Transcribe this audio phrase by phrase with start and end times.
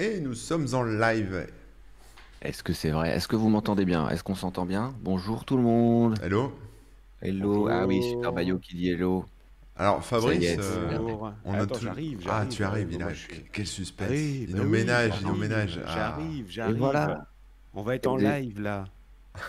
[0.00, 1.46] Et nous sommes en live.
[2.42, 3.10] Est-ce que c'est vrai?
[3.10, 4.08] Est-ce que vous m'entendez bien?
[4.08, 4.94] Est-ce qu'on s'entend bien?
[5.00, 6.18] Bonjour tout le monde.
[6.22, 6.52] Hello?
[7.22, 7.68] Hello.
[7.70, 8.02] Ah oui.
[8.02, 9.24] Super Bayo qui dit hello.
[9.76, 10.98] Alors Fabrice, Ça y est, euh,
[11.44, 13.16] on a Attends, tout- j'arrive, Ah, j'arrive, tu arrives, j'arrive, il arrive.
[13.16, 14.06] suis- Quel suspense.
[14.08, 15.80] J'arrive, il bah nous oui, ménage, il nous j'arrive, ménage.
[15.84, 15.92] Ah.
[15.94, 16.76] J'arrive, Et j'arrive.
[16.76, 17.26] voilà.
[17.74, 18.84] On va être en live là.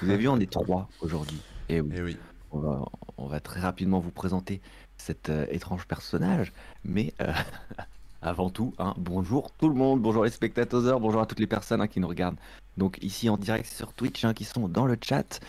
[0.01, 1.37] Vous avez vu, on est trois aujourd'hui.
[1.69, 2.17] Et oui, oui.
[2.51, 2.85] on va,
[3.17, 4.61] on va très rapidement vous présenter
[4.97, 6.53] cet euh, étrange personnage.
[6.83, 7.31] Mais euh,
[8.25, 11.87] avant tout, bonjour tout le monde, bonjour les spectateurs, bonjour à toutes les personnes hein,
[11.87, 12.37] qui nous regardent.
[12.75, 15.39] Donc ici en direct sur Twitch, hein, qui sont dans le chat.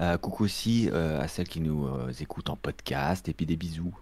[0.00, 3.56] Euh, coucou aussi euh, à celles qui nous euh, écoutent en podcast et puis des
[3.56, 3.92] bisous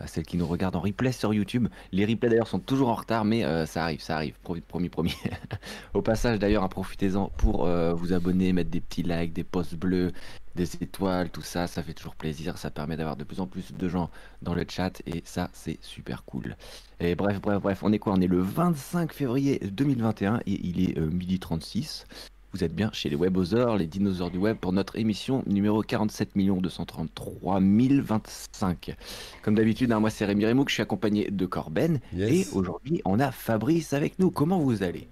[0.00, 1.68] à celles qui nous regardent en replay sur YouTube.
[1.92, 5.14] Les replays d'ailleurs sont toujours en retard mais ça arrive, ça arrive, promis, promis.
[5.94, 10.12] Au passage d'ailleurs, hein, profitez-en pour vous abonner, mettre des petits likes, des posts bleus,
[10.54, 13.72] des étoiles, tout ça, ça fait toujours plaisir, ça permet d'avoir de plus en plus
[13.72, 14.10] de gens
[14.42, 16.56] dans le chat et ça c'est super cool.
[17.00, 18.14] Et bref, bref, bref, on est quoi?
[18.14, 22.06] On est le 25 février 2021 et il est midi 36.
[22.54, 26.30] Vous êtes bien chez les Webosaures, les dinosaures du web, pour notre émission numéro 47
[26.34, 28.96] 233 025.
[29.42, 32.00] Comme d'habitude, hein, moi c'est Rémi Remouk, je suis accompagné de Corben.
[32.14, 32.30] Yes.
[32.30, 34.30] Et aujourd'hui, on a Fabrice avec nous.
[34.30, 35.08] Comment vous allez?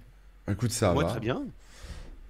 [0.49, 1.09] Écoute, ça Moi va.
[1.11, 1.43] très bien.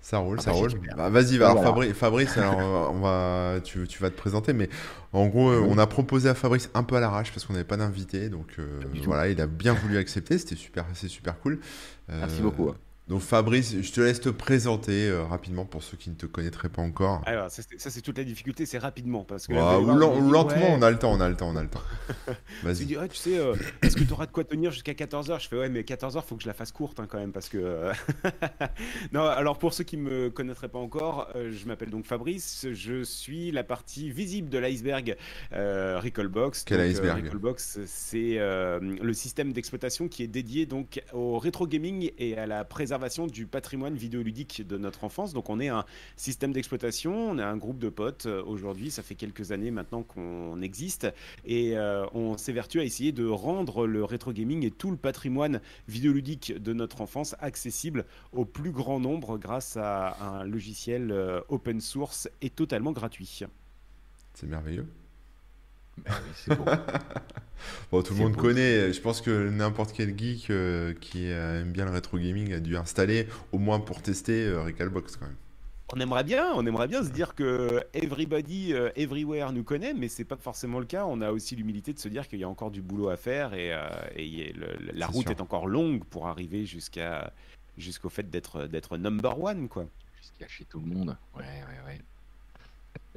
[0.01, 0.71] Ça roule, Ah ça bah, roule.
[0.95, 1.51] Bah, vas-y, va.
[1.53, 1.67] Voilà.
[1.67, 4.69] Fabrice, Fabrice alors, euh, on va, tu, tu vas te présenter, mais
[5.13, 7.65] en gros, euh, on a proposé à Fabrice un peu à l'arrache parce qu'on n'avait
[7.65, 10.37] pas d'invité, donc euh, voilà, il a bien voulu accepter.
[10.37, 11.59] C'était super, c'est super cool.
[12.09, 12.71] Euh, Merci beaucoup.
[13.07, 16.67] Donc Fabrice, je te laisse te présenter euh, rapidement pour ceux qui ne te connaîtraient
[16.67, 17.21] pas encore.
[17.25, 19.23] Alors, ça, c'est- toute la difficulté, c'est rapidement.
[19.23, 20.75] Parce que là, ou, voir, on dit, lentement, ouais.
[20.77, 21.81] on a le temps, on a le temps, on a le temps.
[22.27, 22.85] Tu Vas-y.
[22.85, 25.47] dis, ouais, tu sais, euh, est-ce que tu auras de quoi tenir jusqu'à 14h Je
[25.47, 27.57] fais, ouais, mais 14h, faut que je la fasse courte hein, quand même, parce que.
[27.57, 27.93] euh,
[29.13, 33.03] non, alors pour ceux qui me connaîtraient pas encore, euh, je m'appelle donc Fabrice, je
[33.03, 35.15] suis la partie visible de l'iceberg
[35.53, 36.63] Recallbox.
[36.65, 37.23] Quel Donc, iceberg?
[37.23, 42.65] Recallbox, c'est le système d'exploitation qui est dédié donc au rétro gaming et à la
[42.65, 42.96] préservation
[43.31, 45.33] du patrimoine vidéoludique de notre enfance.
[45.33, 49.03] Donc on est un système d'exploitation, on est un groupe de potes euh, aujourd'hui, ça
[49.03, 51.07] fait quelques années maintenant qu'on existe
[51.45, 55.61] et euh, on s'évertue à essayer de rendre le rétro gaming et tout le patrimoine
[55.87, 61.79] vidéoludique de notre enfance accessible au plus grand nombre grâce à un logiciel euh, open
[61.81, 63.43] source et totalement gratuit.
[64.33, 64.87] C'est merveilleux.
[66.05, 66.65] Bah oui, c'est beau.
[67.91, 68.41] Bon, tout le monde beau.
[68.41, 68.93] connaît.
[68.93, 72.59] Je pense que n'importe quel geek euh, qui euh, aime bien le rétro gaming a
[72.59, 75.35] dû installer au moins pour tester euh, Recalbox quand même.
[75.93, 80.07] On aimerait bien, on aimerait bien se dire que everybody, euh, everywhere nous connaît, mais
[80.09, 81.05] c'est pas forcément le cas.
[81.05, 83.53] On a aussi l'humilité de se dire qu'il y a encore du boulot à faire
[83.53, 85.31] et, euh, et il y a le- la route sûr.
[85.31, 87.33] est encore longue pour arriver jusqu'à
[87.77, 89.85] jusqu'au fait d'être d'être number one quoi.
[90.21, 91.17] Jusqu'à chez tout le monde.
[91.35, 92.01] Ouais, ouais, ouais.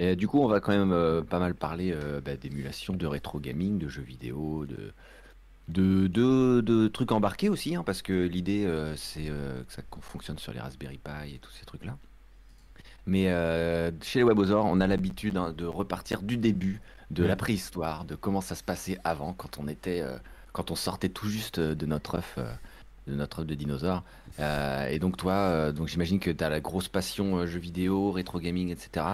[0.02, 3.06] Et du coup, on va quand même euh, pas mal parler euh, bah, d'émulation, de
[3.06, 4.94] rétro gaming, de jeux vidéo, de,
[5.68, 10.38] de, de, de trucs embarqués aussi, hein, parce que l'idée, euh, c'est que ça fonctionne
[10.38, 11.98] sur les Raspberry Pi et tous ces trucs-là.
[13.04, 13.26] Mais
[14.02, 18.14] chez les Webosaures, on a l'habitude hein, de repartir du début, de la préhistoire, de
[18.14, 20.02] comment ça se passait avant, quand on était,
[20.52, 22.38] quand on sortait tout juste de notre œuf,
[23.06, 24.02] de notre œuf de dinosaure.
[24.38, 27.58] Euh, et donc toi, euh, donc j'imagine que tu as la grosse passion euh, jeux
[27.58, 29.06] vidéo, rétro gaming, etc.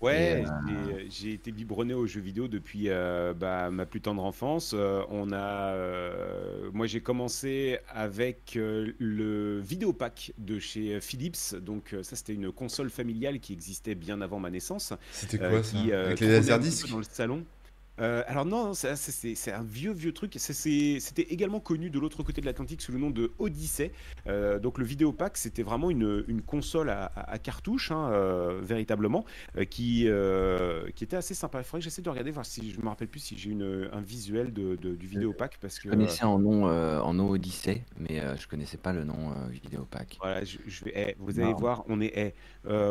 [0.00, 4.24] Ouais, Et, j'ai- j'ai été biberonné aux jeux vidéo depuis euh, bah, ma plus tendre
[4.24, 4.72] enfance.
[4.74, 11.54] Euh, on a, euh, moi, j'ai commencé avec euh, le Vidéopack de chez Philips.
[11.60, 14.94] Donc, euh, ça, c'était une console familiale qui existait bien avant ma naissance.
[15.10, 15.76] C'était euh, quoi ça?
[15.92, 16.88] euh, Avec les laserdiscs?
[16.90, 17.44] dans le salon.
[18.00, 20.34] Euh, alors non, c'est- un vieux vieux truc.
[20.38, 23.92] C'était également connu de l'autre côté de l'Atlantique sous le nom de Odyssey.
[24.26, 28.60] Euh, donc le Vidéopack, c'était vraiment une, une console à, à- à cartouche, hein, euh,
[28.62, 29.24] véritablement,
[29.70, 30.06] qui,
[30.96, 31.58] qui était assez sympa.
[31.60, 33.50] Il faudrait que j'essaie de regarder, voir si je me rappelle plus si j'ai
[33.92, 37.82] un visuel de, de- du Vidéopack parce que Je connaissais en nom, en nom Odyssey,
[37.98, 40.18] mais je connaissais pas le nom Vidéopack.
[40.20, 42.34] Voilà, je, je vais, eh, vous allez voir, on est, eh,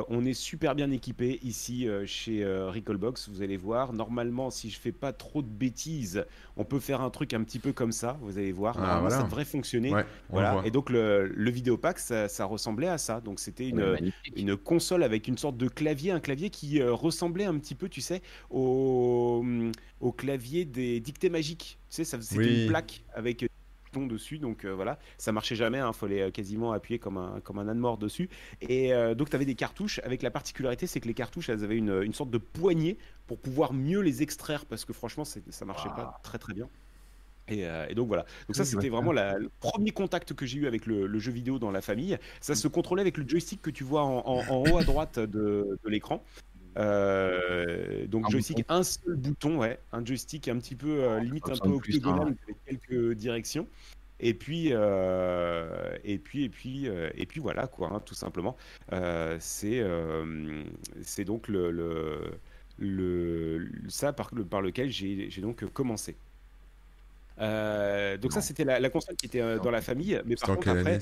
[0.09, 3.30] on est super bien équipé ici chez Recallbox.
[3.30, 6.25] Vous allez voir, normalement, si je fais pas trop de bêtises,
[6.57, 8.17] on peut faire un truc un petit peu comme ça.
[8.21, 9.17] Vous allez voir, Ah, voilà.
[9.17, 9.93] ça devrait fonctionner.
[9.93, 10.61] Ouais, Voilà.
[10.65, 13.22] Et donc le, le Vidéopack, ça, ça ressemblait à ça.
[13.22, 17.57] Donc c'était une, console avec une sorte de clavier, un clavier qui euh, ressemblait un
[17.57, 19.46] petit peu, tu sais, au,
[19.99, 21.79] au clavier des dictées magiques.
[21.90, 22.61] Tu sais, ça c'était Oui.
[22.63, 23.45] une plaque avec
[23.97, 27.58] dessus, donc euh, voilà, ça marchait jamais, il fallait euh, quasiment appuyer comme un, comme
[27.59, 28.30] un âne mort dessus.
[28.62, 31.64] Et euh, donc tu avais des cartouches, avec la particularité, c'est que les cartouches, elles
[31.64, 32.97] avaient une, une sorte de poignée
[33.28, 36.68] pour pouvoir mieux les extraire, parce que franchement, ça marchait pas très très bien.
[37.47, 38.26] Et, euh, et donc voilà.
[38.47, 41.20] Donc ça Oui, c'était vraiment la- le premier contact que j'ai eu avec le, le
[41.20, 42.16] jeu vidéo dans la famille.
[42.41, 45.18] Ça se contrôlait avec le joystick que tu vois en, en- en haut à droite
[45.18, 46.24] de, de l'écran.
[46.77, 48.73] Euh, donc Un joystick, bouton.
[48.73, 51.73] un seul bouton, ouais, un joystick un petit peu euh, limite Comme un peu hein,
[51.73, 53.67] octogonal avec quelques directions.
[54.21, 58.57] Et puis, euh, et puis, et puis, euh, et puis voilà quoi, hein, tout simplement.
[58.91, 59.81] Euh, c'est,
[61.01, 62.31] c'est donc le, le,
[62.77, 66.17] le, ça par, le, par lequel j'ai, j'ai donc commencé.
[67.41, 70.70] Euh, donc ça c'était la, console qui était euh, dans la famille, mais par contre
[70.70, 71.00] après,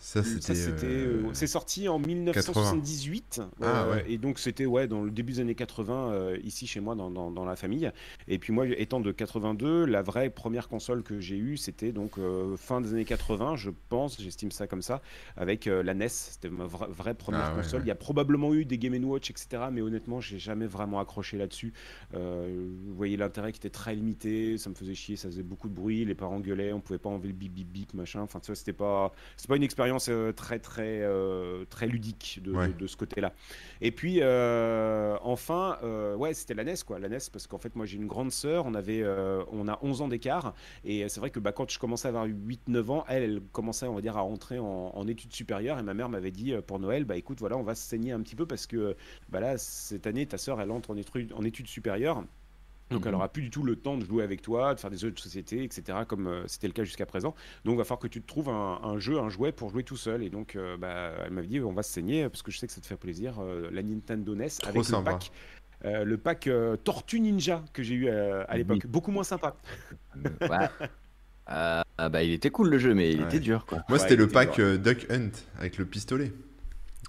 [0.00, 5.34] ça, c'était, euh, c'est sorti en 1978 ah, et donc c'était ouais dans le début
[5.34, 7.90] des années 80 ici chez moi dans, dans, la famille.
[8.28, 12.12] Et puis moi étant de 82, la vraie première console que j'ai eue c'était donc
[12.56, 15.02] fin des années 80, je pense, j'estime ça comme ça,
[15.36, 16.08] avec la NES.
[16.08, 17.82] C'était ma vraie première ah, console.
[17.82, 21.36] Il y a probablement eu des Game Watch etc, mais honnêtement j'ai jamais vraiment accroché
[21.36, 21.74] là-dessus.
[22.12, 25.73] vous voyez l'intérêt qui était très limité, ça me faisait chier, ça faisait beaucoup de
[25.74, 28.20] bruit, les parents gueulaient, on pouvait pas enlever le bip bip bip machin.
[28.22, 32.72] Enfin, ça c'était pas, c'est pas une expérience euh, très très euh, très ludique de,
[32.72, 33.32] de, ce côté-là.
[33.80, 35.78] Et puis euh, enfin,
[36.16, 38.64] ouais, c'était la NES quoi, la NES parce qu'en fait moi j'ai une grande sœur,
[38.66, 39.04] on avait,
[39.52, 40.54] on a 11 ans d'écart
[40.84, 43.86] et c'est vrai que bah, quand je commençais à avoir 8-9 ans, elle, elle commençait
[43.86, 47.04] on va dire à rentrer en, études supérieures et ma mère m'avait dit pour Noël,
[47.04, 48.96] bah écoute voilà, on va se saigner un petit peu parce que
[49.28, 52.24] bah là cette année ta sœur elle entre en études, en études supérieures.
[52.90, 53.16] Donc elle mhm.
[53.16, 55.18] aura plus du tout le temps de jouer avec toi, de faire des jeux de
[55.18, 55.98] société, etc.
[56.06, 57.34] Comme euh, c'était le cas jusqu'à présent.
[57.64, 59.96] Donc il va falloir que tu te trouves un, jeu, un jouet pour jouer tout
[59.96, 60.22] seul.
[60.22, 62.66] Et donc euh, bah, elle m'avait dit on va se saigner parce que je sais
[62.66, 63.36] que ça te fait plaisir.
[63.40, 65.32] Euh, la Nintendo NES avec le pack.
[65.82, 66.50] le pack
[66.84, 69.56] Tortue Ninja que j'ai eu à l'époque, beaucoup moins sympa.
[71.46, 73.82] ah bah il était cool le jeu, mais il était dur quoi.
[73.88, 76.32] Moi c'était le pack Duck Hunt avec le pistolet.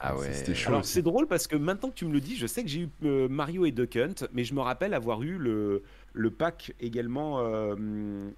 [0.01, 0.31] Ah ouais.
[0.65, 2.81] Alors c'est drôle parce que maintenant que tu me le dis, je sais que j'ai
[2.81, 5.83] eu euh, Mario et Duck Hunt, mais je me rappelle avoir eu le,
[6.13, 7.75] le pack également euh,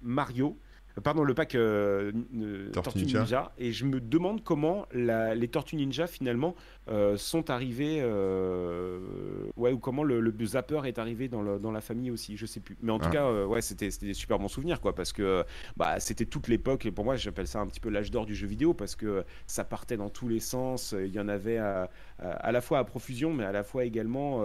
[0.02, 0.56] Mario
[1.00, 3.52] pardon, le pack euh, euh, Tortue, Ninja.
[3.58, 6.54] Et je me demande comment les Tortues Ninja finalement
[6.88, 8.02] euh, sont arrivées,
[9.56, 12.76] ouais, ou comment le, zapper est arrivé dans, dans, la famille aussi, je sais plus.
[12.82, 13.12] Mais en tout ah.
[13.12, 15.44] cas, ouais, c'était des super bons souvenirs, quoi, parce que
[15.76, 18.34] bah, c'était toute l'époque, et pour moi, j'appelle ça un petit peu l'âge d'or du
[18.34, 21.90] jeu vidéo, parce que ça partait dans tous les sens, il y en avait à,
[22.18, 24.42] à la fois à profusion, mais à la fois également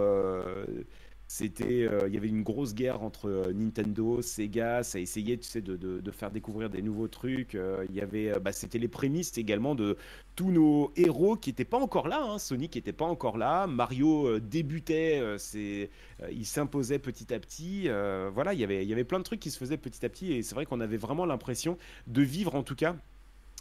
[1.26, 5.48] c'était, euh, il y avait une grosse guerre entre euh, Nintendo, Sega, ça essayait, tu
[5.48, 7.54] sais, de, faire découvrir des nouveaux trucs.
[7.54, 9.96] Euh, il y avait, bah, c'était les prémices également de
[10.36, 12.22] tous nos héros qui n'étaient pas encore là.
[12.22, 12.38] Hein.
[12.38, 15.22] Sonic n'était pas encore là, Mario débutait,
[15.54, 17.88] il s'imposait petit à petit.
[18.32, 20.08] voilà, il y avait, il y avait plein de trucs qui se faisaient petit à
[20.08, 22.96] petit, et c'est vrai qu'on avait vraiment l'impression de vivre, en tout cas,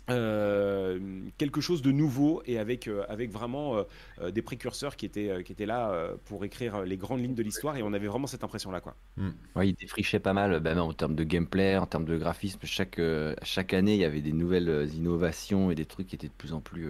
[0.09, 0.99] euh,
[1.37, 3.85] quelque chose de nouveau et avec, euh, avec vraiment
[4.19, 7.77] euh, des précurseurs qui étaient, qui étaient là pour écrire les grandes lignes de l'histoire
[7.77, 8.95] et on avait vraiment cette impression là quoi.
[9.15, 9.29] Mm.
[9.55, 12.59] Ouais, il défrichait pas mal ben, en termes de gameplay, en termes de graphisme.
[12.63, 12.99] Chaque,
[13.43, 16.51] chaque année il y avait des nouvelles innovations et des trucs qui étaient de plus
[16.51, 16.89] en plus,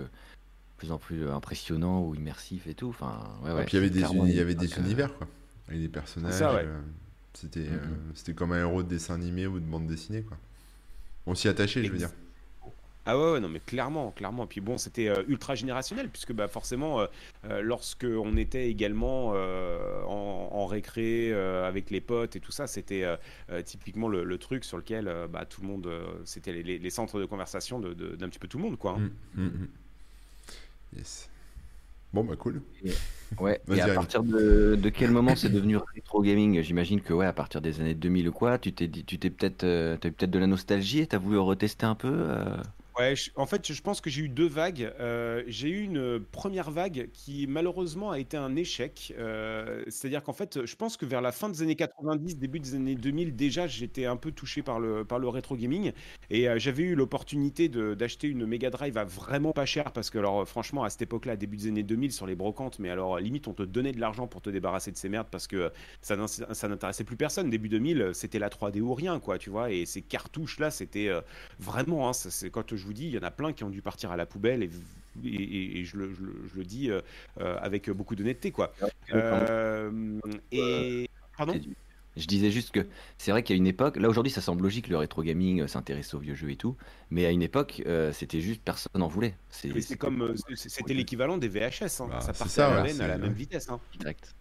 [0.77, 2.89] plus, en plus impressionnants ou immersifs et tout.
[2.89, 5.27] Enfin, ouais, ouais, et puis il y avait des, il y avait des univers quoi,
[5.67, 6.43] avec des personnages.
[7.35, 8.15] C'était mm-hmm.
[8.15, 10.37] c'était comme un héros de dessin animé ou de bande dessinée quoi.
[11.25, 12.09] On s'y attachait, je veux dire.
[13.05, 14.47] Ah ouais, non mais clairement, clairement.
[14.47, 17.07] Puis bon, c'était euh, ultra générationnel puisque bah forcément, euh,
[17.45, 19.33] euh, lorsque on était également
[20.07, 23.05] en, récré avec les potes et tout ça, c'était
[23.65, 25.89] typiquement le, truc sur lequel bah, tout le monde,
[26.25, 28.91] c'était les, centres de conversation d'un de, petit peu tout le monde, quoi.
[28.97, 29.11] Hein.
[29.35, 29.67] Mmh, mmh, mmh.
[30.97, 31.29] Yes.
[32.13, 32.61] Bon bah cool.
[33.39, 33.59] ouais.
[33.71, 36.61] Et à partir de, quel moment c'est devenu rétro gaming?
[36.61, 39.61] J'imagine que ouais, à partir des années 2000 ou quoi, tu t'es tu t'es peut-être,
[39.97, 42.29] peut-être de la nostalgie et t'as voulu retester un peu.
[42.99, 44.93] Ouais, en fait, je pense que j'ai eu deux vagues.
[44.99, 49.11] Euh, j'ai eu une première vague qui malheureusement a été un échec.
[49.17, 52.75] Euh, c'est-à-dire qu'en fait, je pense que vers la fin des années 90, début des
[52.75, 55.91] années 2000, déjà, j'étais un peu touché par le, par le rétro gaming.
[56.29, 60.19] Et euh, j'avais eu l'opportunité d'acheter une Mega Drive à vraiment pas cher parce que,
[60.19, 63.47] alors, franchement, à cette époque-là, début des années 2000, sur les brocantes, mais alors, limite,
[63.47, 65.71] on te donnait de l'argent pour te débarrasser de ces merdes parce que
[66.01, 67.49] ça, ça n'intéressait plus personne.
[67.49, 69.71] Début 2000, c'était la 3D ou rien, quoi, tu vois.
[69.71, 71.09] Et ces cartouches-là, c'était
[71.59, 73.69] vraiment, hein, c'est quand je je vous dis, il y en a plein qui ont
[73.69, 74.69] dû partir à la poubelle et,
[75.23, 76.99] et, je, le, je, le, dis euh,
[77.39, 78.51] euh, avec beaucoup d'honnêteté.
[78.51, 78.73] quoi.
[79.13, 80.19] Euh,
[80.51, 81.09] et.
[81.37, 81.53] Pardon?
[82.15, 84.97] Je disais juste que c'est vrai qu'à une époque, là aujourd'hui ça semble logique, le
[84.97, 86.75] rétro gaming s'intéresse aux vieux jeux et tout,
[87.09, 89.35] mais à une époque c'était juste personne n'en voulait.
[89.49, 92.07] C'est comme c'était l'équivalent des VHS, hein.
[92.09, 93.69] bah, ça partait à, la, même vitesse.
[93.69, 93.79] Hein.
[93.99, 94.35] Direct.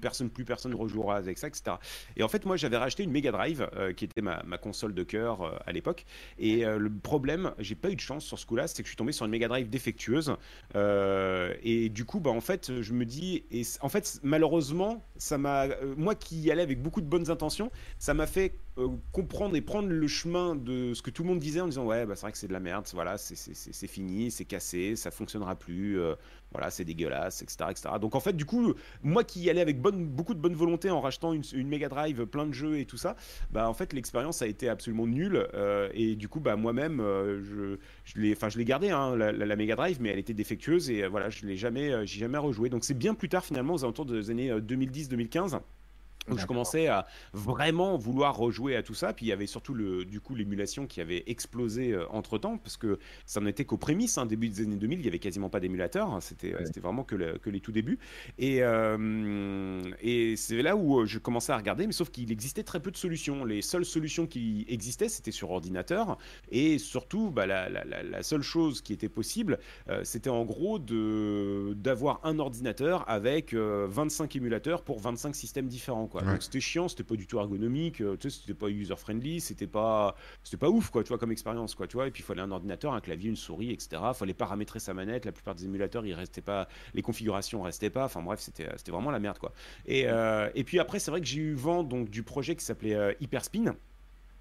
[0.00, 1.76] Personne, plus personne rejouera avec ça, etc.
[2.16, 5.02] Et en fait moi j'avais racheté une Mega Drive qui était ma, ma, console de
[5.02, 6.04] cœur à l'époque,
[6.38, 8.96] et le problème, j'ai pas eu de chance sur ce coup-là, c'est que je suis
[8.96, 10.36] tombé sur une Mega Drive défectueuse,
[10.74, 15.66] et du coup bah en fait je me dis, et en fait malheureusement ça m'a,
[15.96, 19.60] moi qui y allais avec beaucoup de bonnes intentions, ça m'a fait euh, comprendre et
[19.60, 22.22] prendre le chemin de ce que tout le monde disait en disant ouais bah, c'est
[22.22, 26.14] vrai que c'est de la merde, voilà c'est fini, c'est cassé, ça fonctionnera plus, euh,
[26.52, 27.88] voilà c'est dégueulasse, etc., etc.
[28.00, 28.72] Donc en fait du coup
[29.02, 32.24] moi qui y allais avec beaucoup de bonne volonté en rachetant une, une Mega Drive,
[32.24, 33.14] plein de jeux et tout ça,
[33.50, 37.76] bah en fait l'expérience a été absolument nulle euh, et du coup bah moi-même je,
[38.04, 40.88] je l'ai enfin je l'ai gardé hein, la, la, Mega Drive mais elle était défectueuse
[40.88, 43.84] et voilà je l'ai jamais j'ai jamais rejoué donc c'est bien plus tard finalement aux
[43.84, 45.60] alentours des années 2010-2015
[46.28, 49.12] donc je commençais à vraiment vouloir rejouer à tout ça.
[49.12, 52.58] Puis il y avait surtout le, du coup l'émulation qui avait explosé euh, entre temps,
[52.58, 54.18] parce que ça n'était qu'aux prémices.
[54.18, 56.12] Hein, début des années 2000, il y avait quasiment pas d'émulateur.
[56.12, 57.98] Hein, c'était c'était vraiment que, que, les tout débuts.
[58.38, 62.62] Et, euh, et c'est là où euh, je commençais à regarder, mais sauf qu'il existait
[62.62, 63.44] très peu de solutions.
[63.44, 66.18] Les seules solutions qui existaient, c'était sur ordinateur.
[66.50, 69.58] Et surtout, bah, la, la, la, seule chose qui était possible,
[70.04, 76.06] c'était en gros d'avoir un ordinateur avec 25 émulateurs pour 25 systèmes différents
[76.40, 79.66] c'était chiant, c'était pas du tout ergonomique, euh, tu sais, c'était pas user friendly, c'était
[79.66, 82.06] pas, c'était pas ouf quoi, tu vois, comme expérience quoi, tu vois.
[82.06, 84.02] Et puis il fallait un ordinateur, un clavier, une souris, etc.
[84.08, 85.24] Il fallait paramétrer sa manette.
[85.24, 88.04] La plupart des émulateurs, ils restaient pas, les configurations restaient pas.
[88.04, 89.52] Enfin bref, c'était, c'était vraiment la merde quoi.
[89.86, 92.64] Et, euh, et puis après, c'est vrai que j'ai eu vent donc du projet qui
[92.64, 93.76] s'appelait euh, Hyperspin.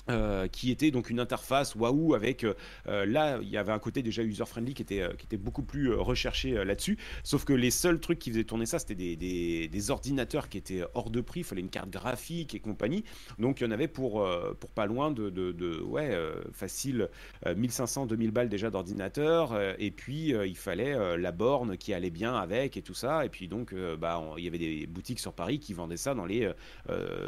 [0.09, 2.55] Euh, qui était donc une interface waouh avec euh,
[2.87, 5.61] euh, là il y avait un côté déjà user friendly qui était qui était beaucoup
[5.61, 6.97] plus recherché là-dessus.
[7.23, 10.83] Sauf que les seuls trucs qui faisaient tourner ça c'était des, des, ordinateurs qui étaient
[10.95, 11.41] hors de prix.
[11.41, 13.03] Il fallait une carte graphique et compagnie.
[13.37, 14.27] Donc il y en avait pour
[14.59, 16.17] pour pas loin de, ouais
[16.51, 17.09] facile
[17.45, 19.55] 1500 2000 balles déjà d'ordinateur.
[19.77, 23.25] Et puis il fallait la borne qui allait bien avec et tout ça.
[23.25, 26.25] Et puis donc bah il y avait des boutiques sur Paris qui vendaient ça dans
[26.25, 26.51] les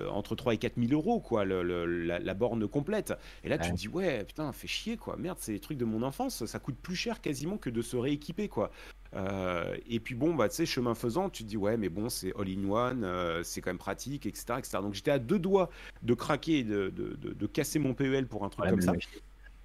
[0.09, 3.13] entre 3 et 4000 euros quoi la borne complète.
[3.43, 5.17] Et là, tu te dis, ouais, putain, fait chier, quoi.
[5.17, 6.45] Merde, c'est des trucs de mon enfance.
[6.45, 8.71] Ça coûte plus cher quasiment que de se rééquiper, quoi.
[9.15, 12.09] Euh, et puis bon, bah, tu sais, chemin faisant, tu te dis, ouais, mais bon,
[12.09, 14.55] c'est all-in-one, euh, c'est quand même pratique, etc.
[14.57, 14.77] etc.
[14.81, 15.69] Donc j'étais à deux doigts
[16.01, 18.93] de craquer, de, de, de, casser mon PEL pour un truc comme ça.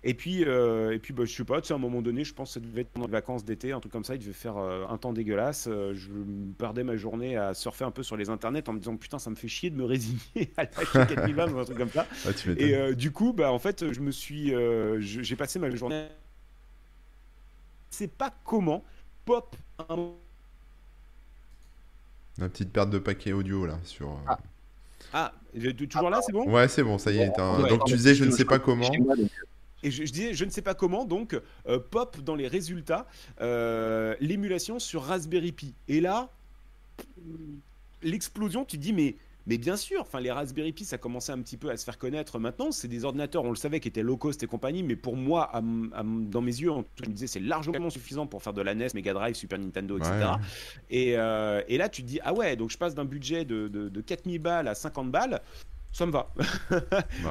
[0.05, 2.23] Et puis, euh, et puis bah, je sais pas, tu sais, à un moment donné,
[2.23, 4.21] je pense que ça devait être pendant les vacances d'été, un truc comme ça, il
[4.21, 5.67] devait faire euh, un temps dégueulasse.
[5.69, 6.11] Euh, je
[6.57, 9.28] perdais ma journée à surfer un peu sur les internets en me disant putain, ça
[9.28, 12.07] me fait chier de me résigner à lâcher 4000 balles ou un truc comme ça.
[12.25, 14.52] Ah, et du coup, bah, en fait, je me suis.
[15.00, 16.07] j'ai passé ma journée.
[17.90, 18.85] C'est pas comment
[19.25, 19.57] pop
[19.88, 20.12] un.
[22.38, 24.17] Une petite perte de paquet audio là sur.
[24.28, 24.38] Ah,
[25.12, 25.33] ah
[25.90, 26.49] toujours là, c'est bon?
[26.49, 27.37] Ouais, c'est bon, ça y est.
[27.37, 28.88] Donc tu disais, je ne sais pas comment.
[29.82, 33.06] Et je, disais, je ne sais pas comment, donc, euh, pop dans les résultats,
[33.40, 35.75] euh, l'émulation sur Raspberry Pi.
[35.87, 36.30] Et là,
[38.02, 39.14] l'explosion, tu te dis, mais,
[39.47, 41.97] mais bien sûr, enfin, les Raspberry Pi, ça commençait un petit peu à se faire
[41.97, 42.73] connaître maintenant.
[42.73, 45.50] C'est des ordinateurs, on le savait, qui étaient low cost et compagnie, mais pour moi,
[45.52, 49.14] dans mes yeux, je me disais, c'est largement suffisant pour faire de la NES, Mega
[49.14, 50.12] Drive, Super Nintendo, etc.
[50.90, 53.68] Et, euh, et, là, tu te dis, ah ouais, donc je passe d'un budget de,
[53.68, 55.40] de, de 4000 balles à 50 balles
[55.92, 56.33] ça me va.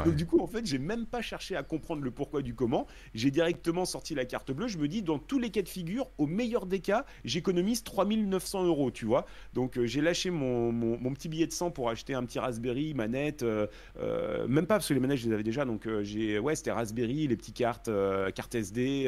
[0.06, 2.88] Donc du coup, en fait, j'ai même pas cherché à comprendre le pourquoi du comment.
[3.14, 4.68] J'ai directement sorti la carte bleue.
[4.68, 8.66] Je me dis, dans tous les cas de figure, au meilleur des cas, j'économise 3900
[8.66, 9.26] euros, tu vois.
[9.54, 12.94] Donc euh, j'ai lâché mon, mon, petit billet de 100 pour acheter un petit Raspberry,
[12.94, 13.68] manette, euh,
[14.00, 15.66] euh, même pas parce que les manettes, je les avais déjà.
[15.66, 17.90] Donc j'ai, ouais, c'était Raspberry, les petites cartes,
[18.34, 19.06] cartes SD,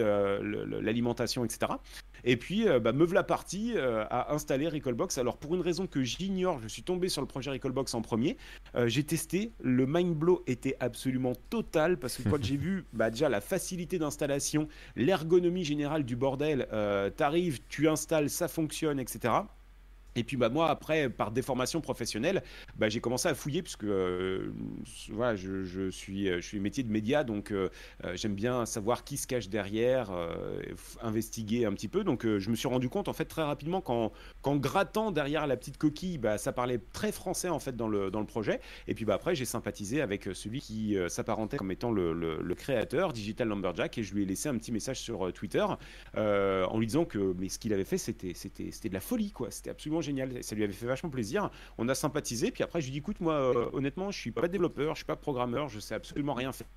[0.81, 1.73] l'alimentation, etc.
[2.23, 5.17] Et puis, bah, me voilà parti à installer Recallbox.
[5.17, 8.37] Alors pour une raison que j'ignore, je suis tombé sur le projet Recallbox en premier.
[8.85, 13.29] j'ai testé le mind blow était absolument total parce que quand j'ai vu bah, déjà
[13.29, 19.33] la facilité d'installation, l'ergonomie générale du bordel, euh, t'arrives, tu installes, ça fonctionne, etc.
[20.19, 22.43] Et puis bah moi après par déformation professionnelle,
[22.77, 24.51] bah, j'ai commencé à fouiller puisque euh,
[25.11, 27.69] voilà je, suis je suis métier de média donc euh,
[28.03, 30.11] euh, j'aime bien savoir qui se cache derrière,
[31.01, 32.03] investiguer un petit peu.
[32.03, 34.11] Donc je me suis rendu compte en fait très rapidement qu'en,
[34.41, 38.11] qu'en grattant derrière la petite coquille, bah, ça parlait très français en fait dans le
[38.11, 38.59] dans le projet.
[38.89, 43.13] Et puis bah après j'ai sympathisé avec celui qui s'apparentait comme étant le, le, créateur
[43.13, 45.65] Digital Lumberjack et je lui ai laissé un petit message sur Twitter
[46.17, 49.69] en lui disant que mais ce qu'il avait fait c'était de la folie quoi, c'était
[49.69, 50.43] absolument génial.
[50.43, 51.49] Ça lui avait fait vachement plaisir.
[51.77, 52.51] On a sympathisé.
[52.51, 55.05] Puis après, je lui dis écoute, moi, euh, honnêtement, je suis pas développeur, je suis
[55.05, 56.67] pas programmeur, je sais absolument rien faire.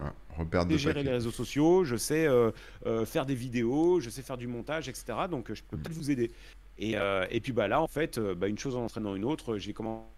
[0.00, 2.50] Ah, repère de gérer les réseaux sociaux, je sais euh,
[2.86, 5.04] euh, faire des vidéos, je sais faire du montage, etc.
[5.30, 6.32] Donc je peux peut-être vous aider.
[6.78, 6.96] Et,
[7.30, 10.13] et, puis bah là, en fait, bah, une chose en entraînant une autre, j'ai commencé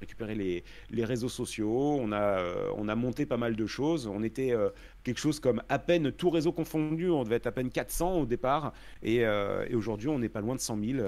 [0.00, 4.06] récupérer les, les, réseaux sociaux, on a, euh, on a monté pas mal de choses.
[4.06, 4.70] On était euh,
[5.04, 8.26] quelque chose comme à peine tout réseau confondu, on devait être à peine 400 au
[8.26, 10.98] départ, et, euh, et aujourd'hui on n'est pas loin de 100 000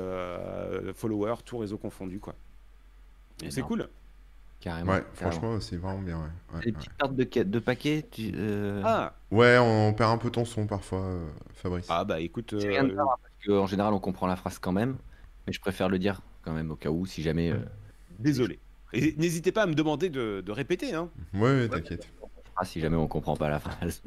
[0.94, 2.18] followers, tout réseau confondu.
[2.18, 2.34] quoi.
[3.48, 3.88] C'est cool.
[4.60, 4.92] Carrément.
[4.92, 6.18] Ouais, franchement, c'est vraiment bien.
[6.52, 6.60] Ouais.
[6.66, 8.34] Les petites cartes de, de paquets tu,
[8.84, 11.14] Ah Ouais, on perd un peu ton son parfois,
[11.54, 11.86] Fabrice.
[11.88, 12.54] Ah bah écoute.
[12.58, 14.98] Rien de parce qu'en général on comprend la phrase quand même,
[15.46, 17.54] mais je préfère le dire quand même, au cas où, si jamais.
[18.18, 18.58] Désolé.
[18.92, 20.94] Et n'hésitez pas à me demander de, répéter.
[20.94, 21.10] Hein.
[21.34, 22.08] Ouais, t'inquiète.
[22.56, 24.02] Ah, si jamais on comprend pas la phrase.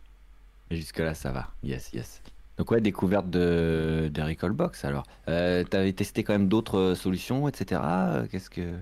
[0.70, 1.50] Jusque-là, ça va.
[1.62, 2.22] Yes, yes.
[2.56, 5.04] Donc ouais, découverte de, de Recallbox alors.
[5.28, 7.80] Euh, tu avais testé quand même d'autres solutions, etc.
[8.30, 8.74] Qu'est-ce que...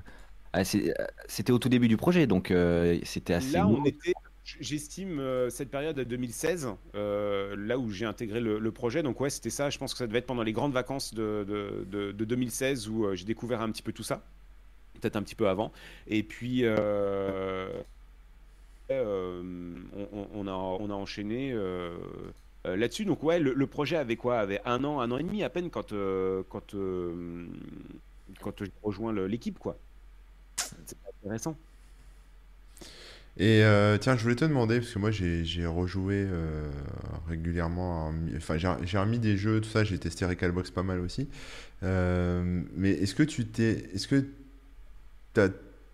[0.53, 3.53] Ah, c'était au tout début du projet, donc euh, c'était assez...
[3.53, 9.03] Là, on était, j'estime, euh, cette période de 2016, là où j'ai intégré le, projet.
[9.03, 11.47] Donc ouais, c'était ça, je pense que ça devait être pendant les grandes vacances de,
[11.89, 14.25] de, de 2016 où j'ai découvert un petit peu tout ça.
[15.01, 15.73] Peut-être un petit peu avant.
[16.07, 16.65] Et puis...
[18.91, 21.55] on, a, on a enchaîné
[22.67, 23.05] euh, là-dessus.
[23.05, 24.39] Donc ouais, le, projet avait quoi?
[24.39, 27.47] Avait un an, un an et demi à peine quand euh, quand euh,
[28.41, 29.77] quand j'ai rejoint l'équipe quoi.
[30.57, 31.57] C'est intéressant.
[33.39, 33.63] Et
[34.01, 36.27] tiens, je voulais te demander, parce que moi j'ai rejoué
[37.29, 41.29] régulièrement, enfin j'ai remis des jeux, tout ça, j'ai testé Recalbox pas mal aussi.
[41.83, 43.89] mais est-ce que tu t'es.
[43.95, 44.27] Est-ce que
[45.35, 45.49] tu as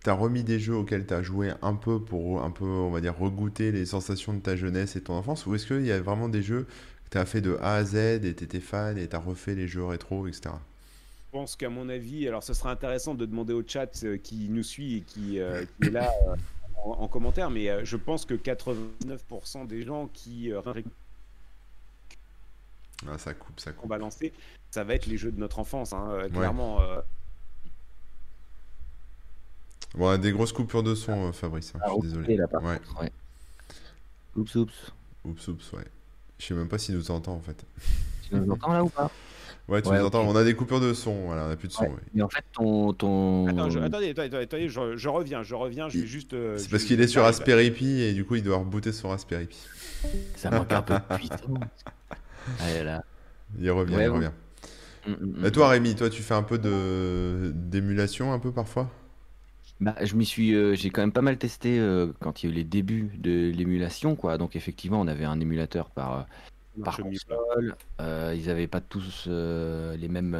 [0.09, 3.01] as remis des jeux auxquels tu as joué un peu pour un peu, on va
[3.01, 6.01] dire, regoûter les sensations de ta jeunesse et ton enfance Ou est-ce qu'il y a
[6.01, 6.67] vraiment des jeux
[7.05, 9.19] que tu as fait de A à Z et tu étais fan et tu as
[9.19, 10.55] refait les jeux rétro, etc.
[11.27, 14.47] Je pense qu'à mon avis, alors ce serait intéressant de demander au chat euh, qui
[14.49, 16.35] nous suit et qui, euh, est là euh,
[16.83, 20.51] en, commentaire, mais je pense que 89% des gens qui
[23.07, 23.85] ah, ça coupe, ça coupe.
[23.85, 24.33] On va lancer,
[24.71, 26.79] ça va être les jeux de notre enfance, hein, clairement.
[29.95, 31.73] Bon, des grosses coupures de son, euh, Fabrice.
[31.75, 32.39] Hein, je suis ah, désolé.
[32.39, 32.79] ouais.
[33.01, 33.11] ouais.
[34.35, 34.91] Oups, oups.
[35.25, 35.85] Oups, oups, ouais.
[36.37, 37.65] Je sais même pas s'il nous entend en fait.
[38.29, 39.09] Tu nous entends là ou pas?
[39.67, 40.21] Ouais, tu nous entends.
[40.21, 41.83] On a des coupures de son, voilà, on a plus de son.
[41.83, 41.91] Ouais.
[42.13, 42.93] Mais en fait, ton.
[42.93, 43.47] ton...
[43.47, 43.79] Attends, je...
[43.79, 46.33] attendez, attendez, attendez, je, reviens, je reviens, je vais juste.
[46.33, 49.09] Euh, c'est parce qu'il est sur Raspberry Pi et du coup, il doit rebooter son
[49.09, 49.57] Raspberry Pi.
[50.35, 51.39] Ça manque un peu de puissance.
[52.61, 53.03] Allez, là.
[53.59, 54.31] Il revient, il revient.
[55.05, 58.89] Mm, mm, et toi, Rémi, toi, tu fais un peu de d'émulation, un peu parfois?
[59.79, 62.49] Bah, je m'y suis, euh, j'ai quand même pas mal testé euh, quand il y
[62.49, 64.37] a eu les débuts de l'émulation, quoi.
[64.37, 67.75] Donc effectivement, on avait un émulateur par, euh, par console.
[67.99, 70.37] ils n'avaient pas tous les mêmes,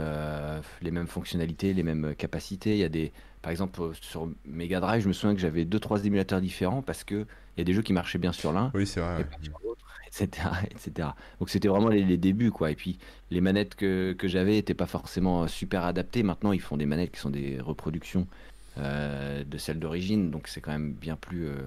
[0.82, 2.72] les mêmes fonctionnalités, les mêmes capacités.
[2.72, 3.12] Il y a des,
[3.44, 7.04] par exemple, sur Mega Drive, je me souviens que j'avais deux trois émulateurs différents parce
[7.04, 7.26] que
[7.56, 9.26] il y a des jeux qui marchaient bien sur l'un, Oui, c'est vrai.
[10.08, 11.10] etc., etc.
[11.40, 12.72] Donc c'était vraiment les, débuts, quoi.
[12.72, 12.98] Et puis
[13.30, 16.24] les manettes que, que j'avais n'étaient pas forcément super adaptées.
[16.24, 18.28] Maintenant, ils font des manettes qui sont des reproductions
[18.78, 21.58] de celle d'origine, donc c'est quand même bien plus, euh,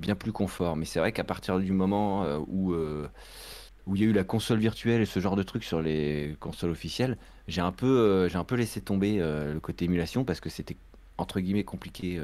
[0.00, 0.76] bien plus confort.
[0.76, 2.74] Mais c'est vrai qu'à partir du moment euh, où
[3.86, 6.36] où il y a eu la console virtuelle et ce genre de trucs sur les
[6.40, 10.48] consoles officielles, j'ai un peu, j'ai un peu laissé tomber le côté émulation parce que
[10.48, 10.78] c'était
[11.18, 12.18] entre guillemets compliqué.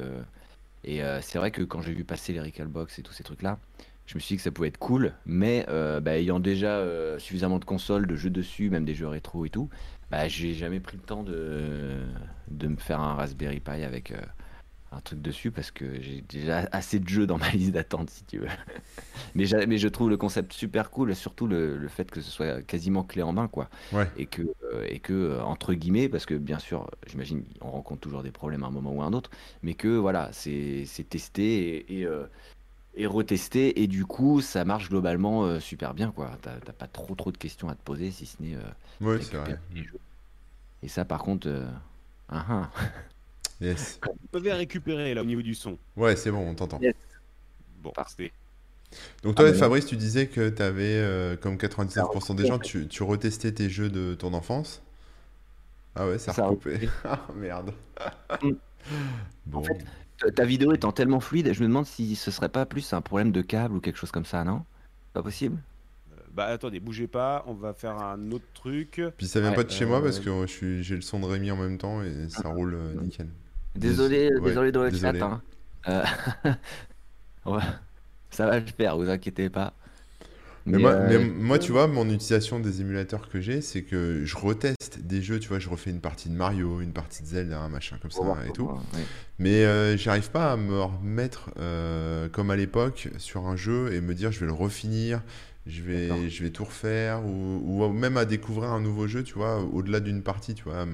[0.85, 3.59] et c'est vrai que quand j'ai vu passer les Recalbox et tous ces trucs-là,
[4.07, 6.83] je me suis dit que ça pouvait être cool, mais bah, ayant déjà
[7.19, 9.69] suffisamment de consoles, de jeux dessus, même des jeux rétro et tout,
[10.11, 12.05] bah, j'ai jamais pris le temps de,
[12.51, 14.21] de me faire un Raspberry Pi avec euh,
[14.93, 18.25] un truc dessus parce que j'ai déjà assez de jeux dans ma liste d'attente si
[18.25, 18.49] tu veux.
[19.35, 22.63] mais, mais je trouve le concept super cool, surtout le, le, fait que ce soit
[22.63, 23.69] quasiment clé en main quoi.
[24.17, 28.01] Et que, euh, et que euh, entre guillemets, parce que bien sûr, j'imagine on rencontre
[28.01, 29.31] toujours des problèmes à un moment ou à un autre,
[29.63, 32.09] mais que voilà, c'est testé et, et
[32.95, 36.31] et retester et du coup ça marche globalement euh, super bien quoi.
[36.43, 39.59] T'as pas trop trop de questions à te poser si ce n'est euh, c'est vrai.
[40.83, 41.67] et ça par contre euh,
[42.29, 42.71] ah, ah.
[43.61, 44.01] yes.
[44.05, 45.79] Vous pouvez récupérer là au niveau du son.
[45.97, 46.81] Ouais c'est bon on t'entend.
[47.83, 48.33] Bon parfait.
[49.23, 53.03] donc toi ah, Fabrice tu disais que tu avais comme 99% des gens tu, tu,
[53.03, 54.83] retestais tes jeux de ton enfance?
[55.95, 56.89] Ah ouais ça, a recoupé.
[57.05, 57.73] ah merde.
[58.43, 58.51] Mm.
[59.47, 59.63] bon
[60.29, 63.33] ta vidéo étant tellement fluide, je me demande si ce serait pas plus un problème
[63.33, 64.65] de câble ou quelque chose comme ça, non?
[65.13, 65.59] Pas possible?
[66.13, 69.03] Euh, Bah attendez, bougez pas, on va faire un autre truc.
[69.17, 71.57] Puis ça vient pas de chez moi parce que j'ai le son de Rémi en
[71.57, 72.49] même temps et ça ah.
[72.49, 73.29] roule euh, nickel.
[73.75, 75.15] Désolé, désolé de le chat.
[75.23, 75.43] Hein.
[75.89, 76.05] Euh,
[78.31, 79.75] ça va le faire, vous inquiétez pas.
[80.71, 84.37] Mais, moi, euh, moi, tu vois, mon utilisation des émulateurs que j'ai, c'est que je
[84.37, 87.59] reteste des jeux, tu vois, je refais une partie de Mario, une partie de Zelda,
[87.59, 88.71] un machin comme ça et tout.
[89.39, 94.01] Mais euh, j'arrive pas à me remettre euh, comme à l'époque sur un jeu et
[94.01, 95.23] me dire je vais le refinir,
[95.67, 99.35] je vais, je vais tout refaire ou, ou, même à découvrir un nouveau jeu, tu
[99.35, 100.87] vois, au-delà d'une partie, tu vois.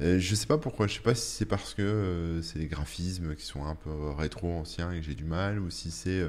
[0.00, 3.46] je sais pas pourquoi, je sais pas si c'est parce que c'est les graphismes qui
[3.46, 6.22] sont un peu rétro anciens et que j'ai du mal ou si c'est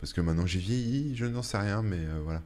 [0.00, 2.42] parce que maintenant j'ai vieilli, je n'en sais rien, mais euh, voilà.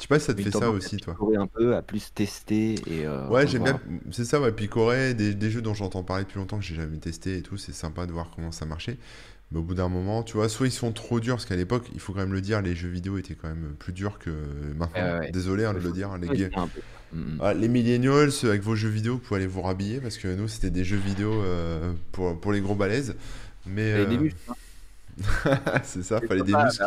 [0.00, 1.14] Je sais pas si ça te fait ça aussi, toi.
[1.38, 3.04] un peu, à plus tester et.
[3.04, 3.78] Euh, ouais, j'aime bien.
[4.10, 4.50] C'est ça, ouais.
[4.50, 7.58] Picorer des, des jeux dont j'entends parler depuis longtemps que j'ai jamais testé et tout,
[7.58, 8.96] c'est sympa de voir comment ça marchait.
[9.52, 11.86] Mais au bout d'un moment, tu vois, soit ils sont trop durs, parce qu'à l'époque,
[11.92, 14.30] il faut quand même le dire, les jeux vidéo étaient quand même plus durs que
[14.76, 15.20] maintenant.
[15.32, 16.16] Désolé hein, de le dire.
[16.16, 16.66] Les, mm,
[17.12, 17.38] mm.
[17.42, 20.48] ah, les millennials, avec vos jeux vidéo, vous pouvez aller vous rhabiller, parce que nous,
[20.48, 23.16] c'était des jeux vidéo euh, pour, pour les gros balaises.
[23.66, 23.92] Mais.
[23.92, 24.30] Euh...
[25.82, 26.84] c'est ça, fallait des muscles.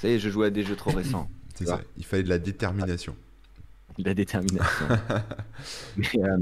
[0.00, 1.28] Ça y est, je jouais à des jeux trop récents.
[1.54, 3.16] c'est ça, il fallait de la détermination.
[3.98, 4.86] De la détermination.
[5.96, 6.38] Mais, euh,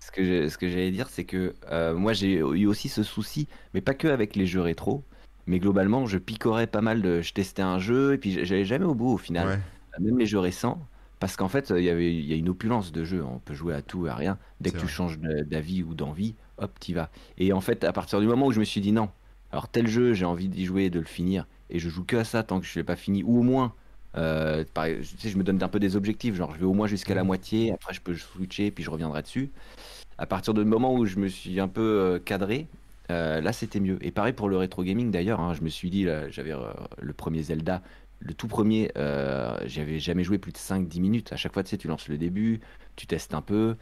[0.00, 3.48] ce que ce que j'allais dire, c'est que euh, moi j'ai eu aussi ce souci,
[3.72, 5.02] mais pas que avec les jeux rétro,
[5.46, 8.84] mais globalement je picorais pas mal de, je testais un jeu et puis j'allais jamais
[8.84, 9.60] au bout au final,
[9.98, 10.78] même les jeux récents,
[11.20, 13.54] parce qu'en fait il y avait il y a une opulence de jeu, on peut
[13.54, 14.38] jouer à tout et à rien.
[14.60, 17.10] Dès que tu changes d'avis ou d'envie, hop t'y vas.
[17.38, 19.08] Et en fait à partir du moment où je me suis dit non,
[19.54, 22.16] alors tel jeu j'ai envie d'y jouer et de le finir, et je joue que
[22.16, 23.72] à ça tant que je l'ai pas fini, ou au moins
[24.16, 27.22] euh, je me donne un peu des objectifs, genre je vais au moins jusqu'à la
[27.22, 29.52] moitié, après je peux switcher, puis je reviendrai dessus
[30.18, 32.66] à partir du moment où je me suis un peu euh, cadré,
[33.12, 33.96] euh, là c'était mieux.
[34.04, 36.52] Et pareil pour le rétro gaming d'ailleurs, hein, je me suis dit, j'avais
[36.98, 37.80] le premier Zelda,
[38.18, 38.90] le tout premier,
[39.66, 41.32] j'avais jamais joué plus de 5-10 minutes.
[41.32, 42.58] À chaque fois, tu sais, tu lances le début,
[42.96, 43.76] tu testes un peu,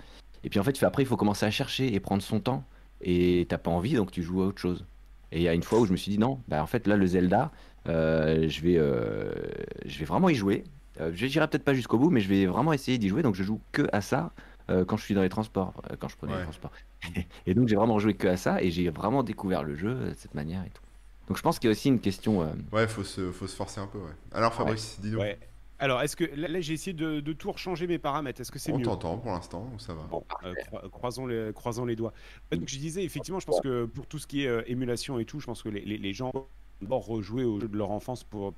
[0.45, 2.63] et puis en fait, après, il faut commencer à chercher et prendre son temps,
[3.01, 4.85] et t'as pas envie, donc tu joues à autre chose.
[5.33, 6.87] Et il y a une fois où je me suis dit, non, bah en fait,
[6.87, 7.51] là, le Zelda,
[7.87, 8.77] je, vais,
[9.87, 10.65] je vais vraiment y jouer.
[10.99, 13.43] je n'irai peut-être pas jusqu'au bout, mais je vais vraiment essayer d'y jouer, donc je
[13.43, 14.33] joue que à ça.
[14.71, 16.71] Euh, quand je suis dans les transports, euh, quand je prenais les transports.
[17.47, 20.11] et donc j'ai vraiment joué que à ça et j'ai vraiment découvert le jeu euh,
[20.11, 20.83] de cette manière et tout.
[21.29, 22.49] Donc je pense qu'il y a aussi une question.
[22.73, 23.99] Ouais, faut se, faut se forcer un peu.
[23.99, 24.13] Ouais.
[24.33, 25.21] Alors Fabrice, dis-nous.
[25.83, 28.71] Alors, est-ce que là, j'ai essayé de, de, tout rechanger mes paramètres Est-ce que c'est
[28.71, 30.03] mieux On t'entend pour l'instant, ça va.
[30.05, 30.25] Bon,
[30.93, 32.13] croisons, les, croisons les doigts.
[32.53, 35.41] Donc, je disais, effectivement, je pense que pour tout ce qui est émulation et tout,
[35.41, 36.31] je pense que les, les, gens
[36.83, 38.55] vont rejouer au jeu de leur enfance pour.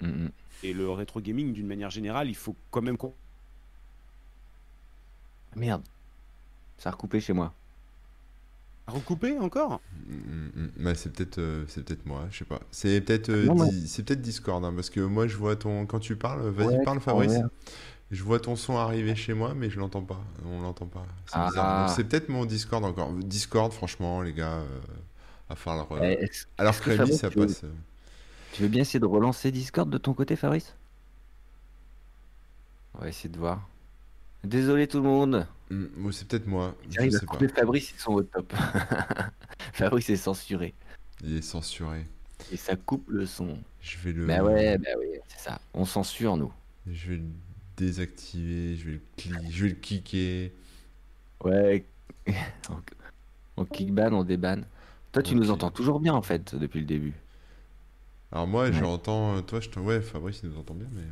[0.00, 0.28] Mm.
[0.62, 2.96] Et le rétro gaming, d'une manière générale, il faut quand même
[5.54, 5.82] Merde.
[6.78, 7.52] Ça a recoupé chez moi.
[8.88, 10.94] Recoupé encore mm, mm, mm.
[10.94, 12.60] C'est peut-être euh, c'est peut-être moi, je sais pas.
[12.70, 13.48] C'est peut-être euh,
[13.86, 17.00] c'est peut-être Discord hein, parce que moi je vois ton quand tu parles, vas-y parle
[17.00, 17.40] Fabrice.
[18.12, 20.20] Je vois ton son arriver chez moi mais je l'entends pas.
[20.44, 21.04] On l'entend pas.
[21.26, 21.92] C'est ah.
[21.94, 23.12] C'est peut-être mon Discord encore.
[23.12, 24.78] Discord franchement les gars euh,
[25.50, 27.64] à faire eh, Alors que ça passe.
[28.52, 30.74] Tu veux bien essayer de relancer Discord de ton côté Fabrice?
[32.94, 33.68] On va essayer de voir.
[34.44, 35.46] Désolé tout le monde.
[35.70, 36.76] Hmm, c'est peut-être moi.
[36.88, 37.38] Je sais pas.
[37.54, 38.52] Fabrice, ils sont au top.
[39.72, 40.74] Fabrice est censuré.
[41.24, 42.06] Il est censuré.
[42.52, 43.58] Et ça coupe le son.
[43.80, 44.26] Je vais le.
[44.26, 45.60] Bah ouais, bah ouais, c'est ça.
[45.74, 46.52] On censure nous.
[46.86, 47.24] Je vais le
[47.76, 49.00] désactiver, je vais le,
[49.50, 50.52] je vais le kicker.
[51.42, 51.84] Ouais.
[53.56, 54.62] on kickban, on déban.
[55.12, 57.14] Toi, tu nous entends toujours bien en fait depuis le début.
[58.30, 59.42] Alors moi, j'entends.
[59.42, 59.80] Toi, je te...
[59.80, 61.02] ouais, Fabrice, il nous entend bien, mais.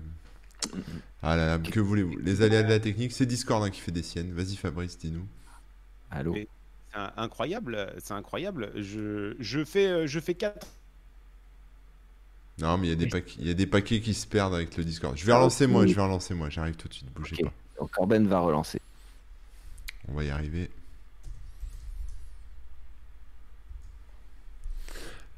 [1.22, 2.18] Ah là là, que voulez-vous?
[2.18, 4.32] Les aléas de la technique, c'est Discord hein, qui fait des siennes.
[4.32, 5.26] Vas-y Fabrice, dis-nous.
[6.10, 6.34] Allô?
[6.34, 6.48] C'est
[7.16, 8.72] incroyable, c'est incroyable.
[8.76, 10.66] Je, je, fais, euh, je fais 4.
[12.58, 14.54] Non, mais il y, a des paquets, il y a des paquets qui se perdent
[14.54, 15.16] avec le Discord.
[15.16, 16.50] Je vais relancer moi, je vais relancer moi.
[16.50, 17.52] J'arrive tout de suite, bougez pas.
[17.80, 18.80] Donc Corben va relancer.
[20.08, 20.70] On va y arriver.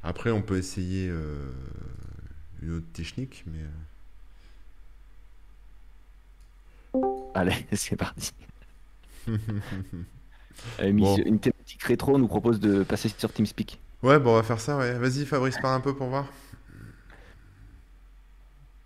[0.03, 1.51] Après, on peut essayer euh,
[2.63, 3.65] une autre technique, mais...
[7.37, 8.33] Allez, c'est parti.
[10.79, 13.79] Une thématique rétro nous propose de passer sur TeamSpeak.
[14.03, 14.99] Ouais, bon, on va faire ça, ouais.
[14.99, 16.27] Vas-y, Fabrice, parle un peu pour voir.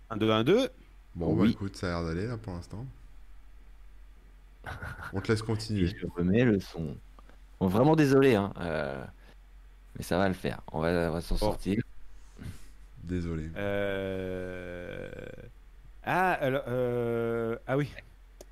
[0.09, 0.69] 1, 2, 1, 2.
[1.15, 2.85] Bon, bah écoute, ça a l'air d'aller là pour l'instant.
[5.13, 5.87] On te laisse continuer.
[6.01, 6.97] je remets le son.
[7.61, 8.51] Bon, vraiment désolé, hein.
[8.59, 9.01] Euh,
[9.97, 10.59] mais ça va le faire.
[10.73, 11.81] On va, s'en sortir.
[13.01, 13.49] Désolé.
[13.55, 15.09] Euh...
[16.03, 17.55] Ah, alors, euh...
[17.65, 17.89] ah oui.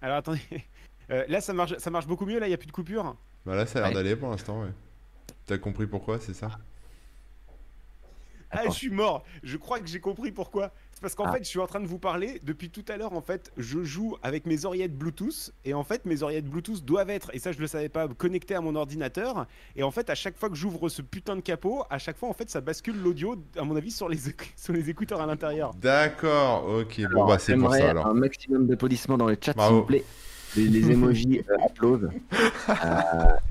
[0.01, 0.41] Alors attendez.
[1.11, 2.37] Euh, là, ça marche, ça marche beaucoup mieux.
[2.37, 3.15] Là, il n'y a plus de coupure.
[3.43, 4.61] Bah là, ça a l'air d'aller pour l'instant.
[4.61, 4.69] Ouais.
[5.47, 6.51] T'as compris pourquoi, c'est ça
[8.51, 9.25] Ah, je suis mort.
[9.41, 10.71] Je crois que j'ai compris pourquoi.
[10.99, 11.31] C'est parce qu'en ah.
[11.31, 13.13] fait, je suis en train de vous parler depuis tout à l'heure.
[13.13, 17.09] En fait, je joue avec mes oreillettes Bluetooth et en fait, mes oreillettes Bluetooth doivent
[17.09, 19.47] être, et ça, je le savais pas, connectées à mon ordinateur.
[19.77, 22.27] Et en fait, à chaque fois que j'ouvre ce putain de capot, à chaque fois,
[22.27, 24.17] en fait, ça bascule l'audio, à mon avis, sur les,
[24.57, 25.73] sur les écouteurs à l'intérieur.
[25.75, 26.67] D'accord.
[26.67, 26.99] Ok.
[27.13, 28.07] bon bah, c'est pour ça alors.
[28.07, 30.03] Un maximum d'applaudissements dans le chat, s'il vous plaît.
[30.57, 32.09] Les, les emojis euh, applaudent
[32.67, 32.73] euh,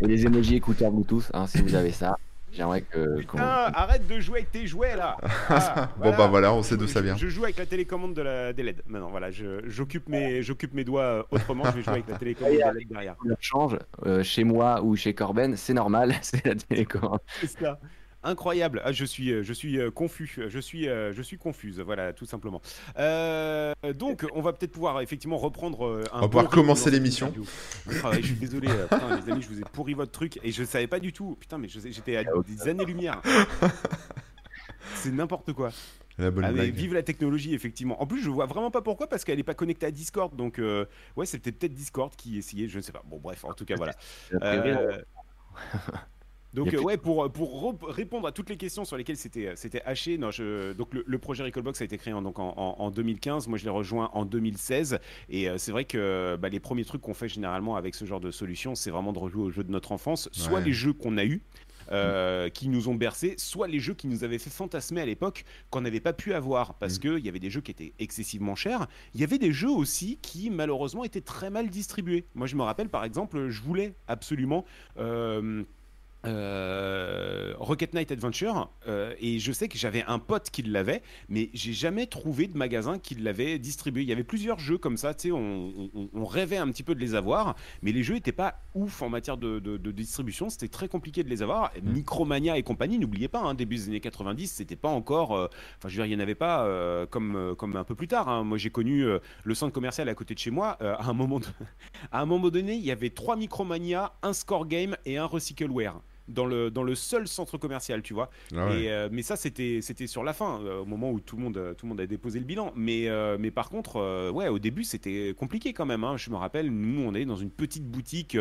[0.01, 2.19] et les emojis écouteurs Bluetooth, hein, si vous avez ça.
[2.59, 3.21] J'aimerais que.
[3.21, 5.17] Putain, arrête de jouer avec tes jouets là.
[5.51, 7.17] Ah, bon bah voilà, on sait d'où ça vient.
[7.17, 8.83] Je, joue avec la télécommande de la, des LED.
[8.87, 11.65] Maintenant voilà, j'occupe mes, j'occupe mes doigts euh, autrement.
[11.67, 13.17] je vais jouer avec la télécommande de LED derrière.
[13.41, 17.21] change euh, chez moi ou chez Corben, c'est normal, c'est la télécommande.
[17.41, 17.79] C'est ça.
[18.23, 18.83] Incroyable.
[18.85, 20.39] Ah, je suis, je suis confus.
[20.49, 21.81] Je suis, je suis confuse.
[21.81, 22.61] Voilà, tout simplement.
[23.95, 26.05] donc, on va peut-être pouvoir effectivement reprendre.
[26.13, 27.33] un on va pouvoir commencer l'émission.
[27.87, 31.01] je suis désolé, les amis, je vous ai pourri votre truc et je savais pas
[31.01, 31.37] du tout.
[31.39, 33.23] Putain, mais j'étais à des années-lumière.
[34.95, 35.71] C'est n'importe quoi.
[36.19, 38.03] La bonne vive la technologie, effectivement.
[38.03, 40.35] En plus, je vois vraiment pas pourquoi, parce qu'elle n'est pas connectée à Discord.
[40.35, 40.85] Donc, euh,
[41.17, 43.03] ouais, c'était peut-être Discord qui essayait, je ne sais pas.
[43.07, 43.95] Bon, bref, en tout cas, voilà.
[44.43, 45.03] Euh,
[46.55, 50.31] donc, ouais, pour, pour répondre à toutes les questions sur lesquelles c'était, c'était haché, non,
[50.31, 53.49] je, donc le, projet Recallbox a été créé en, donc en, en, 2015.
[53.49, 54.99] Moi, je l'ai rejoint en 2016.
[55.29, 58.21] Et euh, c'est vrai que bah, les premiers trucs qu'on fait généralement avec ce genre
[58.21, 61.19] de solution, c'est vraiment de rejouer aux jeux de notre enfance, soit les jeux qu'on
[61.19, 61.43] a eus,
[61.91, 65.45] euh, qui nous ont bercé, soit les jeux qui nous avaient fait fantasmer à l'époque
[65.71, 66.99] qu'on n'avait pas pu avoir parce mm.
[66.99, 68.87] qu'il y avait des jeux qui étaient excessivement chers.
[69.15, 72.27] Il y avait des jeux aussi qui malheureusement étaient très mal distribués.
[72.35, 74.67] Moi je me rappelle par exemple, je voulais absolument...
[74.99, 75.65] Euh,
[76.29, 81.51] euh, Rocket Knight Adventure euh, et je sais que j'avais un pote qui l'avait mais
[81.55, 85.15] j'ai jamais trouvé de magasin qui l'avait distribué il y avait plusieurs jeux comme ça
[85.15, 88.61] tu sais on, rêvait un petit peu de les avoir mais les jeux étaient pas
[88.75, 91.93] ouf en matière de, distribution c'était très compliqué de les avoir mm.
[91.93, 95.89] Micromania et compagnie n'oubliez pas hein, début des années 90 c'était pas encore euh, enfin
[95.89, 96.69] je veux dire il y en avait pas
[97.11, 98.45] comme, comme un peu plus tard hein.
[98.45, 99.05] moi j'ai connu
[99.45, 101.41] le centre commercial à côté de chez moi à un moment
[102.13, 106.01] à un moment donné il y avait trois Micromania un Score Game et un Recycleware
[106.29, 108.31] dans le, dans le seul centre commercial, tu vois.
[108.55, 111.43] Ah euh, mais ça, c'était, c'était sur la fin, euh, au moment où tout le
[111.43, 112.73] monde, tout le monde a déposé le bilan.
[112.77, 116.05] Mais, euh, mais par contre, ouais, au début, c'était compliqué quand même.
[116.05, 116.17] Hein.
[116.17, 118.37] Je me rappelle, nous, on est dans une petite boutique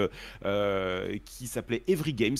[1.25, 2.37] qui s'appelait Every Games,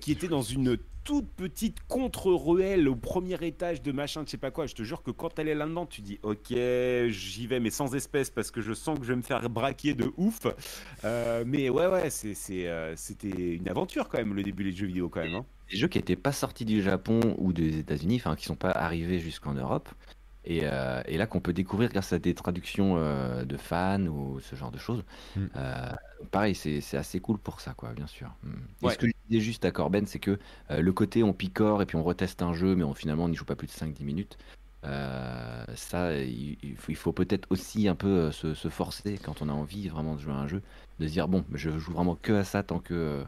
[0.00, 4.50] qui était dans une toute petite contre-ruelle au premier étage de machin, je sais pas
[4.50, 4.66] quoi.
[4.66, 7.94] Je te jure que quand elle est là-dedans, tu dis ok, j'y vais, mais sans
[7.94, 10.48] espèce parce que je sens que je vais me faire braquer de ouf.
[11.04, 15.08] Euh, mais ouais, ouais, euh, c'était une aventure quand même, le début des jeux vidéo
[15.08, 15.36] quand même.
[15.36, 15.46] Hein.
[15.70, 18.72] Des jeux qui n'étaient pas sortis du Japon ou des États-Unis, enfin qui sont pas
[18.72, 19.88] arrivés jusqu'en Europe.
[20.48, 24.54] Euh, et, là qu'on peut découvrir grâce à des traductions euh, de fans ou ce
[24.56, 25.02] genre de choses.
[25.34, 25.46] Mm.
[25.56, 25.92] Euh,
[26.30, 28.32] pareil, c'est assez cool pour ça, quoi, bien sûr.
[28.42, 28.90] Mm.
[28.90, 30.38] Ce que je disais juste à Corben, c'est que
[30.70, 33.36] le côté on picore et puis on reteste un jeu, mais on, finalement on n'y
[33.36, 34.38] joue pas plus de 5-10 minutes.
[34.82, 40.14] ça, il, faut, peut-être aussi un peu se, se, forcer quand on a envie vraiment
[40.14, 40.62] de jouer à un jeu,
[41.00, 43.24] de se dire bon, je joue vraiment que à ça tant que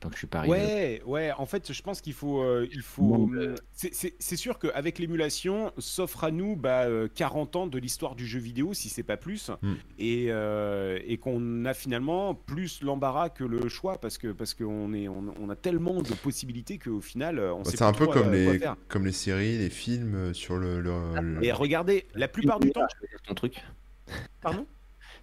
[0.00, 0.54] tant que je suis pas arrivé.
[0.54, 2.42] Ouais, ouais, en fait, je pense qu'il faut.
[2.42, 7.66] Euh, il faut euh, c'est sûr qu'avec l'émulation, s'offre à nous bah, 40 euh, ans
[7.66, 9.74] de l'histoire du jeu vidéo, si c'est pas plus, hmm.
[9.98, 15.08] et, et qu'on a finalement plus l'embarras que le choix, parce que parce qu'on est,
[15.08, 19.04] on, a tellement de possibilités qu'au final, on bah, C'est un peu comme les, comme
[19.04, 20.82] les séries, les films sur le.
[21.42, 22.86] Et regardez, la plupart du temps.
[23.26, 23.62] Ton truc.
[24.40, 24.66] Pardon?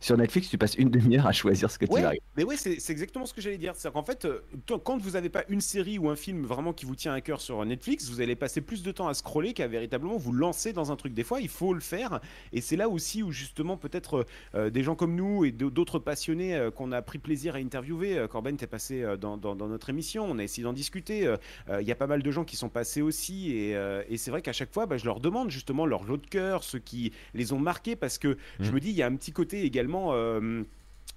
[0.06, 2.12] Sur Netflix, tu passes une demi-heure à choisir ce que tu vas.
[2.38, 3.74] Mais oui, c'est exactement ce que j'allais dire.
[3.76, 6.86] C'est qu'en fait, euh, quand vous n'avez pas une série ou un film vraiment qui
[6.86, 9.68] vous tient à cœur sur Netflix, vous allez passer plus de temps à scroller qu'à
[9.68, 11.16] véritablement vous lancer dans un truc.
[11.16, 12.20] Des fois, il faut le faire.
[12.54, 16.56] Et c'est là aussi où justement peut-être euh, des gens comme nous et d'autres passionnés
[16.56, 18.28] euh, qu'on a pris plaisir à interviewer.
[18.30, 21.34] Corben, t'es passé dans, notre émission, on a essayé d'en discuter.
[21.80, 23.54] Il y a pas mal de gens qui sont passés aussi.
[23.54, 26.64] Et, c'est vrai qu'à chaque fois, bah, je leur demande justement leur lot de cœur,
[26.64, 28.74] ceux qui les ont marqués, parce que je mmh.
[28.74, 30.64] me dis, il y a un petit côté également euh,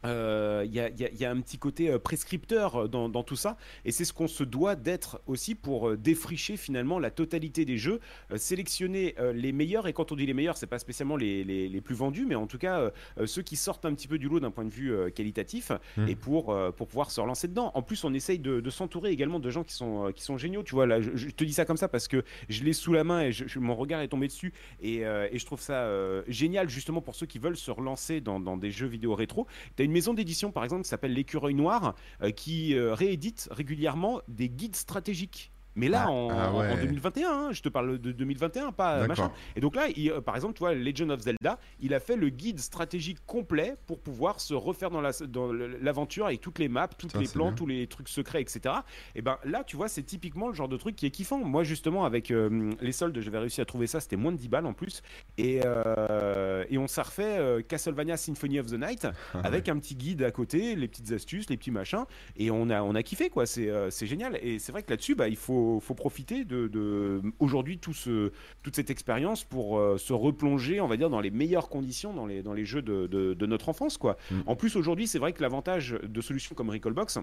[0.05, 4.05] il euh, y, a, un petit côté euh, prescripteur euh, dans, tout ça, et c'est
[4.05, 8.01] ce qu'on se doit d'être aussi pour défricher finalement la totalité des jeux,
[8.37, 11.95] sélectionner les meilleurs, et quand on dit les meilleurs, c'est pas spécialement les, les, plus
[11.95, 12.91] vendus, mais en tout cas
[13.27, 16.09] ceux qui sortent un petit peu du lot d'un point de vue qualitatif, hmm.
[16.09, 17.73] et pour, pour pouvoir se relancer dedans.
[17.75, 20.75] En plus, on essaye de, s'entourer également de gens qui sont, qui sont géniaux, tu
[20.75, 23.23] vois, là, je, te dis ça comme ça parce que je l'ai sous la main
[23.23, 25.89] et je, mon regard est tombé dessus, et, et je trouve ça
[26.29, 29.47] génial justement pour ceux qui veulent se relancer dans, dans des jeux vidéo rétro.
[29.79, 34.21] Tu une maison d'édition, par exemple, qui s'appelle L'Écureuil Noir, euh, qui euh, réédite régulièrement
[34.27, 38.73] des guides stratégiques mais là, ah, en, 2021, ah hein, je te parle de 2021,
[38.73, 39.31] pas machin.
[39.55, 42.17] Et donc là, il, euh, par exemple, tu vois, Legend of Zelda, il a fait
[42.17, 47.17] le guide stratégique complet pour pouvoir se refaire dans l'aventure avec toutes les maps, tous
[47.19, 48.75] les plans, tous les trucs secrets, etc.
[49.15, 51.39] Et ben là, tu vois, c'est typiquement le genre de truc qui est kiffant.
[51.39, 54.49] Moi, justement, avec euh, les soldes, j'avais réussi à trouver ça, c'était moins de 10
[54.49, 55.03] balles en plus.
[55.37, 59.95] Et, euh, et on s'est refait Castlevania Symphony of the Night ah avec un petit
[59.95, 62.05] guide à côté, les petites astuces, les petits machins.
[62.37, 63.47] Et on a, on a kiffé, quoi.
[63.47, 64.39] C'est génial.
[64.43, 68.77] Et c'est vrai que là-dessus, bah, il faut faut, profiter de, aujourd'hui tout ce, toute
[68.77, 72.43] cette expérience pour euh, se replonger, on va dire, dans les meilleures conditions dans les,
[72.43, 73.97] dans les jeux de, notre enfance.
[73.97, 74.17] Quoi.
[74.31, 74.41] Mm.
[74.47, 77.19] En plus, aujourd'hui, c'est vrai que l'avantage de solutions comme Recallbox,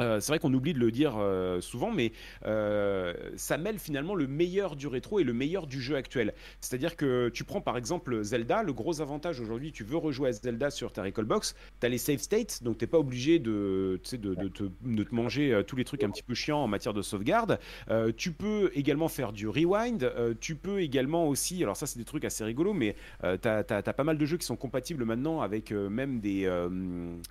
[0.00, 2.12] euh, c'est vrai qu'on oublie de le dire euh, souvent, mais
[2.46, 6.34] euh, ça mêle finalement le meilleur du rétro et le meilleur du jeu actuel.
[6.60, 10.32] C'est-à-dire que tu prends par exemple Zelda, le gros avantage aujourd'hui, tu veux rejouer à
[10.32, 15.14] Zelda sur ta Recall-Box, tu as les save states, donc tu pas obligé de, te,
[15.14, 17.58] manger tous les trucs un petit peu chiants en matière de sauvegarde.
[18.16, 22.24] tu peux également faire du rewind, tu peux également aussi, alors ça c'est des trucs
[22.24, 26.20] assez rigolos, mais tu as, pas mal de jeux qui sont compatibles maintenant avec même
[26.20, 26.50] des,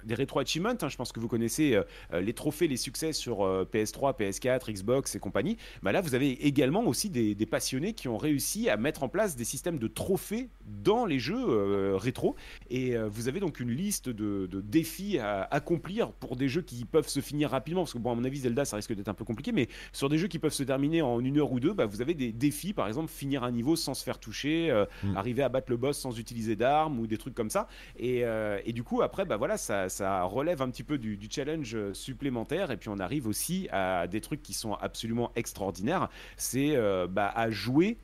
[0.05, 0.69] des rétro achievements.
[0.69, 0.87] Hein.
[0.87, 1.79] je pense que vous connaissez
[2.13, 3.39] les trophées les succès sur
[3.71, 8.17] PS3, PS4, Xbox et compagnie, bah là vous avez également aussi des, passionnés qui ont
[8.17, 12.35] réussi à mettre en place des systèmes de trophées dans les jeux euh, rétro.
[12.69, 16.85] Et euh, vous avez donc une liste de, défis à accomplir pour des jeux qui
[16.85, 17.81] peuvent se finir rapidement.
[17.81, 20.09] Parce que bon, à mon avis, Zelda, ça risque d'être un peu compliqué, mais sur
[20.09, 22.31] des jeux qui peuvent se terminer en une heure ou deux, bah, vous avez des
[22.31, 25.17] défis, par exemple, finir un niveau sans se faire toucher, euh, mm.
[25.17, 27.67] arriver à battre le boss sans utiliser d'armes ou des trucs comme ça.
[27.97, 28.23] Et,
[28.65, 31.77] et, du coup, après, bah voilà, ça, ça relève un petit peu du, du challenge
[31.93, 32.38] supplémentaire.
[32.71, 36.09] Et puis on arrive aussi à des trucs qui sont absolument extraordinaires.
[36.37, 37.97] C'est euh, bah, à jouer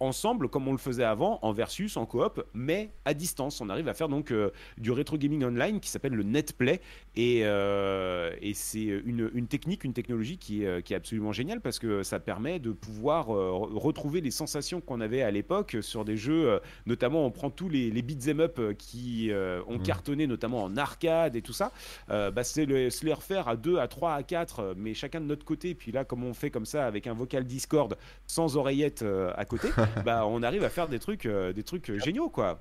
[0.00, 3.60] ensemble comme on le faisait avant, en versus, en coop, mais à distance.
[3.60, 6.80] On arrive à faire donc euh, du rétro gaming online qui s'appelle le netplay
[7.14, 11.60] et, euh, et c'est une, une, technique, une technologie qui est, qui est, absolument géniale
[11.60, 16.04] parce que ça permet de pouvoir euh, retrouver les sensations qu'on avait à l'époque sur
[16.04, 19.30] des jeux, notamment on prend tous les, les beat'em up qui
[19.68, 19.82] ont mmh.
[19.82, 21.72] cartonné, notamment en arcade et tout ça,
[22.08, 25.44] bah, c'est le, les refaire à 2, à 3, à 4, mais chacun de notre
[25.44, 25.74] côté.
[25.74, 29.04] Puis là, comme on fait comme ça avec un vocal Discord sans oreillette
[29.36, 29.68] à côté.
[30.04, 32.60] bah, on arrive à faire des trucs, euh, des trucs euh, géniaux, quoi.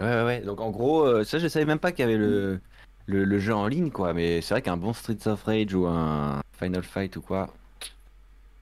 [0.00, 2.60] Ouais, ouais, Donc en gros, euh, ça, je savais même pas qu'il y avait le,
[3.06, 4.14] le, le, jeu en ligne, quoi.
[4.14, 7.52] Mais c'est vrai qu'un bon Streets of Rage ou un Final Fight ou quoi,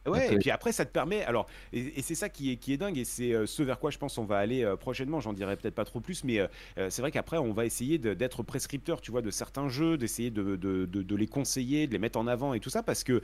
[0.08, 1.22] Ouais, et puis après, ça te permet.
[1.22, 3.90] Alors, et, c'est ça qui est, qui est dingue, et c'est euh, ce vers quoi
[3.90, 5.20] je pense on va aller euh, prochainement.
[5.20, 6.46] J'en dirai peut-être pas trop plus, mais euh,
[6.90, 10.56] c'est vrai qu'après, on va essayer d'être prescripteur, tu vois, de certains jeux, d'essayer de,
[10.56, 13.22] de, de, les conseiller, de les mettre en avant et tout ça, parce que,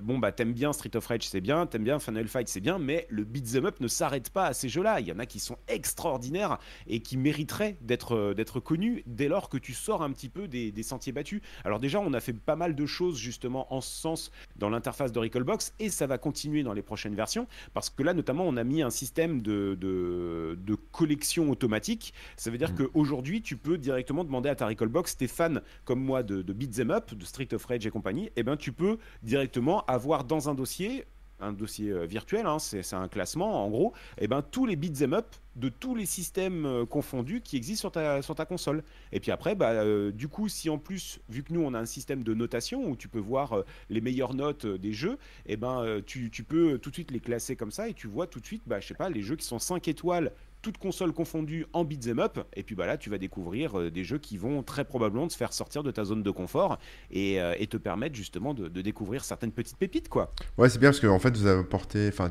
[0.00, 2.78] bon, bah, t'aimes bien Street of Rage, c'est bien, t'aimes bien Final Fight, c'est bien,
[2.78, 5.00] mais le beat'em up ne s'arrête pas à ces jeux-là.
[5.00, 9.48] Il y en a qui sont extraordinaires et qui mériteraient d'être d'être connus dès lors
[9.48, 11.40] que tu sors un petit peu des, des, sentiers battus.
[11.64, 15.12] Alors, déjà, on a fait pas mal de choses justement en ce sens dans l'interface
[15.12, 18.56] de Recallbox et ça va continuer dans les prochaines versions parce que là notamment on
[18.56, 22.76] a mis un système de, de, collection automatique ça veut dire mm.
[22.76, 26.90] qu'aujourd'hui tu peux directement demander à ta Recallbox t'es fan comme moi de, de Beat'em
[26.90, 30.48] Up de Street of Rage et compagnie et eh ben tu peux directement avoir dans
[30.48, 31.04] un dossier
[31.44, 34.76] un dossier euh, virtuel, hein, c'est un classement en gros, et eh ben tous les
[34.76, 35.26] beat'em up
[35.56, 38.82] de tous les systèmes euh, confondus qui existent sur ta, console.
[39.12, 41.78] Et puis après, bah, euh, du coup, si en plus, vu que nous on a
[41.78, 45.56] un système de notation où tu peux voir les meilleures notes des jeux, et eh
[45.56, 48.40] ben tu, tu, peux tout de suite les classer comme ça et tu vois tout
[48.40, 50.32] de suite, bah, je sais pas, les jeux qui sont 5 étoiles
[50.64, 52.38] toutes consoles confondues en beat'em up.
[52.56, 55.34] Et puis bah là, tu vas découvrir euh, des jeux qui vont très probablement te
[55.34, 56.78] faire sortir de ta zone de confort
[57.10, 60.30] et, euh, te permettre justement de, découvrir certaines petites pépites, quoi.
[60.58, 62.30] Ouais, c'est bien parce qu'en en fait, vous apportez, enfin,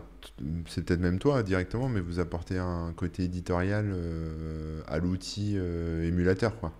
[0.68, 5.58] c'est peut-être même toi directement, mais vous apportez un côté éditorial euh, à l'outil
[6.04, 6.72] émulateur, quoi.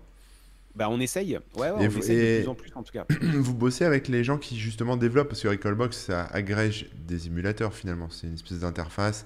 [0.74, 3.06] Bah on essaye, ouais, ouais on essaye de plus en plus en tout cas.
[3.22, 7.74] vous bossez avec les gens qui justement développent, parce que Recallbox ça agrège des émulateurs
[7.74, 9.24] finalement, c'est une espèce d'interface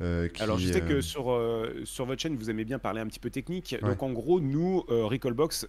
[0.00, 3.00] euh, Alors je sais que euh, sur, euh, sur votre chaîne, vous aimez bien parler
[3.00, 3.76] un petit peu technique.
[3.82, 5.68] Donc en gros, nous, Recallbox,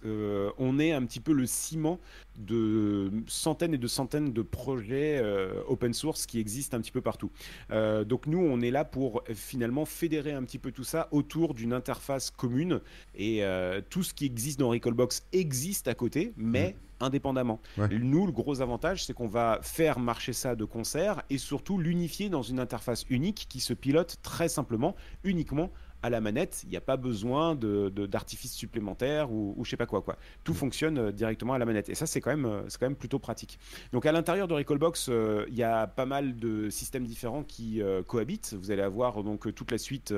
[0.58, 2.00] on est un petit peu le ciment
[2.38, 5.22] de centaines et de centaines de projets
[5.66, 7.30] open source qui existent un petit peu partout.
[7.70, 11.72] donc nous, on est là pour finalement fédérer un petit peu tout ça autour d'une
[11.72, 12.80] interface commune.
[13.14, 13.42] Et
[13.90, 16.70] tout ce qui existe dans Recallbox existe à côté, mais...
[16.70, 17.60] Mm indépendamment.
[17.90, 22.28] Nous, le gros avantage, c'est qu'on va faire marcher ça de concert et surtout l'unifier
[22.28, 25.70] dans une interface unique qui se pilote très simplement, uniquement
[26.02, 29.76] à la manette, il n'y a pas besoin d'artifice de, supplémentaire ou, ou, je sais
[29.76, 30.02] pas quoi.
[30.02, 30.16] quoi.
[30.42, 30.56] Tout mm.
[30.56, 31.88] fonctionne euh, directement à la manette.
[31.88, 33.58] Et ça, c'est quand, même, euh, quand même plutôt pratique.
[33.92, 37.80] Donc à l'intérieur de Recallbox, euh, il y a pas mal de systèmes différents qui
[38.06, 38.54] cohabitent.
[38.58, 40.14] Vous allez avoir donc toute la suite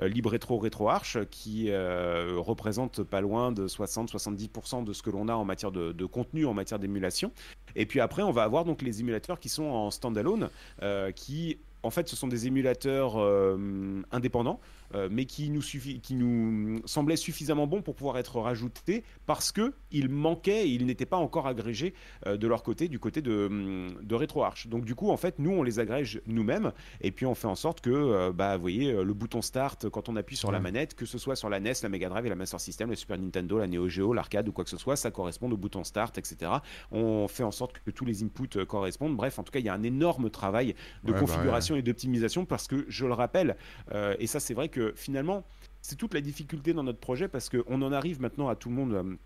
[0.00, 5.72] LibRetro RetroArch qui représente pas loin de 60-70% de ce que l'on a en matière
[5.72, 7.32] de, de contenu, en matière d'émulation.
[7.74, 10.48] Et puis après, on va avoir donc les émulateurs qui sont en standalone,
[11.14, 13.16] qui en fait, ce sont des émulateurs
[14.12, 14.75] indépendants euh,
[15.10, 20.08] mais qui nous, qui nous semblait suffisamment bon pour pouvoir être rajouté parce que il
[20.08, 21.94] manquait, il n'était pas encore agrégé
[22.26, 24.66] euh, de leur côté, du côté de, de RetroArch.
[24.68, 27.54] Donc du coup, en fait, nous, on les agrège nous-mêmes et puis on fait en
[27.54, 30.94] sorte que, euh, bah, vous voyez, le bouton Start, quand on appuie sur la manette,
[30.94, 33.18] que ce soit sur la NES, la Mega Drive et la Master System, le Super
[33.18, 36.18] Nintendo, la Neo Geo, l'arcade ou quoi que ce soit, ça correspond au bouton Start,
[36.18, 36.52] etc.
[36.90, 39.16] On fait en sorte que tous les inputs correspondent.
[39.16, 42.44] Bref, en tout cas, il y a un énorme travail de bah configuration et d'optimisation
[42.44, 43.56] parce que, je le rappelle,
[44.18, 45.44] et ça c'est vrai que finalement,
[45.82, 48.74] c'est toute la difficulté dans notre projet parce qu'on en arrive maintenant à tout le
[48.74, 48.92] monde.
[48.94, 49.16] Euh,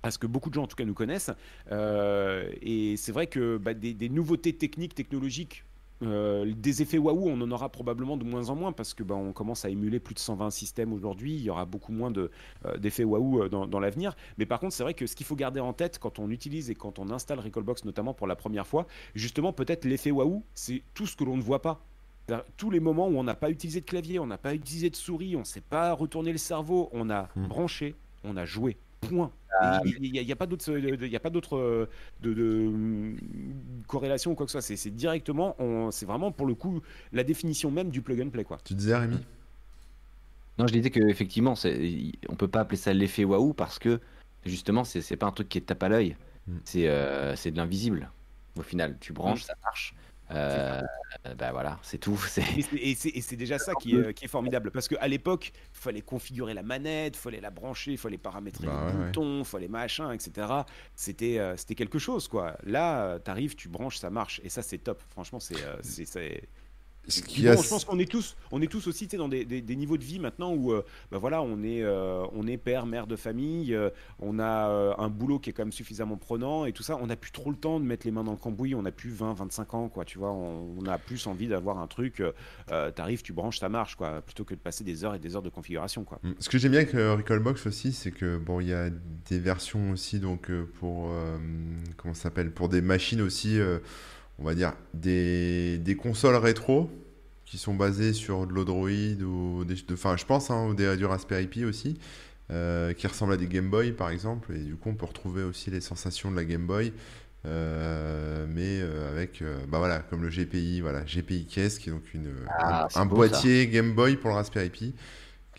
[0.00, 1.32] parce que beaucoup de gens en tout cas nous connaissent.
[1.72, 5.64] et c'est vrai que bah, des, nouveautés techniques, technologiques
[6.02, 9.16] euh, des effets waouh, on en aura probablement de moins en moins parce que bah,
[9.16, 11.34] on commence à émuler plus de 120 systèmes aujourd'hui.
[11.34, 12.30] Il y aura beaucoup moins de,
[12.64, 14.14] euh, d'effets waouh euh, dans, l'avenir.
[14.38, 16.70] Mais par contre, c'est vrai que ce qu'il faut garder en tête quand on utilise
[16.70, 20.82] et quand on installe Recallbox, notamment pour la première fois, justement, peut-être l'effet waouh, c'est
[20.94, 21.80] tout ce que l'on ne voit pas.
[22.56, 24.96] Tous les moments où on n'a pas utilisé de clavier, on n'a pas utilisé de
[24.96, 27.46] souris, on ne s'est pas retourné le cerveau, on a hmm.
[27.46, 28.76] branché, on a joué.
[29.00, 29.30] Point.
[29.60, 31.88] Ah, il n'y a, pas d'autre, il a pas d'autre
[32.20, 33.14] de, de,
[33.86, 34.76] corrélation ou quoi que ce soit.
[34.76, 35.56] C'est, directement,
[35.90, 36.80] c'est vraiment pour le coup
[37.12, 38.58] la définition même du plug and play quoi.
[38.64, 39.18] Tu disais Rémi?
[40.58, 41.54] Non, je disais qu'effectivement,
[42.28, 44.00] on peut pas appeler ça l'effet waouh parce que
[44.44, 46.16] justement, c'est, c'est pas un truc qui est tape à l'œil.
[46.46, 46.58] Hmm.
[46.64, 48.10] C'est, euh, c'est de l'invisible.
[48.58, 49.46] Au final, tu branches, hmm.
[49.46, 49.94] ça marche.
[50.30, 50.82] Euh,
[51.36, 52.20] bah voilà, c'est tout.
[52.72, 54.70] Et c'est déjà ça qui est, qui est, formidable.
[54.70, 58.66] Parce qu'à l'époque, il fallait configurer la manette, il fallait la brancher, il fallait paramétrer
[58.66, 60.46] bah les boutons, il fallait machin, etc.
[60.94, 62.56] C'était euh, c'était quelque chose, quoi.
[62.64, 64.40] Là, tu arrives, tu branches, ça marche.
[64.44, 65.02] Et ça, c'est top.
[65.10, 65.56] Franchement, c'est
[67.08, 70.52] je pense qu'on est tous, on est tous aussi dans des, niveaux de vie maintenant
[70.54, 74.38] où, euh, bah voilà, on est, euh, on est père, mère de famille, euh, on
[74.38, 76.96] a un boulot qui est quand même suffisamment prenant et tout ça.
[77.00, 78.74] On n'a plus trop le temps de mettre les mains dans le cambouis.
[78.74, 80.04] On a plus 20, 25 ans, quoi.
[80.04, 82.22] Tu vois, on, a plus envie d'avoir un truc.
[82.94, 85.42] T'arrives, tu branches, ça marche, quoi, plutôt que de passer des heures et des heures
[85.42, 86.18] de configuration, quoi.
[86.22, 86.32] Mm.
[86.38, 88.90] Ce que j'aime bien avec Recallbox aussi, c'est que bon, il y a
[89.28, 91.10] des versions aussi, donc pour
[91.96, 93.58] comment s'appelle, pour des machines aussi
[94.38, 96.90] on va dire, des, des, consoles rétro
[97.44, 98.90] qui sont basées sur de l'Odroid
[99.22, 101.98] ou des, enfin, je pense, hein, ou des, du Raspberry Pi aussi,
[102.50, 105.42] euh, qui ressemblent à des Game Boy par exemple, et du coup on peut retrouver
[105.42, 106.92] aussi les sensations de la Game Boy.
[107.46, 112.12] Euh, mais euh, avec, bah voilà, comme le GPI, voilà, GPI Case, qui est donc
[112.12, 114.94] une, ah, un, boîtier Game Boy pour le Raspberry Pi.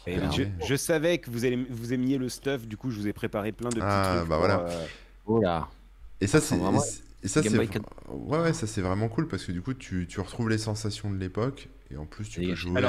[0.06, 3.52] Je, savais que vous, allez, vous aimiez le stuff, du coup je vous ai préparé
[3.52, 4.30] plein de petits ah, trucs.
[4.30, 4.66] Bah voilà.
[5.26, 5.42] Oh.
[6.22, 6.58] Et ça, c'est
[7.24, 7.58] et ça, c'est
[8.08, 11.12] ouais, ouais, ça c'est vraiment cool parce que du coup, tu, tu retrouves les sensations
[11.12, 12.82] de l'époque et en plus, tu peux jouer.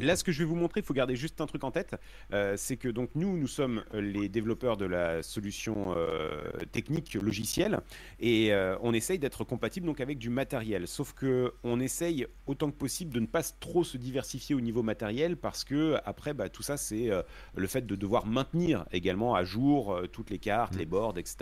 [0.00, 1.94] Là, ce que je vais vous montrer, il faut garder juste un truc en tête,
[2.32, 7.80] euh, c'est que donc nous, nous sommes les développeurs de la solution euh, technique logicielle
[8.20, 10.88] et euh, on essaye d'être compatible donc avec du matériel.
[10.88, 14.82] Sauf que on essaye autant que possible de ne pas trop se diversifier au niveau
[14.82, 17.10] matériel parce que après, bah, tout ça, c'est
[17.54, 20.78] le fait de devoir maintenir également à jour toutes les cartes, mmh.
[20.78, 21.36] les boards, etc.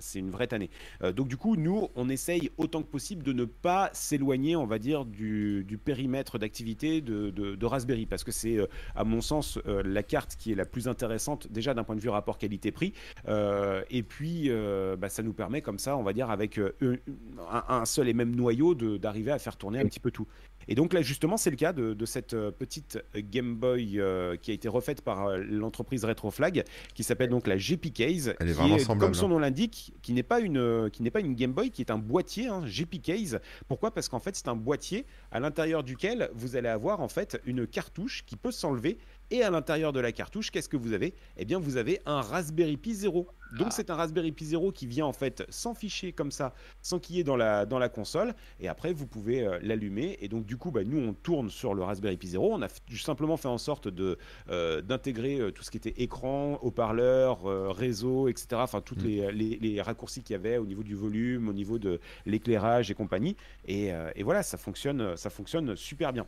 [0.00, 0.70] C'est une vraie tannée.
[1.14, 4.78] donc du coup, nous, on essaye autant que possible de ne pas s'éloigner, on va
[4.78, 9.58] dire, du, périmètre d'activité de, de, de Raspberry parce que c'est, euh, à mon sens,
[9.66, 12.92] euh, la carte qui est la plus intéressante déjà d'un point de vue rapport qualité-prix.
[13.28, 14.50] Euh, et puis,
[14.98, 18.74] bah, ça nous permet comme ça, on va dire, avec un, seul et même noyau,
[18.74, 20.26] d'arriver à faire tourner un petit peu tout.
[20.68, 24.00] Et donc là, justement, c'est le cas de, cette petite Game Boy
[24.40, 28.34] qui a été refaite par l'entreprise Retroflag, qui s'appelle donc la GP Case.
[28.40, 31.34] Elle est vraiment Comme son nom l'indique, qui n'est pas une qui n'est pas une
[31.34, 33.40] Game Boy, qui est un boîtier hein, GP Case.
[33.68, 33.92] Pourquoi?
[33.92, 37.66] Parce qu'en fait, c'est un boîtier à l'intérieur duquel vous allez avoir en fait une
[37.66, 38.98] cartouche qui peut s'enlever.
[39.30, 41.14] Et à l'intérieur de la cartouche, qu'est-ce que vous avez?
[41.38, 43.26] Eh bien, vous avez un Raspberry Pi 0.
[43.58, 43.70] Donc, ah.
[43.70, 47.20] c'est un Raspberry Pi 0 qui vient en fait s'enficher comme ça, sans qu'il y
[47.20, 48.34] ait dans la, dans la console.
[48.60, 50.18] Et après, vous pouvez euh, l'allumer.
[50.20, 52.52] Et donc, du coup, bah, nous, on tourne sur le Raspberry Pi 0.
[52.52, 54.18] On a simplement fait en sorte de,
[54.50, 57.42] euh, d'intégrer euh, tout ce qui était écran, haut-parleur,
[57.74, 58.48] réseau, etc.
[58.56, 59.30] Enfin, tous mm.
[59.30, 62.94] les, les, raccourcis qu'il y avait au niveau du volume, au niveau de l'éclairage et
[62.94, 63.36] compagnie.
[63.66, 66.26] Et, et voilà, ça fonctionne, ça fonctionne super bien.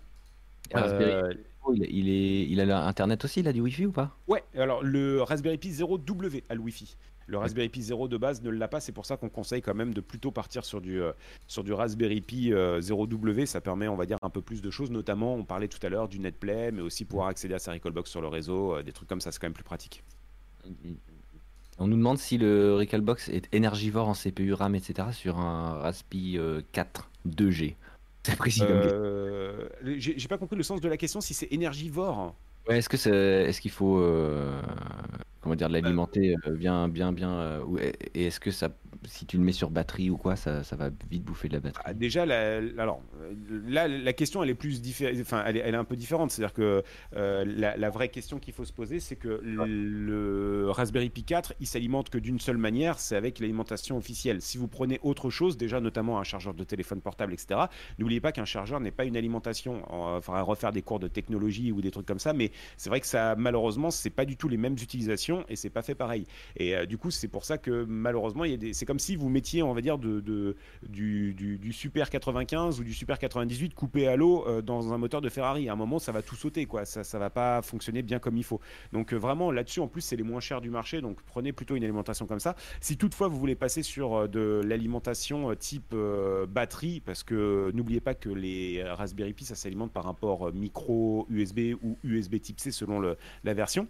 [0.74, 1.32] Euh,
[1.74, 4.16] il, est, il a Internet aussi, il a du Wi-Fi ou pas?
[4.28, 6.96] Ouais, alors le Raspberry Pi 0W a le Wi-Fi.
[7.26, 9.74] Le Raspberry Pi 0 de base ne l'a pas, c'est pour ça qu'on conseille quand
[9.74, 11.12] même de plutôt partir sur du, euh,
[11.46, 13.42] sur du Raspberry Pi 0W.
[13.42, 15.84] Euh, ça permet, on va dire, un peu plus de choses, notamment, on parlait tout
[15.86, 18.92] à l'heure du NetPlay, mais aussi pouvoir accéder à sa Recalbox sur le réseau, des
[18.92, 20.04] trucs comme ça, c'est quand même plus pratique.
[21.78, 25.08] On nous demande si le Recalbox est énergivore en CPU, RAM, etc.
[25.12, 26.38] sur un Raspberry
[26.72, 27.76] 4 2G.
[28.24, 32.34] C'est précis euh, J'ai pas compris le sens de la question, si c'est énergivore.
[32.68, 34.60] Ouais, est-ce que c'est, est-ce qu'il faut euh,
[35.42, 37.30] comment dire, l'alimenter euh, bien, bien, bien.
[37.30, 38.70] Euh, et est-ce que ça,
[39.06, 41.60] si tu le mets sur batterie ou quoi, ça, ça va vite bouffer de la
[41.60, 43.02] batterie ah, Déjà, la, alors
[43.66, 44.80] là, la question, elle est plus
[45.20, 46.30] enfin, elle est, elle est, un peu différente.
[46.30, 46.82] C'est-à-dire que
[47.16, 51.66] euh, la, vraie question qu'il faut se poser, c'est que le Raspberry Pi 4, il
[51.66, 54.40] s'alimente que d'une seule manière, c'est avec l'alimentation officielle.
[54.40, 57.60] Si vous prenez autre chose, déjà notamment un chargeur de téléphone portable, etc.
[57.98, 59.82] N'oubliez pas qu'un chargeur n'est pas une alimentation.
[59.90, 63.00] On va refaire des cours de technologie ou des trucs comme ça, mais c'est vrai
[63.00, 66.26] que ça, malheureusement, c'est pas du tout les mêmes utilisations et c'est pas fait pareil.
[66.56, 69.60] Et euh, du coup, c'est pour ça que malheureusement, c'est comme comme si vous mettiez,
[69.64, 70.22] on va dire, du,
[70.84, 75.68] du, Super 95 ou du Super 98 coupé à l'eau dans un moteur de Ferrari.
[75.68, 76.84] À un moment, ça va tout sauter, quoi.
[76.84, 78.60] Ça, ça va pas fonctionner bien comme il faut.
[78.92, 81.00] Donc vraiment, là-dessus, en plus, c'est les moins chers du marché.
[81.00, 82.54] Donc prenez plutôt une alimentation comme ça.
[82.80, 85.92] Si toutefois vous voulez passer sur de l'alimentation type
[86.48, 91.26] batterie, parce que n'oubliez pas que les Raspberry Pi, ça s'alimente par un port micro
[91.30, 93.88] USB ou USB type C selon la version.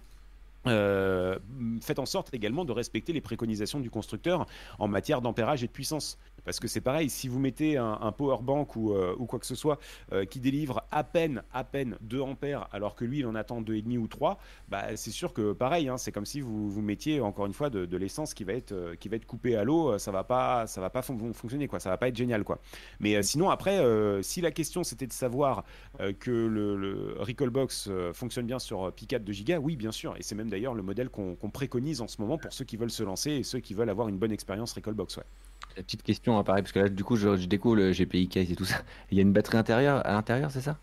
[0.67, 1.39] Euh,
[1.81, 4.47] faites en sorte également de respecter les préconisations du constructeur
[4.79, 6.19] en matière d'ampérage et de puissance.
[6.45, 9.55] Parce que c'est pareil, si vous mettez un, power bank ou, euh, quoi que ce
[9.55, 9.79] soit
[10.13, 13.63] euh, qui délivre à peine, à peine 2 ampères, alors que lui il en attend
[13.63, 14.39] 2,5 ou 3,
[14.69, 17.71] bah, c'est sûr que pareil, hein, c'est comme si vous, vous mettiez encore une fois
[17.71, 20.67] de, l'essence qui va être euh, qui va être coupée à l'eau, ça va pas
[20.67, 22.61] ça va pas fonctionner quoi, ça va pas être génial quoi.
[22.99, 23.81] Mais sinon après,
[24.23, 25.65] si la question c'était de savoir
[26.19, 30.23] que le, le Recallbox fonctionne bien sur Pi 4 de Go, oui bien sûr, et
[30.23, 33.05] c'est même d'ailleurs le modèle qu'on préconise en ce moment pour ceux qui veulent se
[33.05, 35.21] lancer et ceux qui veulent avoir une bonne expérience Recallbox.
[35.77, 38.51] La petite question apparaît, parce que là, du coup, je, je découvre le GPI case
[38.51, 38.83] et tout ça.
[39.11, 40.81] Il y a une batterie intérieure à l'intérieur, c'est ça?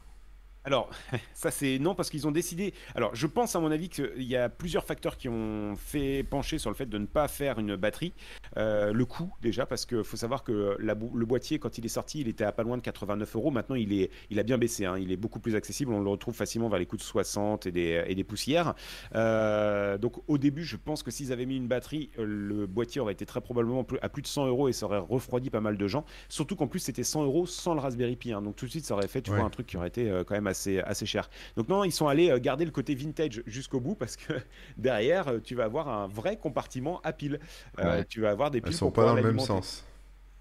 [0.64, 0.90] Alors,
[1.34, 2.74] ça c'est non parce qu'ils ont décidé.
[2.96, 6.60] Alors, je pense à mon avis qu'il y a plusieurs facteurs qui ont fait pencher
[6.60, 8.14] sur le fait de ne pas faire une batterie.
[8.58, 12.22] Euh, le coût déjà, parce qu'il faut savoir que le boîtier quand il est sorti,
[12.22, 13.52] il était à pas loin de 89 euros.
[13.52, 14.86] Maintenant, il est, il a bien baissé.
[14.86, 14.98] Hein.
[15.00, 15.94] Il est beaucoup plus accessible.
[15.94, 18.76] On le retrouve facilement vers les coûts de 60 et des, et des poussières.
[19.16, 23.02] Euh, donc, au début, je pense que s'ils avaient mis une batterie, euh, le boîtier
[23.02, 25.78] aurait été très probablement à plus de 100 euros et ça aurait refroidi pas mal
[25.78, 26.06] de gens.
[26.30, 28.34] Surtout qu'en plus, c'était 100 euros sans le Raspberry Pi.
[28.34, 28.42] Hein.
[28.42, 30.36] Donc, tout de suite, ça aurait fait, tu vois, un truc qui aurait été quand
[30.36, 31.30] même assez, assez cher.
[31.58, 34.34] Donc non, ils sont allés euh, garder le côté vintage jusqu'au bout parce que
[34.78, 37.40] derrière, euh, tu vas avoir un vrai compartiment à piles.
[37.80, 38.74] Euh, tu vas avoir des piles.
[38.74, 39.84] Elles sont pas dans le même sens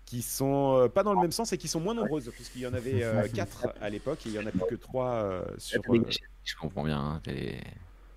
[0.07, 2.75] qui sont pas dans le même sens et qui sont moins nombreuses, puisqu'il y en
[2.75, 3.01] avait
[3.35, 5.81] 4 à l'époque et il y en a plus que 3 sur.
[6.43, 6.99] Je comprends bien.
[6.99, 7.23] Hein,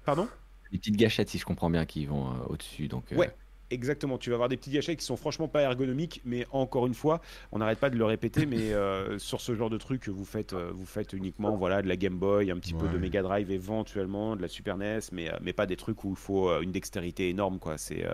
[0.03, 0.27] Pardon?
[0.71, 2.87] Les petites gâchettes, si je comprends bien, qui vont au-dessus.
[2.87, 3.31] Donc, Ouais,
[3.73, 6.93] Exactement, tu vas avoir des petits gâchettes qui sont franchement pas ergonomiques, mais encore une
[6.93, 7.21] fois,
[7.51, 10.53] on n'arrête pas de le répéter, mais euh, sur ce genre de truc, vous faites,
[10.53, 13.49] euh, vous faites uniquement voilà, de la Game Boy, un petit peu de Mega Drive
[13.49, 16.71] éventuellement, de la Super NES, mais, euh, mais pas des trucs où il faut une
[16.71, 17.57] dextérité énorme.
[17.57, 17.77] quoi.
[17.77, 18.05] C'est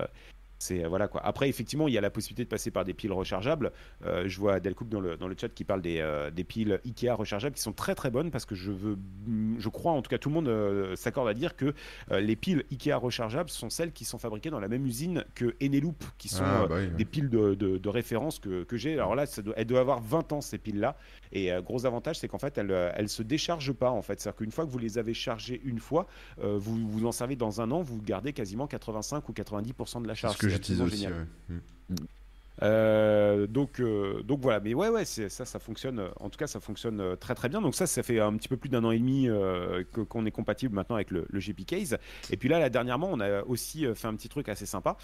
[0.60, 1.26] c'est euh, voilà quoi.
[1.26, 3.72] Après, effectivement, il y a la possibilité de passer par des piles rechargeables.
[4.06, 6.82] Euh, je vois Delcook dans le, dans le chat qui parle des, euh, des, piles
[6.86, 8.98] Ikea rechargeables qui sont très très bonnes parce que je veux,
[9.58, 11.74] je crois, en tout cas, tout le monde s'accorde à dire que
[12.12, 16.04] les piles Ikea rechargeables sont celles qui sont fabriquées dans la même usine que Eneloop,
[16.18, 18.94] qui sont ah, bah des piles de, de, référence que, que j'ai.
[18.94, 20.98] Alors là, ça doit, elle doit avoir 20 ans ces piles là.
[21.32, 23.92] Et gros avantage, c'est qu'en fait, elles, elles se déchargent pas.
[23.92, 26.08] En fait, c'est-à-dire qu'une fois que vous les avez chargées une fois,
[26.42, 30.16] vous vous en servez dans un an, vous gardez quasiment 85 ou 90% de la
[30.16, 31.08] charge j'utilise aussi.
[32.62, 36.04] Euh, donc, euh, donc voilà, mais ouais, ouais, ça, ça fonctionne.
[36.20, 37.62] En tout cas, ça fonctionne euh, très très bien.
[37.62, 39.30] Donc ça, ça fait un petit peu plus d'un an et demi
[39.94, 41.98] qu'on est compatible maintenant avec le, GP Case.
[42.30, 44.98] Et puis là, là, dernièrement, on a aussi fait un petit truc assez sympa.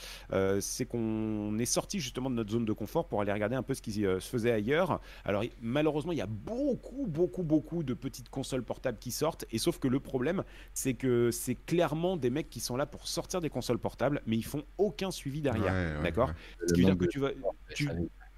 [0.60, 3.74] c'est qu'on est sorti justement de notre zone de confort pour aller regarder un peu
[3.74, 5.00] ce qui se faisait ailleurs.
[5.24, 9.46] Alors malheureusement, il y a beaucoup, beaucoup, beaucoup de petites consoles portables qui sortent.
[9.52, 10.44] Et sauf que le problème,
[10.74, 14.38] c'est que c'est clairement des mecs qui sont là pour sortir des consoles portables, mais
[14.38, 16.02] ils font aucun suivi derrière.
[16.02, 16.32] D'accord?
[16.68, 17.32] Ce qui veut dire que tu vas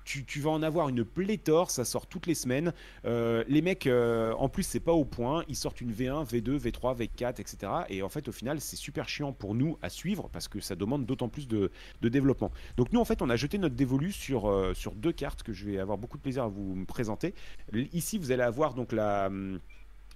[0.08, 2.74] tu, vas en avoir une pléthore, ça sort toutes les semaines.
[3.06, 5.44] Euh, les mecs, euh, en plus, c'est pas au point.
[5.50, 7.72] Ils sortent une V1, V2, V3, V4, etc.
[7.90, 10.76] Et en fait, au final, c'est super chiant pour nous à suivre parce que ça
[10.76, 12.52] demande d'autant plus de, développement.
[12.78, 15.52] Donc, nous, en fait, on a jeté notre dévolu sur, euh, sur deux cartes que
[15.52, 17.34] je vais avoir beaucoup de plaisir à vous présenter.
[17.74, 19.30] Ici, vous allez avoir donc la.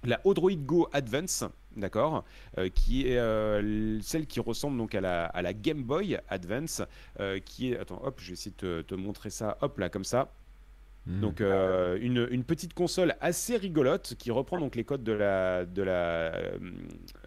[0.04, 1.44] La Odroid Go Advance,
[1.76, 2.24] d'accord,
[2.58, 6.82] euh, qui est euh, celle qui ressemble donc à la, à la Game Boy Advance,
[7.20, 10.04] euh, qui est, attends, hop, je vais essayer de te, montrer ça, hop là comme
[10.04, 10.32] ça.
[11.06, 11.20] Hmm.
[11.20, 15.82] Donc une, une, petite console assez rigolote qui reprend donc les codes de la, de
[15.82, 16.32] la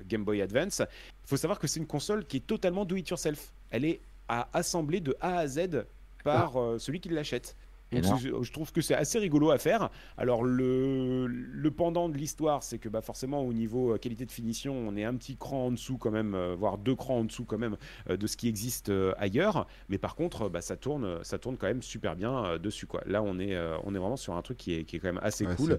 [0.05, 0.79] Game Boy Advance.
[0.79, 3.53] Il faut savoir que c'est une console qui est totalement do it yourself.
[3.71, 3.99] Elle est
[4.29, 5.85] à assembler de A à Z
[6.23, 6.79] par ah.
[6.79, 7.55] celui qui l'achète
[8.03, 9.89] je trouve que c'est assez rigolo à faire.
[10.17, 14.31] Alors le, le pendant de l'histoire, c'est que bah, forcément au niveau euh, qualité de
[14.31, 17.23] finition, on est un petit cran en dessous quand même, euh, voire deux crans en
[17.23, 17.77] dessous quand même
[18.09, 19.67] euh, de ce qui existe ailleurs.
[19.89, 23.01] Mais par contre, bah, ça tourne, ça tourne quand même super bien dessus quoi.
[23.05, 25.23] Là, on est, on est vraiment sur un truc qui est, qui est quand même
[25.23, 25.77] assez cool.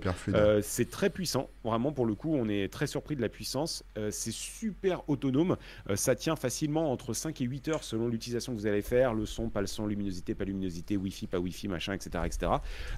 [0.62, 3.84] C'est très puissant, vraiment pour le coup, on est très surpris de la puissance.
[4.10, 5.56] c'est super autonome,
[5.94, 9.26] ça tient facilement entre 5 et 8 heures selon l'utilisation que vous allez faire, le
[9.26, 12.05] son, pas le son, luminosité, pas luminosité, wifi, pas wifi, machin, etc.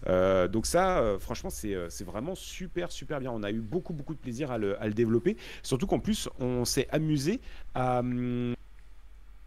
[0.07, 3.31] Euh, donc ça, euh, franchement, euh, c'est vraiment super, super bien.
[3.31, 5.37] On a eu beaucoup, beaucoup de plaisir à le, développer.
[5.63, 7.41] Surtout qu'en plus, on s'est amusé
[7.75, 8.55] à hum,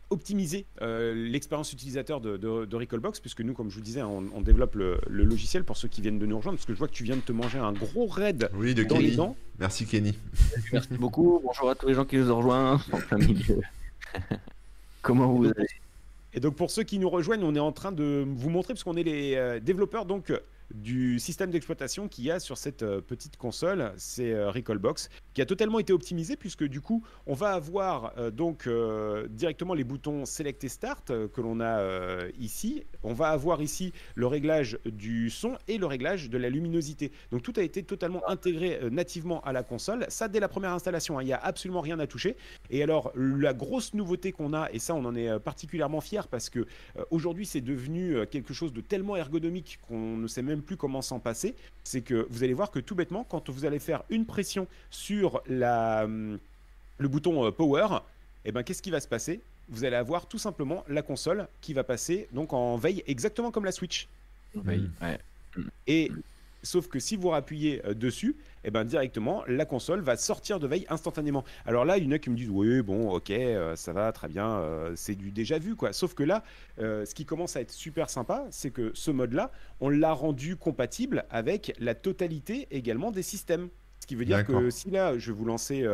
[0.09, 4.99] optimiser l'expérience utilisateur de, de, Recallbox, puisque nous, comme je vous disais, on, développe le,
[5.07, 7.15] logiciel pour ceux qui viennent de nous rejoindre, parce que je vois que tu viens
[7.15, 9.11] de te manger un gros raid oui, de dans Kenny.
[9.11, 9.35] les dents.
[9.59, 10.17] Merci Kenny.
[10.73, 11.39] Merci beaucoup.
[11.43, 13.61] Bonjour à tous les gens qui nous ont rejoints en plein milieu.
[15.01, 15.80] Comment vous allez?
[16.33, 18.83] Et donc pour ceux qui nous rejoignent, on est en train de vous montrer, parce
[18.83, 20.31] qu'on est les développeurs donc
[20.73, 25.41] du système d'exploitation qu'il y a sur cette euh, petite console, c'est euh, Recallbox, qui
[25.41, 28.69] a totalement été optimisé puisque du coup, on va avoir euh, donc
[29.29, 32.83] directement les boutons Select et Start que l'on a ici.
[33.03, 37.11] On va avoir ici le réglage du son et le réglage de la luminosité.
[37.31, 40.05] Donc tout a été totalement intégré nativement à la console.
[40.09, 41.23] Ça dès la première installation, hein.
[41.23, 42.35] il n'y a absolument rien à toucher.
[42.69, 46.49] Et alors la grosse nouveauté qu'on a, et ça on en est particulièrement fier parce
[46.49, 46.65] que
[47.09, 51.19] aujourd'hui c'est devenu quelque chose de tellement ergonomique qu'on ne sait même plus comment s'en
[51.19, 54.67] passer, c'est que vous allez voir que tout bêtement, quand vous allez faire une pression
[54.89, 57.87] sur la, le bouton euh, Power,
[58.43, 59.41] et eh ben, qu'est-ce qui va se passer?
[59.69, 63.65] Vous allez avoir tout simplement la console qui va passer donc en veille exactement comme
[63.65, 64.07] la Switch.
[64.55, 64.89] Veille,
[65.87, 66.11] Et
[66.63, 70.59] sauf que si vous appuyez euh, dessus, et eh ben directement la console va sortir
[70.59, 71.43] de veille instantanément.
[71.65, 74.11] Alors là, il y en a qui me disent oui bon ok euh, ça va
[74.11, 75.93] très bien euh, c'est du déjà vu quoi.
[75.93, 76.43] Sauf que là,
[76.79, 80.13] euh, ce qui commence à être super sympa, c'est que ce mode là, on l'a
[80.13, 83.69] rendu compatible avec la totalité également des systèmes.
[83.99, 85.87] Ce qui veut dire que si là, je vais vous lancer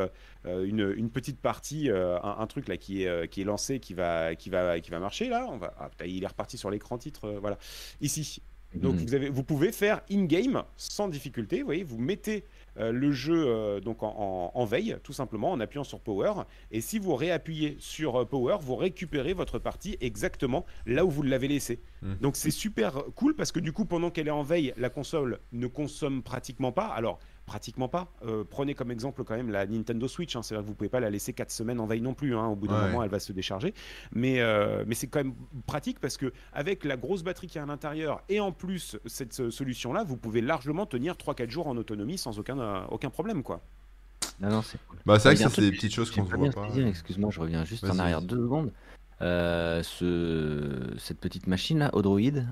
[0.45, 4.79] une, petite partie, un, truc là qui est, qui est lancé, qui va, qui va,
[4.79, 7.57] qui va marcher là, on va, ah, il est reparti sur l'écran titre, voilà,
[7.99, 8.41] ici.
[8.75, 9.05] Donc mhm.
[9.05, 11.59] vous, avez, vous pouvez faire in-game sans difficulté.
[11.59, 12.43] Vous voyez, vous mettez
[12.79, 16.43] le jeu euh, donc en, veille, tout simplement, en appuyant sur Power.
[16.71, 21.23] Et si vous réappuyez sur euh, Power, vous récupérez votre partie exactement là où vous
[21.23, 21.79] l'avez laissé.
[22.01, 22.17] Mhm.
[22.21, 25.39] Donc c'est super cool parce que du coup, pendant qu'elle est en veille, la console
[25.51, 26.87] ne consomme pratiquement pas.
[26.87, 28.11] Alors pratiquement pas.
[28.25, 30.35] Euh, prenez comme exemple quand même la Nintendo Switch.
[30.35, 30.43] Hein.
[30.43, 32.35] c'est vrai que vous pouvez pas la laisser 4 semaines en veille non plus.
[32.35, 32.45] Hein.
[32.45, 33.73] au bout d'un moment, elle va se décharger.
[34.11, 35.33] Mais, euh, mais c'est quand même
[35.65, 39.49] pratique parce que avec la grosse batterie qui est à l'intérieur et en plus cette
[39.49, 43.41] solution-là, vous pouvez largement tenir 3-4 jours en autonomie sans aucun, euh, aucun problème.
[43.41, 43.61] quoi.
[44.39, 46.51] Non, non, c'est Bah, c'est vrai que ça, c'est des petites choses qu'on ne voit
[46.51, 46.67] pas.
[46.77, 48.73] Excuse-moi, je reviens juste en arrière deux secondes.
[49.21, 52.43] ce, cette petite machine là, Odroid,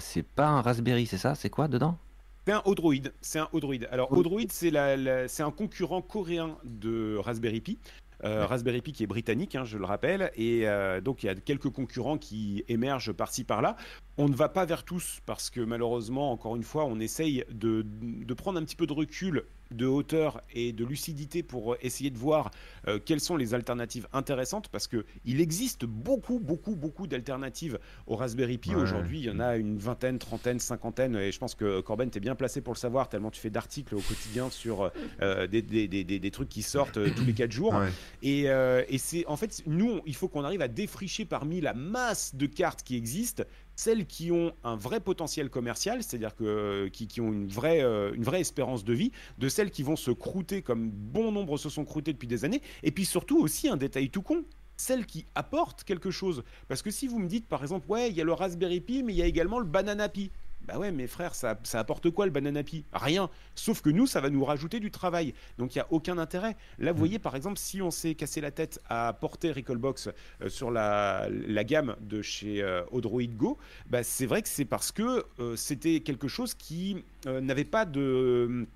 [0.00, 1.34] c'est pas un Raspberry, c'est ça?
[1.34, 1.98] C'est quoi dedans?
[2.46, 2.94] C'est un Odroid.
[3.20, 3.86] C'est un Odroid.
[3.90, 4.96] Alors, Odroid, c'est la,
[5.38, 7.78] un concurrent coréen de Raspberry Pi.
[8.22, 11.28] Euh, Raspberry Pi qui est britannique, hein, je le rappelle, et euh, donc il y
[11.28, 13.76] a quelques concurrents qui émergent par-ci par-là.
[14.16, 17.84] On ne va pas vers tous parce que malheureusement, encore une fois, on essaye de,
[17.84, 19.44] de prendre un petit peu de recul
[19.74, 22.50] de hauteur et de lucidité pour essayer de voir
[22.88, 28.16] euh, quelles sont les alternatives intéressantes parce que il existe beaucoup beaucoup beaucoup d'alternatives au
[28.16, 28.74] Raspberry Pi.
[28.74, 32.20] Aujourd'hui il y en a une vingtaine trentaine cinquantaine et je pense que Corben t'es
[32.20, 34.90] bien placé pour le savoir tellement tu fais d'articles au quotidien sur
[35.22, 37.74] euh, des, des, des, des, trucs qui sortent euh, tous les quatre jours.
[38.22, 42.34] Et, et c'est en fait nous il faut qu'on arrive à défricher parmi la masse
[42.34, 43.44] de cartes qui existent
[43.76, 48.22] celles qui ont un vrai potentiel commercial, c'est-à-dire que qui, ont une vraie, euh, une
[48.22, 51.84] vraie espérance de vie, de celles qui vont se croûter comme bon nombre se sont
[51.84, 54.44] croûtés depuis des années, et puis surtout aussi un détail tout con,
[54.76, 56.44] celles qui apportent quelque chose.
[56.68, 59.02] Parce que si vous me dites par exemple, ouais, il y a le Raspberry Pi,
[59.02, 60.30] mais il y a également le Banana Pi.
[60.66, 63.28] Bah ouais, mes frères, ça, apporte quoi le banana pi Rien.
[63.54, 65.34] Sauf que nous, ça va nous rajouter du travail.
[65.58, 66.56] Donc il n'y a aucun intérêt.
[66.78, 66.98] Là, vous mm.
[66.98, 70.08] voyez, par exemple, si on s'est cassé la tête à porter Recallbox
[70.40, 71.28] euh, sur la,
[71.64, 73.58] gamme de chez euh, Odroid Go,
[73.88, 78.66] bah, c'est vrai que c'est parce que euh, c'était quelque chose qui n'avait pas de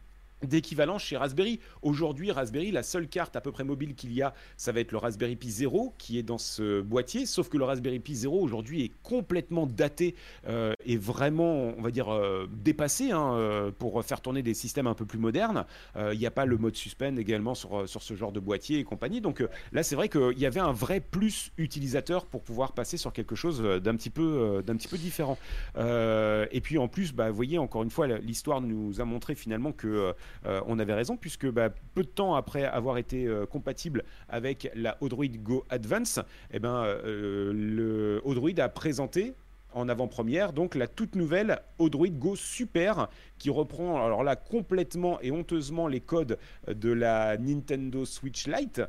[0.42, 1.60] d'équivalent chez Raspberry.
[1.82, 4.92] Aujourd'hui, Raspberry, la seule carte à peu près mobile qu'il y a, ça va être
[4.92, 8.40] le Raspberry Pi 0 qui est dans ce boîtier, sauf que le Raspberry Pi 0
[8.40, 10.14] aujourd'hui est complètement daté
[10.46, 14.86] euh, et vraiment, on va dire, euh, dépassé hein, euh, pour faire tourner des systèmes
[14.86, 15.64] un peu plus modernes.
[15.96, 18.84] Il n'y a pas le mode suspend également sur, sur ce genre de boîtier et
[18.84, 19.20] compagnie.
[19.20, 23.12] Donc là, c'est vrai qu'il y avait un vrai plus utilisateur pour pouvoir passer sur
[23.12, 25.38] quelque chose d'un petit peu, d'un petit peu différent.
[25.76, 29.72] et puis en plus, bah, vous voyez, encore une fois, l'histoire nous a montré finalement
[29.72, 30.14] que
[30.46, 34.70] euh, on avait raison, puisque bah, peu de temps après avoir été euh, compatible avec
[34.74, 36.20] la Odroid Go Advance,
[36.50, 39.34] eh ben, euh, le Odroid a présenté
[39.74, 45.30] en avant-première, donc la toute nouvelle Odroid Go Super qui reprend alors là complètement et
[45.30, 48.82] honteusement les codes de la Nintendo Switch Lite.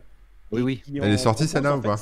[0.52, 0.82] Oui, oui.
[0.96, 1.98] Elle est sortie celle-là ou pas?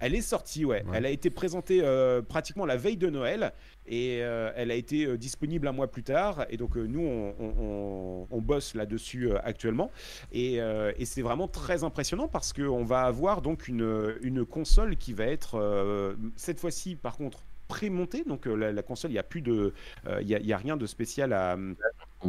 [0.00, 0.84] Elle est sortie, ouais.
[0.92, 1.82] Elle a été présentée
[2.28, 3.52] pratiquement la veille de Noël
[3.88, 6.46] et euh, elle a été euh, disponible un mois plus tard.
[6.50, 9.90] Et donc, euh, nous, on, bosse là-dessus actuellement.
[10.32, 10.60] Et,
[11.04, 16.14] c'est vraiment très impressionnant parce qu'on va avoir donc une, une console qui va être,
[16.36, 18.22] cette fois-ci, par contre, pré-montée.
[18.24, 19.72] Donc, la, console, il n'y a plus de.
[20.20, 21.56] Il y, a rien de spécial à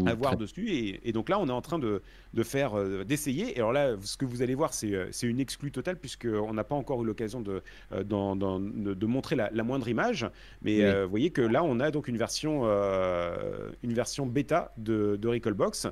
[0.05, 0.69] à voir dessus.
[1.03, 2.01] Et, donc là, on est en train de,
[2.33, 3.53] de faire, euh, d'essayer.
[3.53, 6.63] Et alors là, ce que vous allez voir, c'est euh, une exclue totale, puisqu'on n'a
[6.63, 10.29] pas encore eu l'occasion de, euh, de, montrer la, moindre image.
[10.61, 12.63] Mais vous voyez que là, on a donc une version,
[13.83, 15.87] une version bêta de, de Recallbox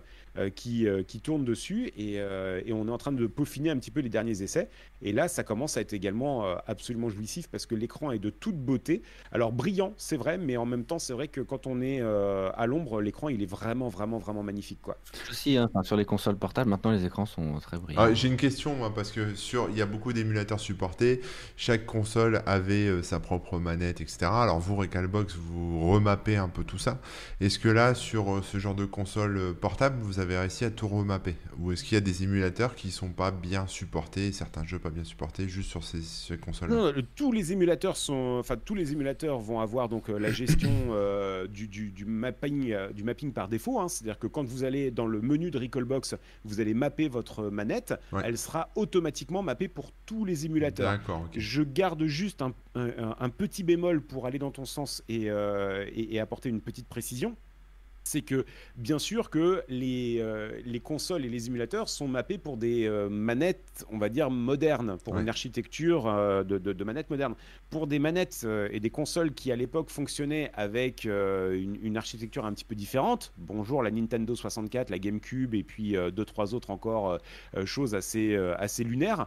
[0.55, 1.91] qui, qui tourne dessus.
[1.97, 4.69] Et, et, on est en train de peaufiner un petit peu les derniers essais.
[5.01, 8.57] Et là, ça commence à être également absolument jouissif parce que l'écran est de toute
[8.57, 9.01] beauté.
[9.31, 12.65] Alors brillant, c'est vrai, mais en même temps, c'est vrai que quand on est à
[12.65, 14.79] l'ombre, l'écran, il est vraiment, vraiment, vraiment magnifique.
[14.81, 14.97] Quoi.
[15.29, 18.01] Aussi, hein, sur les consoles portables, maintenant, les écrans sont très brillants.
[18.01, 21.21] Ah, j'ai une question, moi, parce que sur, il y a beaucoup d'émulateurs supportés.
[21.57, 24.25] Chaque console avait sa propre manette, etc.
[24.25, 26.99] Alors vous, Recalbox, vous remappez un peu tout ça.
[27.39, 31.35] Est-ce que là, sur ce genre de console portable, vous avez réussi à tout remapper?
[31.59, 34.89] Ou est-ce qu'il y a des émulateurs qui sont pas bien supportés, certains jeux pas
[34.89, 39.39] bien supportés, juste sur ces, consoles Non, tous les émulateurs sont, enfin tous les émulateurs
[39.39, 40.69] vont avoir donc la gestion
[41.49, 43.79] du, du, mapping, du mapping par défaut.
[43.79, 43.84] Hein.
[43.87, 47.93] C'est-à-dire que quand vous allez dans le menu de Recalbox, vous allez mapper votre manette,
[48.23, 50.99] elle sera automatiquement mappée pour tous les émulateurs.
[51.35, 56.19] Je garde juste un, un, petit bémol pour aller dans ton sens et, euh, et
[56.19, 57.35] apporter une petite précision
[58.05, 58.45] c'est que
[58.77, 63.09] bien sûr que les, euh, les, consoles et les émulateurs sont mappés pour des euh,
[63.09, 67.33] manettes, on va dire, modernes, pour une architecture euh, de, de, manettes modernes.
[67.71, 72.63] Pour des manettes et des consoles qui à l'époque fonctionnaient avec une, architecture un petit
[72.63, 77.17] peu différente, bonjour la Nintendo 64, la GameCube et puis deux, trois autres encore
[77.65, 79.25] choses assez, assez lunaires,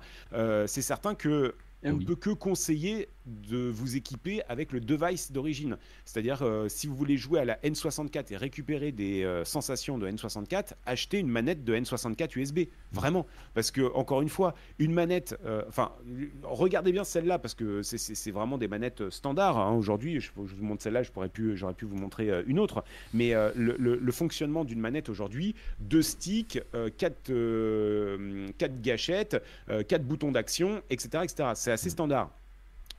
[0.67, 1.55] c'est certain que
[1.85, 5.77] on ne peut que conseiller de vous équiper avec le device d'origine.
[6.05, 10.09] C'est-à-dire, euh, si vous voulez jouer à la N64 et récupérer des euh, sensations de
[10.09, 12.61] N64, achetez une manette de N64 USB.
[12.93, 13.27] Vraiment.
[13.55, 15.39] Parce que, encore une fois, une manette.
[15.45, 15.93] Euh, enfin,
[16.43, 19.59] regardez bien celle-là, parce que c'est vraiment des manettes standards.
[19.59, 19.75] Hein.
[19.75, 22.83] Aujourd'hui, je, vous montre celle-là, j'aurais pu, pu vous montrer une autre.
[23.13, 26.61] Mais le, fonctionnement d'une manette aujourd'hui, deux sticks,
[26.97, 27.31] quatre,
[28.57, 29.37] quatre gâchettes,
[29.87, 31.53] quatre boutons d'action, etc., etc.
[31.69, 32.31] C'est assez standard.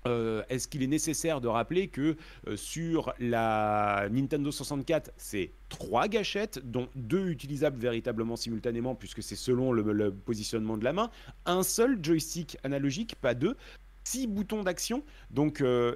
[0.05, 2.15] Euh, est-ce qu'il est nécessaire de rappeler que
[2.47, 9.35] euh, sur la Nintendo 64, c'est trois gâchettes, dont deux utilisables véritablement simultanément, puisque c'est
[9.35, 11.09] selon le, positionnement de la main,
[11.47, 13.57] un seul joystick analogique, pas deux,
[14.03, 15.95] six boutons d'action, donc euh,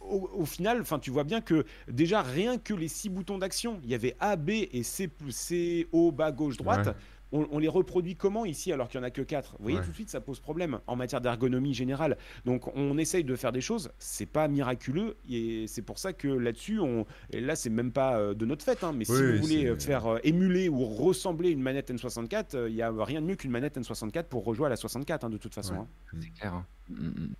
[0.00, 3.90] au, final, enfin, tu vois bien que déjà rien que les six boutons d'action, il
[3.90, 6.96] y avait A, B et C, C, O, bas, gauche, droite
[7.32, 9.90] on, les reproduit comment ici alors qu'il n'y en a que 4 Vous voyez, tout
[9.90, 12.16] de suite, ça pose problème en matière d'ergonomie générale.
[12.44, 16.28] Donc, on essaye de faire des choses, c'est pas miraculeux, et c'est pour ça que
[16.28, 19.38] là-dessus, on, et là, c'est même pas euh, de notre fait, hein, mais si vous
[19.38, 23.36] voulez faire euh, émuler ou ressembler une manette N64, il n'y a rien de mieux
[23.36, 25.74] qu'une manette N64 pour rejouer à la 64, hein, de toute façon.
[25.74, 25.86] Hein.
[26.20, 26.54] C'est clair.
[26.54, 26.66] Hein.
[26.88, 27.34] Mm, mm.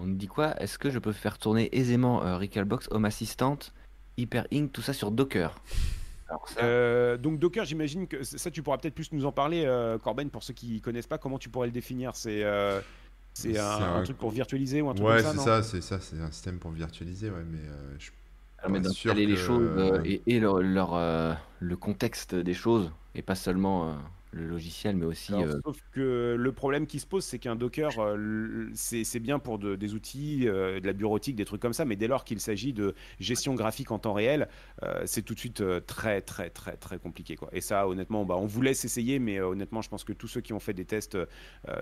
[0.00, 0.60] On nous dit quoi?
[0.62, 3.58] Est-ce que je peux faire tourner aisément euh, Recalbox, Home Assistant,
[4.16, 5.60] Hyper Ink, tout ça sur Docker?
[6.62, 10.30] Euh, donc Docker, j'imagine que ça, tu pourras peut-être plus nous en parler, euh, Corben,
[10.30, 11.18] pour ceux qui connaissent pas.
[11.18, 12.14] Comment tu pourrais le définir?
[12.14, 12.80] C'est euh,
[13.34, 16.00] c'est un, truc pour virtualiser ou un truc ouais, comme ça Ouais, c'est ça, c'est
[16.00, 17.60] ça, c'est un système pour virtualiser, ouais, mais
[17.98, 18.10] je
[18.60, 20.60] permet d'installer les choses et, leur,
[21.60, 23.96] le contexte des choses et pas seulement
[24.32, 25.32] le logiciel, mais aussi.
[25.32, 29.58] Euh, sauf que le problème qui se pose, c'est qu'un Docker, euh, c'est bien pour
[29.58, 32.72] des outils, euh, de la bureautique, des trucs comme ça, mais dès lors qu'il s'agit
[32.72, 34.48] de gestion graphique en temps réel,
[35.04, 37.36] c'est tout de suite très, très, très, très compliqué.
[37.36, 37.48] Quoi.
[37.52, 40.40] Et ça, honnêtement, bah, on vous laisse essayer, mais honnêtement, je pense que tous ceux
[40.40, 41.18] qui ont fait des tests,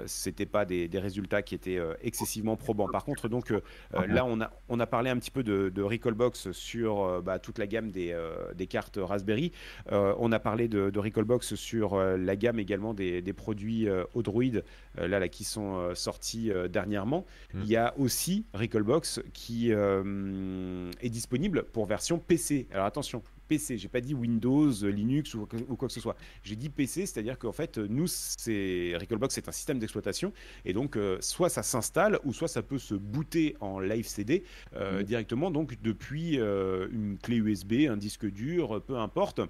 [0.07, 2.89] c'était pas des, résultats qui étaient excessivement probants.
[2.89, 3.53] Par contre, donc
[3.93, 7.59] là, on a, on a parlé un petit peu de, de Recallbox sur bah, toute
[7.59, 8.17] la gamme des,
[8.55, 9.53] des cartes Raspberry.
[9.91, 15.09] on a parlé de, de Recallbox sur la gamme également des, produits euh, Odroid euh,
[15.09, 17.27] là, là, qui sont euh, sortis dernièrement.
[17.55, 17.61] Mmh.
[17.63, 22.67] Il y a aussi Recallbox qui est disponible pour version PC.
[22.73, 23.79] Alors attention, PC.
[23.79, 26.17] J'ai pas dit Windows, Linux ou, quoi que ce soit.
[26.43, 30.33] J'ai dit PC, c'est-à-dire qu'en fait, nous, c'est Recalbox, c'est un système d'exploitation
[30.65, 34.43] et donc soit ça s'installe ou soit ça peut se booter en live CD
[34.75, 35.03] mmh.
[35.03, 39.41] directement, donc depuis une clé USB, un disque dur, peu importe.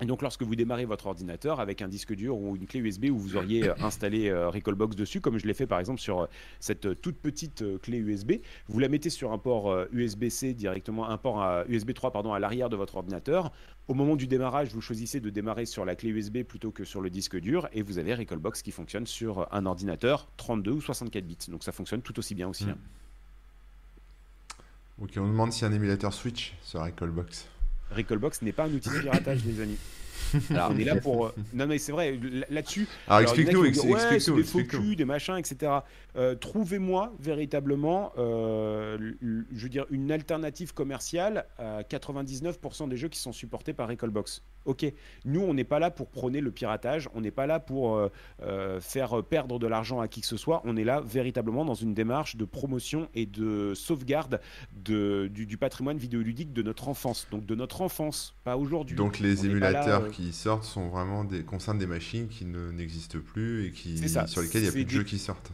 [0.00, 3.06] Et donc, lorsque vous démarrez votre ordinateur avec un disque dur ou une clé USB
[3.10, 6.20] où vous auriez euh, installé euh, Recallbox dessus, comme je l'ai fait par exemple sur
[6.20, 6.26] euh,
[6.60, 8.32] cette toute petite clé USB,
[8.68, 12.68] vous la mettez sur un port USB-C directement, un port USB 3 pardon, à l'arrière
[12.68, 13.52] de votre ordinateur.
[13.88, 17.00] Au moment du démarrage, vous choisissez de démarrer sur la clé USB plutôt que sur
[17.00, 21.24] le disque dur et vous avez Recallbox qui fonctionne sur un ordinateur 32 ou 64
[21.24, 21.38] bits.
[21.48, 22.64] Donc, ça fonctionne tout aussi bien aussi.
[22.64, 22.76] Hein.
[25.00, 27.48] Ok, on demande si un émulateur Switch sur Recallbox.
[27.90, 29.78] Recallbox n'est pas un outil de piratage, les amis.
[30.50, 31.26] Alors, on est là pour.
[31.26, 32.18] Euh, non, mais c'est vrai,
[32.50, 32.88] là-dessus.
[33.06, 34.36] Alors, explique-nous, explique-nous.
[34.36, 35.72] Des faux des machins, etc.
[36.16, 43.18] Euh, trouvez-moi véritablement, euh, je veux dire, une alternative commerciale à 99% des jeux qui
[43.18, 44.42] sont supportés par Recallbox.
[44.66, 44.84] Ok,
[45.24, 48.10] nous, on n'est pas là pour prôner le piratage, on n'est pas là pour euh,
[48.42, 51.74] euh, faire perdre de l'argent à qui que ce soit, on est là véritablement dans
[51.74, 54.40] une démarche de promotion et de sauvegarde
[54.72, 57.26] de, du, patrimoine vidéoludique de notre enfance.
[57.30, 58.96] Donc de notre enfance, pas aujourd'hui.
[58.96, 63.66] Donc les émulateurs euh, qui sortent sont vraiment des, concernent des machines qui n'existent plus
[63.66, 65.52] et qui, sur lesquelles il n'y a plus de jeux qui sortent.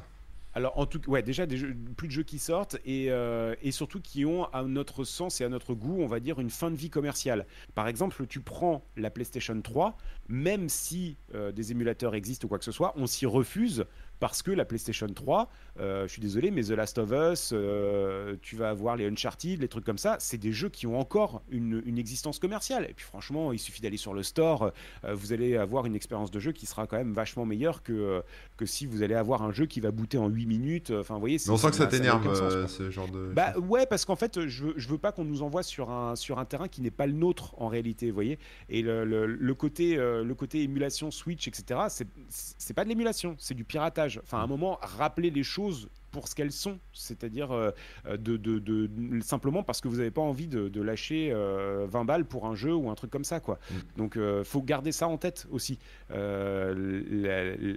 [0.54, 4.26] Alors, en tout ouais, déjà, plus de jeux qui sortent et, euh, et, surtout qui
[4.26, 6.90] ont, à notre sens et à notre goût, on va dire, une fin de vie
[6.90, 7.46] commerciale.
[7.74, 9.96] Par exemple, tu prends la PlayStation 3,
[10.28, 13.86] même si euh, des émulateurs existent ou quoi que ce soit, on s'y refuse
[14.22, 15.50] parce que la PlayStation 3,
[15.80, 19.60] euh, je suis désolé, mais The Last of Us, euh, tu vas avoir les Uncharted,
[19.60, 22.86] les trucs comme ça, c'est des jeux qui ont encore une, existence commerciale.
[22.88, 24.70] Et puis franchement, il suffit d'aller sur le store,
[25.04, 28.22] euh, vous allez avoir une expérience de jeu qui sera quand même vachement meilleure que,
[28.56, 30.92] que si vous allez avoir un jeu qui va booter en 8 minutes.
[30.92, 33.32] Enfin, vous voyez, on sent que ça t'énerve ce genre de.
[33.34, 36.14] Bah ouais, parce qu'en fait, je veux, je veux pas qu'on nous envoie sur un,
[36.14, 38.38] sur un terrain qui n'est pas le nôtre en réalité, vous voyez.
[38.68, 41.80] Et le, le, côté, le côté émulation Switch, etc.,
[42.28, 44.11] c'est pas de l'émulation, c'est du piratage.
[44.22, 47.70] Enfin, à un moment, rappeler les choses pour ce qu'elles sont, c'est-à-dire euh,
[48.06, 48.88] de, de,
[49.22, 52.74] simplement parce que vous n'avez pas envie de, lâcher 20 euh, balles pour un jeu
[52.74, 53.58] ou un truc comme ça, quoi.
[53.70, 53.74] Mm.
[53.96, 55.80] Donc, euh, faut garder ça en tête aussi.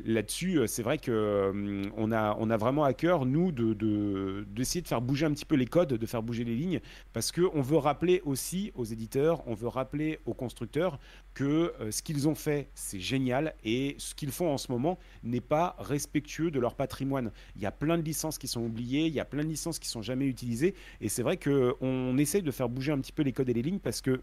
[0.04, 4.88] Là-dessus, c'est vrai que on a, on a vraiment à cœur nous de d'essayer de,
[4.88, 6.82] faire bouger un petit peu les codes, de faire bouger les lignes,
[7.14, 11.00] parce que on veut rappeler aussi aux éditeurs, on veut rappeler aux constructeurs
[11.36, 15.42] que ce qu'ils ont fait, c'est génial, et ce qu'ils font en ce moment n'est
[15.42, 17.32] pas respectueux de leur patrimoine.
[17.56, 19.78] Il y a plein de licences qui sont oubliées, il y a plein de licences
[19.78, 23.22] qui sont jamais utilisées, et c'est vrai qu'on essaye de faire bouger un petit peu
[23.22, 24.22] les codes et les lignes parce que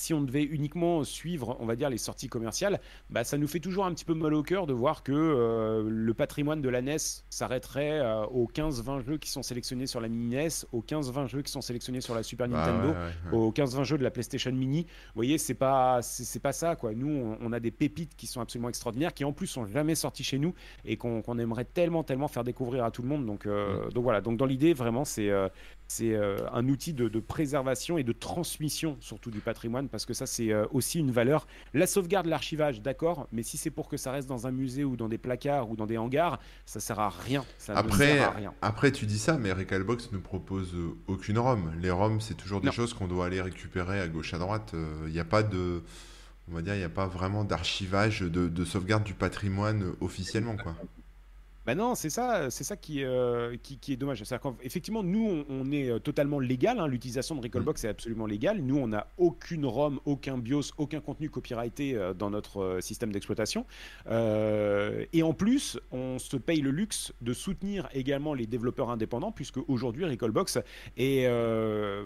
[0.00, 2.80] si on devait uniquement suivre, on va dire, les sorties commerciales,
[3.10, 5.84] bah, ça nous fait toujours un petit peu mal au cœur de voir que euh,
[5.86, 6.96] le patrimoine de la NES
[7.28, 11.42] s'arrêterait euh, aux 15-20 jeux qui sont sélectionnés sur la mini NES, aux 15-20 jeux
[11.42, 12.94] qui sont sélectionnés sur la Super bah Nintendo,
[13.32, 14.84] aux 15-20 jeux de la PlayStation Mini.
[14.84, 16.94] Vous voyez, c'est pas, c'est pas ça, quoi.
[16.94, 20.24] Nous, on, a des pépites qui sont absolument extraordinaires, qui en plus sont jamais sorties
[20.24, 23.26] chez nous et qu'on aimerait tellement, tellement faire découvrir à tout le monde.
[23.26, 24.20] Donc, euh, donc voilà.
[24.20, 25.30] Donc dans l'idée, vraiment, c'est
[25.90, 26.16] c'est
[26.52, 30.52] un outil de, de préservation et de transmission surtout du patrimoine parce que ça, c'est
[30.52, 31.46] euh, aussi une valeur.
[31.74, 34.96] La sauvegarde, l'archivage, d'accord, mais si c'est pour que ça reste dans un musée ou
[34.96, 37.44] dans des placards ou dans des hangars, ça sert à rien.
[37.58, 38.54] Ça après, ne sert à rien.
[38.62, 41.72] après, tu dis ça, mais Recalbox ne propose euh, aucune ROM.
[41.80, 44.72] Les ROM, c'est toujours des choses qu'on doit aller récupérer à gauche à droite.
[44.74, 45.82] Euh, il n'y a pas de.
[46.50, 50.56] On va dire, il n'y a pas vraiment d'archivage, de, de sauvegarde du patrimoine officiellement,
[50.56, 50.74] quoi.
[51.70, 54.24] Ben non, c'est ça, c'est ça qui, euh, qui, est dommage.
[54.64, 56.80] Effectivement, nous, on, est euh, totalement légal.
[56.80, 57.86] Hein, l'utilisation de Recallbox mm.
[57.86, 58.58] est absolument légale.
[58.60, 63.66] Nous, on n'a aucune ROM, aucun BIOS, aucun contenu copyrighté euh, dans notre système d'exploitation.
[64.10, 69.58] et en plus, on se paye le luxe de soutenir également les développeurs indépendants, puisque
[69.68, 70.58] aujourd'hui, Recallbox
[70.96, 71.28] est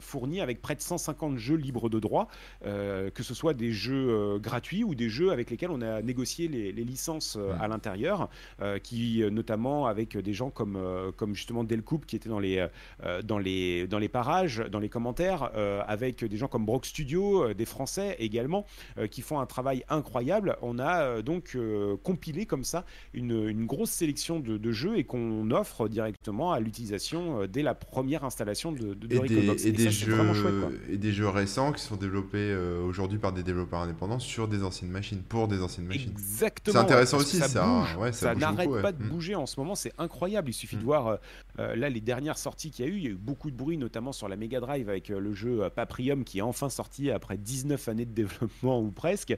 [0.00, 2.28] fourni avec près de 150 jeux libres de droit,
[2.62, 6.72] que ce soit des jeux gratuits ou des jeux avec lesquels on a négocié les,
[6.72, 7.62] licences mm.
[7.62, 8.28] à l'intérieur,
[8.82, 9.53] qui notamment
[9.86, 12.66] avec des gens comme, euh, comme justement Delcoupe qui était dans les,
[13.05, 16.86] euh, dans, les, dans les parages, dans les commentaires, euh, avec des gens comme Brock
[16.86, 18.66] Studio, des Français également,
[19.11, 20.57] qui font un travail incroyable.
[20.62, 21.57] On a donc
[22.02, 27.46] compilé comme ça une, une grosse sélection de, jeux et qu'on offre directement à l'utilisation
[27.46, 31.72] dès la première installation de, de, et, des, et, des jeux, et des jeux récents
[31.72, 32.55] qui sont développés
[32.86, 36.11] aujourd'hui par des développeurs indépendants sur des anciennes machines, pour des anciennes machines.
[36.11, 36.74] Exactement.
[36.74, 37.48] C'est intéressant aussi, ça.
[37.48, 39.09] Ça, ouais, ça, n'arrête pas de mm.
[39.35, 40.51] En ce moment, c'est incroyable.
[40.51, 40.85] Il suffit de mm.
[40.85, 41.16] voir euh,
[41.59, 42.97] euh, là les dernières sorties qu'il y a eu.
[42.97, 45.32] Il y a eu beaucoup de bruit, notamment sur la Mega Drive avec euh, le
[45.32, 49.30] jeu Paprium qui est enfin sorti après 19 années de développement ou presque.
[49.30, 49.37] et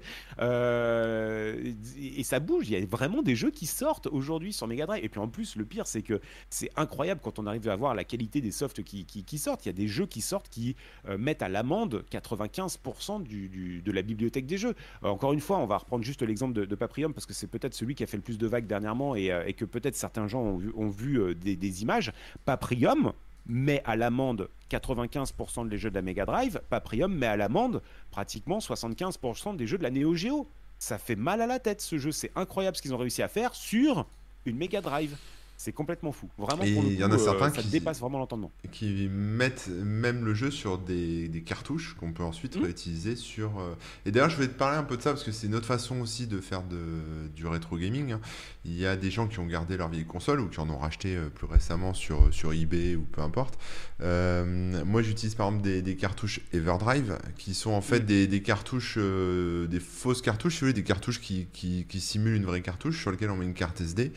[2.23, 2.69] ça bouge.
[2.69, 5.05] Il y a vraiment des jeux qui sortent aujourd'hui sur Mega Drive.
[5.05, 6.21] Et puis en plus, le pire, c'est que
[6.51, 9.65] c'est incroyable quand on arrive à voir la qualité des softs qui, qui, sortent.
[9.67, 10.77] Il y a des jeux qui sortent qui
[11.19, 14.75] mettent à l'amende 95% du, de la bibliothèque des jeux.
[15.03, 17.75] encore une fois, on va reprendre juste l'exemple de, de Paprium parce que c'est peut-être
[17.75, 20.41] celui qui a fait le plus de vagues dernièrement et, et que peut-être certains gens
[20.41, 22.13] ont vu, ont vu euh, des, images.
[22.45, 23.13] Paprium
[23.47, 26.61] met à l'amende 95% des jeux de la Mega Drive.
[26.69, 30.49] Paprium met à l'amende pratiquement 75% des jeux de la Neo Geo.
[30.79, 32.11] Ça fait mal à la tête ce jeu.
[32.11, 34.07] C'est incroyable ce qu'ils ont réussi à faire sur
[34.45, 35.17] une Mega Drive.
[35.57, 36.29] C'est complètement fou.
[36.37, 38.53] Vraiment, il y en a euh, certains qui dépasse vraiment l'entendement.
[38.73, 42.63] Qui mettent même le jeu sur des, cartouches qu'on peut ensuite mmh.
[42.63, 43.59] réutiliser sur.
[43.59, 43.75] Euh,
[44.05, 45.67] et d'ailleurs, je vais te parler un peu de ça parce que c'est une autre
[45.67, 48.13] façon aussi de faire de, du rétro gaming.
[48.13, 48.21] Hein.
[48.67, 50.79] Il y a des gens qui ont gardé leur vieille console ou qui en ont
[50.79, 53.59] racheté euh, plus récemment sur, sur eBay ou peu importe.
[54.01, 58.27] moi, j'utilise par exemple des, cartouches Everdrive qui sont en fait mmh.
[58.27, 62.45] des, cartouches, des fausses cartouches, si vous voulez, des cartouches qui, qui, qui simulent une
[62.45, 64.13] vraie cartouche sur lesquelles on met une carte SD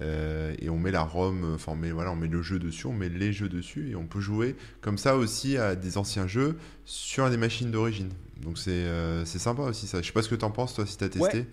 [0.00, 2.92] et on met la ROM, enfin on met, voilà, on met le jeu dessus, on
[2.92, 6.56] met les jeux dessus et on peut jouer comme ça aussi à des anciens jeux
[6.84, 8.10] sur des machines d'origine.
[8.42, 10.00] Donc c'est sympa aussi ça.
[10.02, 11.46] Je sais pas ce que tu en penses toi si tu as testé.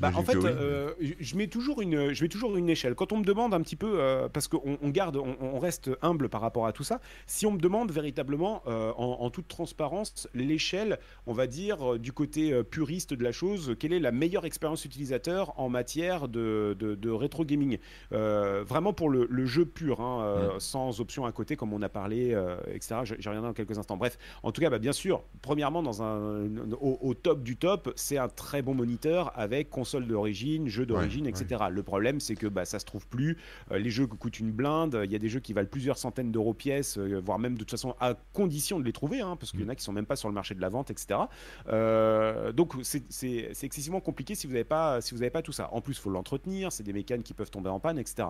[0.00, 2.96] Bah, en fait, euh, je mets toujours une, je mets toujours une échelle.
[2.96, 6.28] Quand on me demande un petit peu, euh, parce qu'on on garde, on, reste humble
[6.28, 7.00] par rapport à tout ça.
[7.26, 12.62] Si on me demande véritablement, euh, en, toute transparence, l'échelle, on va dire du côté
[12.64, 17.44] puriste de la chose, quelle est la meilleure expérience utilisateur en matière de, de, rétro
[17.44, 17.78] gaming?
[18.10, 22.36] Vraiment pour le, jeu pur, hein, sans option à côté, comme on a parlé,
[22.72, 22.96] etc.
[23.04, 23.96] J'y reviendrai dans quelques instants.
[23.96, 26.46] Bref, en tout cas, bah, bien sûr, premièrement, dans un,
[26.80, 31.26] au, au top du top, c'est un très bon moniteur avec console d'origine, jeu d'origine,
[31.26, 31.64] etc.
[31.70, 33.36] Le problème, c'est que bah, ça se trouve plus.
[33.70, 34.98] Euh, les jeux coûtent une blinde.
[35.04, 37.58] Il y a des jeux qui valent plusieurs centaines d'euros pièce, euh, voire même de
[37.58, 39.92] toute façon à condition de les trouver, hein, parce qu'il y en a qui sont
[39.92, 41.20] même pas sur le marché de la vente, etc.
[41.68, 43.04] Euh, donc c'est
[43.62, 45.68] excessivement compliqué si vous n'avez pas, si vous avez pas tout ça.
[45.74, 46.72] En plus, il faut l'entretenir.
[46.72, 48.28] C'est des mécanes qui peuvent tomber en panne, etc.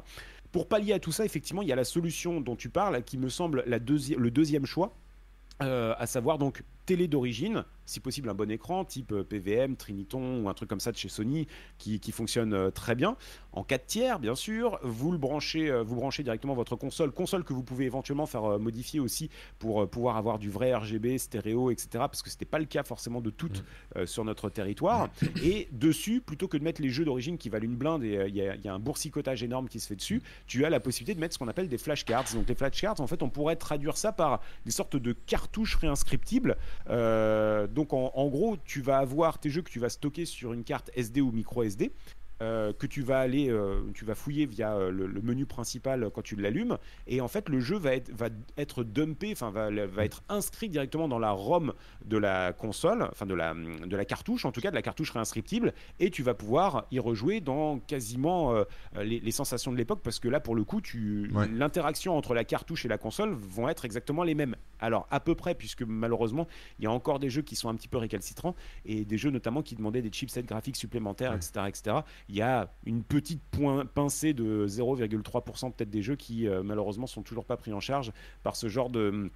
[0.50, 3.16] Pour pallier à tout ça, effectivement, il y a la solution dont tu parles, qui
[3.16, 4.96] me semble la le deuxième choix.
[5.60, 10.48] à savoir donc télé d'origine si possible un bon écran type euh, PVM, Triniton ou
[10.48, 11.46] un truc comme ça de chez Sony
[11.78, 13.16] qui, fonctionne euh, très bien.
[13.52, 17.44] En 4 tiers, bien sûr, vous le branchez, euh, vous branchez directement votre console, console
[17.44, 21.88] que vous pouvez éventuellement faire modifier aussi pour pouvoir avoir du vrai RGB, stéréo, etc.
[21.92, 23.64] Parce que ce n'était pas le cas forcément de toutes
[23.96, 24.06] mm.
[24.06, 25.08] sur notre territoire.
[25.42, 28.34] Et dessus, plutôt que de mettre les jeux d'origine qui valent une blinde et il
[28.34, 31.20] y, y, a un boursicotage énorme qui se fait dessus, tu as la possibilité de
[31.20, 32.32] mettre ce qu'on appelle des flashcards.
[32.34, 36.56] Donc les flashcards, en fait, on pourrait traduire ça par des sortes de cartouches réinscriptibles.
[36.90, 40.64] Euh, donc en, gros, tu vas avoir tes jeux que tu vas stocker sur une
[40.64, 41.92] carte SD ou micro SD.
[42.42, 46.22] Euh, que tu vas aller, euh, tu vas fouiller via euh, le, menu principal quand
[46.22, 48.26] tu l'allumes, et en fait le jeu va être, va
[48.58, 51.72] être dumpé, enfin va, va, être inscrit directement dans la ROM
[52.04, 55.12] de la console, enfin de la, de la cartouche, en tout cas de la cartouche
[55.12, 58.52] réinscriptible, et tu vas pouvoir y rejouer dans quasiment
[58.96, 62.84] les, sensations de l'époque, parce que là pour le coup, tu, l'interaction entre la cartouche
[62.84, 64.56] et la console vont être exactement les mêmes.
[64.84, 66.46] Alors à peu près, puisque malheureusement
[66.78, 68.54] il y a encore des jeux qui sont un petit peu récalcitrants,
[68.84, 71.94] et des jeux notamment qui demandaient des chipsets graphiques supplémentaires, etc., etc
[72.28, 73.42] il y a une petite
[73.94, 78.12] pincée de 0,3% peut-être des jeux qui euh, malheureusement sont toujours pas pris en charge
[78.42, 79.30] par ce genre de,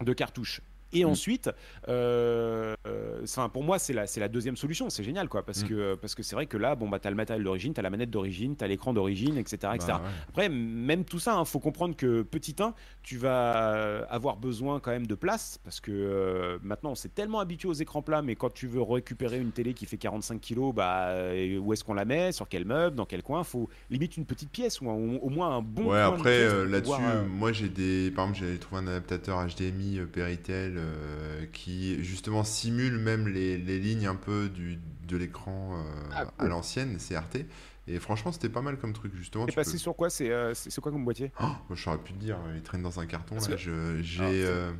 [0.00, 0.62] de cartouches.
[0.92, 1.08] Et mm.
[1.08, 1.50] ensuite,
[1.88, 4.90] euh, euh pour moi, c'est la, la deuxième solution.
[4.90, 5.68] C'est génial, quoi, parce mm.
[5.68, 7.90] que parce que c'est vrai que là, bon, bah, t'as le matériel d'origine, t'as la
[7.90, 9.86] manette d'origine, t'as l'écran d'origine, etc., etc.
[9.88, 14.36] Bah, Après, même tout ça, il hein, faut comprendre que petit 1, tu vas avoir
[14.36, 18.02] besoin quand même de place, parce que euh, maintenant, on s'est tellement habitué aux écrans
[18.02, 21.14] plats, mais quand tu veux récupérer une télé qui fait 45 kilos, bah,
[21.60, 24.50] où est-ce qu'on la met, sur quel meuble, dans quel coin Faut limite une petite
[24.50, 25.90] pièce ou au moins un bon.
[25.90, 26.92] Ouais, après euh, là-dessus,
[27.28, 32.98] moi j'ai des, par exemple, j'ai trouvé un adaptateur HDMI Péritel euh, qui justement simule
[32.98, 37.46] même les, les, lignes un peu du, de l'écran euh, ah, à l'ancienne, CRT.
[37.90, 39.46] Et franchement, c'était pas mal comme truc, justement.
[39.46, 40.08] Et passé sur quoi?
[40.20, 41.32] Euh, C'est quoi comme boîtier?
[41.42, 43.36] Oh, Je saurais pu te dire, il traîne dans un carton.
[43.36, 43.56] Là,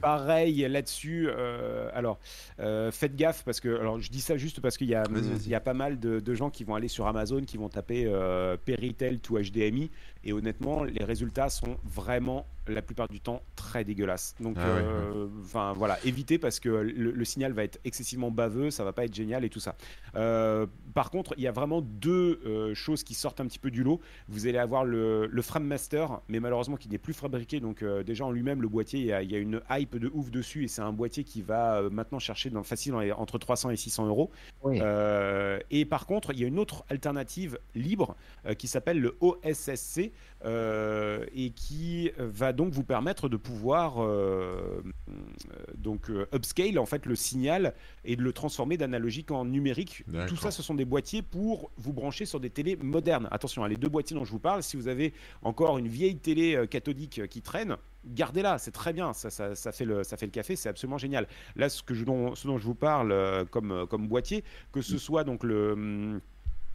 [0.03, 1.31] Pareil là-dessus.
[1.95, 2.19] alors,
[2.59, 3.81] faites gaffe, parce que.
[3.81, 6.21] Alors, je dis ça juste parce qu'il y, a, il y a pas mal de,
[6.21, 8.13] de, gens qui vont aller sur Amazon, qui vont taper
[8.67, 9.91] Peritel to HDMI.
[10.25, 14.35] Et honnêtement, les résultats sont vraiment la plupart du temps très dégueulasse.
[14.41, 18.85] Donc, ah euh, enfin voilà, évitez parce que le, signal va être excessivement baveux, ça
[18.85, 19.77] va pas être génial et tout ça.
[20.17, 23.71] Euh, par contre, il y a vraiment deux euh, choses qui sortent un petit peu
[23.71, 24.01] du lot.
[24.29, 27.61] Vous allez avoir le, le Frame Master, mais malheureusement qui n'est plus fabriqué.
[27.61, 30.69] Donc déjà en lui-même, le boîtier, il y, a, une hype de ouf dessus et
[30.69, 34.31] c'est un boîtier qui va maintenant chercher dans, facile entre 300 et 600 euros.
[35.71, 38.17] et par contre, il y a une autre alternative libre
[38.57, 40.08] qui s'appelle le OSSC
[40.45, 45.13] et qui va donc vous permettre de pouvoir euh, euh,
[45.77, 50.05] donc euh, upscale en fait le signal et de le transformer d'analogique en numérique.
[50.27, 53.29] Tout ça, ce sont des boîtiers pour vous brancher sur des télés modernes.
[53.31, 56.17] Attention, hein, les deux boîtiers dont je vous parle, si vous avez encore une vieille
[56.17, 60.33] télé cathodique qui traîne, gardez-la, c'est très bien, ça, ça, fait le, ça fait le
[60.33, 61.27] café, c'est absolument génial.
[61.57, 64.99] Là, ce, que je, dont, ce dont je vous parle comme, comme boîtier, que ce
[64.99, 66.21] soit donc le hum,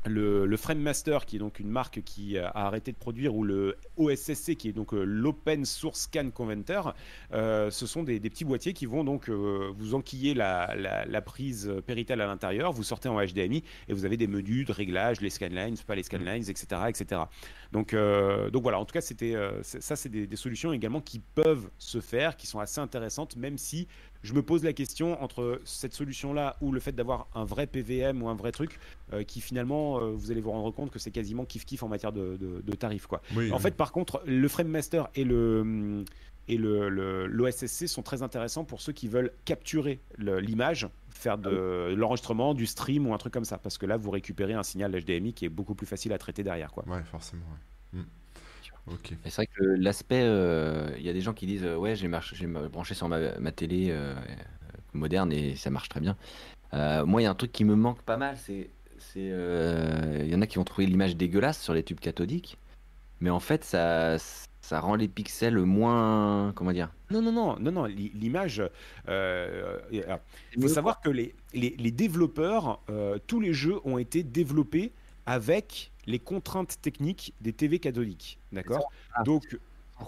[0.05, 3.43] le, le Frame Master, qui est donc une marque qui a arrêté de produire, ou
[3.43, 6.81] le OSSC, qui est donc euh, l'Open Source Scan Converter,
[7.33, 11.71] euh, ce sont des, petits boîtiers qui vont donc euh, vous enquiller la, la, prise
[11.85, 15.29] Péritel à l'intérieur, vous sortez en HDMI et vous avez des menus de réglage, les
[15.29, 16.81] scanlines, pas les scanlines, etc.
[16.87, 17.21] etc.
[17.73, 21.69] Donc, donc voilà, en tout cas, c'était ça, c'est des, des, solutions également qui peuvent
[21.77, 23.87] se faire, qui sont assez intéressantes, même si
[24.23, 28.23] je me pose la question entre cette solution-là ou le fait d'avoir un vrai PVM
[28.23, 28.79] ou un vrai truc
[29.11, 32.13] euh, qui finalement, euh, vous allez vous rendre compte que c'est quasiment kiff-kiff en matière
[32.13, 32.37] de,
[32.79, 33.05] tarifs.
[33.05, 33.21] Quoi.
[33.51, 36.05] en fait, par contre, le Frame Master et le
[36.47, 42.53] et l'OSSC sont très intéressants pour ceux qui veulent capturer l'image, faire de ah l'enregistrement,
[42.53, 45.33] du stream ou un truc comme ça, parce que là vous récupérez un signal HDMI
[45.33, 46.71] qui est beaucoup plus facile à traiter derrière.
[46.71, 46.85] Quoi.
[46.87, 47.45] Ouais, forcément.
[47.93, 48.03] Hmm.
[49.23, 50.25] C'est vrai que l'aspect,
[50.97, 53.97] il y a des gens qui disent ouais j'ai branché sur ma, ma télé
[54.91, 56.17] moderne et ça marche très bien.
[56.73, 58.69] moi il y a un truc qui me manque pas mal, c'est
[59.15, 62.57] il y en a qui vont trouver l'image dégueulasse sur les tubes cathodiques,
[63.21, 64.17] mais en fait ça
[64.63, 66.53] ça rend les pixels moins.
[66.55, 66.89] Comment dire?
[67.11, 67.85] Non, non, non, non, non.
[67.85, 68.63] L'image.
[69.09, 74.93] Euh, il faut savoir que les, les, développeurs, euh, tous les jeux ont été développés
[75.25, 78.39] avec les contraintes techniques des TV cathodiques.
[78.53, 78.89] D'accord?
[79.25, 79.43] Donc,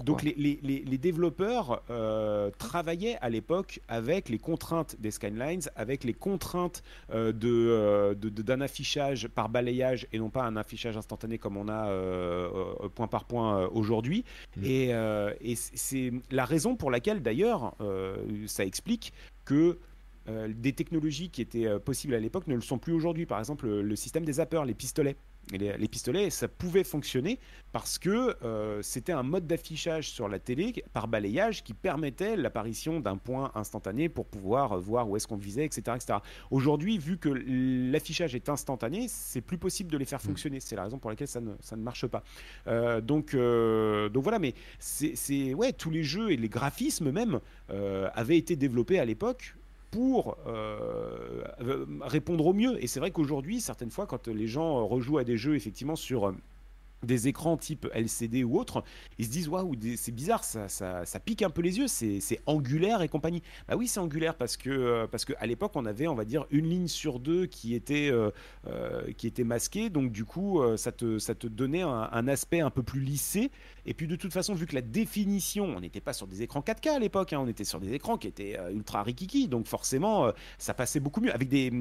[0.04, 6.84] donc les, développeurs euh, travaillaient à l'époque avec les contraintes des Skylines, avec les contraintes
[7.12, 11.70] euh, euh, de, d'un affichage par balayage et non pas un affichage instantané comme on
[11.70, 11.86] a
[12.96, 14.24] point par point aujourd'hui.
[14.58, 14.66] Mm.
[14.66, 14.90] Et,
[15.42, 17.76] et c'est la raison pour laquelle d'ailleurs
[18.48, 19.14] ça explique
[19.46, 19.78] que
[20.28, 23.26] des technologies qui étaient possibles à l'époque ne le sont plus aujourd'hui.
[23.26, 25.16] Par exemple, le système des zappers, les pistolets
[25.52, 27.40] les, pistolets, ça pouvait fonctionner
[27.72, 33.00] parce que euh, c'était un mode d'affichage sur la télé par balayage qui permettait l'apparition
[33.00, 35.96] d'un point instantané pour pouvoir voir où est-ce qu'on visait, etc.
[35.96, 36.20] etc.
[36.52, 40.28] Aujourd'hui, vu que l'affichage est instantané, c'est plus possible de les faire mm.
[40.28, 40.60] fonctionner.
[40.60, 42.24] C'est la raison pour laquelle ça ne, ça ne marche pas.
[42.68, 47.40] Euh, donc, euh, donc voilà, mais c'est ouais, tous les jeux et les graphismes même
[48.14, 49.56] avaient été développés à l'époque
[49.96, 51.42] pour euh,
[52.02, 52.84] répondre au mieux.
[52.84, 56.34] Et c'est vrai qu'aujourd'hui, certaines fois, quand les gens rejouent à des jeux effectivement sur
[57.04, 58.84] des écrans type LCD ou autre,
[59.18, 63.02] ils se disent waouh, c'est bizarre, ça, ça, pique un peu les yeux, c'est angulaire
[63.02, 63.42] et compagnie.
[63.68, 66.46] Bah oui, c'est angulaire parce que euh, parce qu'à l'époque on avait, on va dire,
[66.52, 68.32] une ligne sur deux qui était euh,
[68.68, 72.70] euh, qui était masquée, donc du coup ça te ça te donnait un, aspect un
[72.70, 73.52] peu plus lissé.
[73.86, 76.62] Et puis de toute façon, vu que la définition, on n'était pas sur des écrans
[76.62, 80.32] 4K à l'époque, hein, on était sur des écrans qui étaient ultra rikiki, donc forcément
[80.58, 81.72] ça passait beaucoup mieux avec des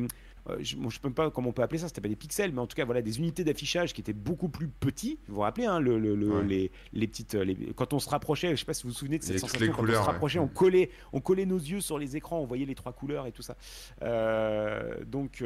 [0.50, 2.52] euh, je ne sais même pas comment on peut appeler ça, c'était pas des pixels,
[2.52, 5.18] mais en tout cas, voilà, des unités d'affichage qui étaient beaucoup plus petits.
[5.28, 5.96] Vous vous rappelez, hein, le,
[6.42, 7.34] les, les, petites.
[7.34, 9.38] Euh, quand on se rapprochait, je ne sais pas si vous vous souvenez de cette
[9.38, 12.46] sensation, quand on se rapprochait, on, collait, on collait nos yeux sur les écrans, on
[12.46, 13.56] voyait les trois couleurs et tout ça.
[14.02, 15.42] Euh, donc,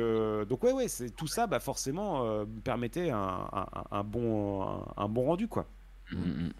[0.48, 0.86] donc, ouais, ouais,
[1.16, 3.48] tout ça, bah, forcément, permettait un,
[3.90, 5.66] un, bon, un, bon rendu, quoi.
[6.10, 6.50] Mmh, mmh.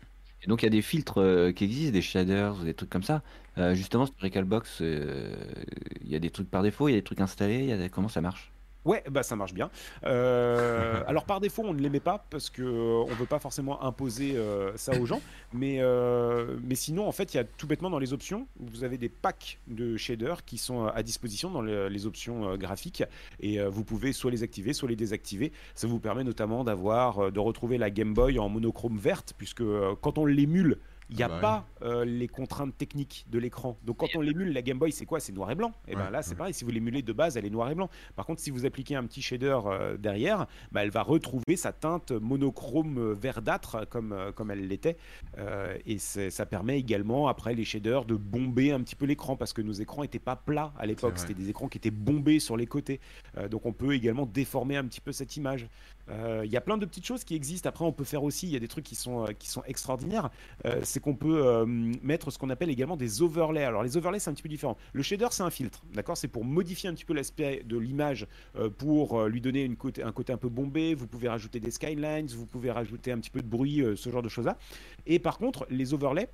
[0.43, 3.23] Et donc il y a des filtres qui existent, des shaders, des trucs comme ça.
[3.59, 5.35] Euh, justement, sur Recalbox, euh,
[6.01, 8.21] il y a des trucs par défaut, il y a des trucs installés, comment ça
[8.21, 8.53] marche?
[8.89, 9.71] Ouais, bah ça marche bien.
[10.05, 13.83] Euh, alors par défaut, on ne les met pas parce que on veut pas forcément
[13.83, 14.35] imposer
[14.77, 15.21] ça aux gens,
[15.53, 15.83] mais
[16.65, 19.11] mais sinon en fait, il y a tout bêtement dans les options, vous avez des
[19.11, 23.03] packs de shaders qui sont à disposition dans les, options graphiques
[23.41, 25.53] et vous pouvez soit les activer, soit les désactiver.
[25.75, 29.65] Ça vous permet notamment d'avoir de retrouver la Game Boy en monochrome verte puisque
[30.01, 30.79] quand on l'émule
[31.11, 33.79] il n'y a bah pas euh, les contraintes techniques de l'écran.
[33.85, 35.21] Donc quand on l'émule, la Game Boy, c'est quoi?
[35.21, 35.73] C'est noir et blanc.
[35.87, 36.53] Et ben là, c'est pareil.
[36.53, 37.89] Si vous l'émulez de base, elle est noir et blanc.
[38.15, 41.73] Par contre, si vous appliquez un petit shader euh, derrière, bah, elle va retrouver sa
[41.73, 44.97] teinte monochrome euh, verdâtre comme, comme elle l'était.
[45.87, 49.63] et ça permet également, après les shaders, de bomber un petit peu l'écran parce que
[49.63, 51.15] nos écrans n'étaient pas plats à l'époque.
[51.17, 53.01] C'était des écrans qui étaient bombés sur les côtés.
[53.51, 55.69] donc on peut également déformer un petit peu cette image.
[56.11, 57.69] Il y a plein de petites choses qui existent.
[57.69, 60.31] Après, on peut faire aussi, il y a des trucs qui sont, qui sont extraordinaires
[60.83, 61.67] c'est qu'on peut euh,
[62.03, 63.65] mettre ce qu'on appelle également des overlays.
[63.65, 64.77] Alors les overlays, c'est un petit peu différent.
[64.93, 66.17] Le shader, c'est un filtre, d'accord?
[66.17, 69.77] C'est pour modifier un petit peu l'aspect de l'image, euh, pour euh, lui donner une
[69.77, 70.95] côté, un côté un peu bombé.
[70.95, 74.23] Vous pouvez rajouter des skylines, vous pouvez rajouter un petit peu de bruit, ce genre
[74.23, 74.57] de choses-là.
[75.07, 76.31] Et par contre, les overlays,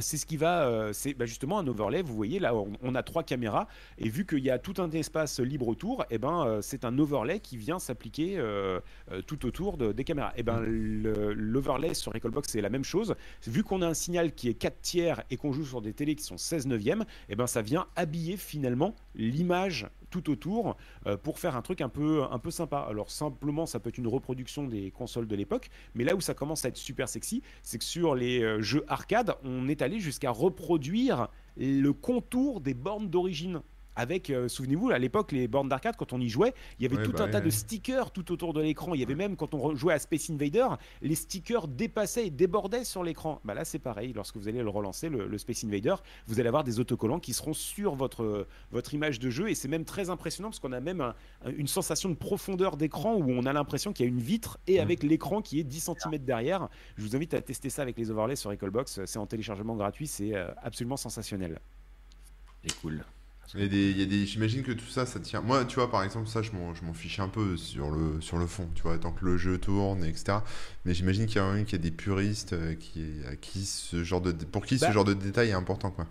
[0.00, 2.02] c'est ce qui va, euh, c'est bah, justement un overlay.
[2.02, 3.68] Vous voyez là, on, a trois caméras
[3.98, 6.84] et vu qu'il y a tout un espace libre autour, et eh ben euh, c'est
[6.84, 8.80] un overlay qui vient s'appliquer euh,
[9.26, 10.32] tout autour des caméras.
[10.36, 13.14] Eh ben l'overlay sur Recalbox c'est la même chose.
[13.46, 16.14] Vu qu'on a un signal qui est 4 tiers et qu'on joue sur des télés
[16.14, 21.16] qui sont 16 neuvième, et eh ben ça vient habiller finalement l'image tout autour euh,
[21.16, 22.86] pour faire un truc un peu, un peu sympa.
[22.88, 26.34] Alors simplement, ça peut être une reproduction des consoles de l'époque, mais là où ça
[26.34, 30.00] commence à être super sexy, c'est que sur les euh, jeux arcade, on est allé
[30.00, 33.62] jusqu'à reproduire le contour des bornes d'origine
[33.98, 37.02] avec, euh, souvenez-vous, à l'époque, les bornes d'arcade, quand on y jouait, il y avait
[37.04, 38.94] tout bah un tas de stickers tout autour de l'écran.
[38.94, 40.68] Il y avait même, quand on jouait à Space Invader,
[41.02, 43.40] les stickers dépassaient et débordaient sur l'écran.
[43.44, 44.12] Bah là, c'est pareil.
[44.14, 45.96] Lorsque vous allez le relancer, le, Space Invader,
[46.28, 49.50] vous allez avoir des autocollants qui seront sur votre, votre image de jeu.
[49.50, 51.12] Et c'est même très impressionnant parce qu'on a même
[51.56, 54.78] une sensation de profondeur d'écran où on a l'impression qu'il y a une vitre et
[54.78, 54.82] mmh.
[54.82, 56.68] avec l'écran qui est 10 cm derrière.
[56.96, 59.04] Je vous invite à tester ça avec les overlays sur Recalbox.
[59.06, 60.06] C'est en téléchargement gratuit.
[60.06, 61.58] C'est euh, absolument sensationnel.
[62.62, 63.04] C'est cool.
[63.54, 65.40] Il y a des, des, J'imagine que tout ça, ça tient.
[65.40, 68.46] Moi, tu vois, par exemple, ça, je m'en fiche un peu sur le, sur le
[68.46, 70.38] fond, tu vois, tant que le jeu tourne, etc.
[70.84, 74.04] Mais j'imagine qu'il y, a, qu'il y a des puristes euh, qui, à qui ce
[74.04, 76.06] genre de, pour qui ce bah genre de détail est important, quoi.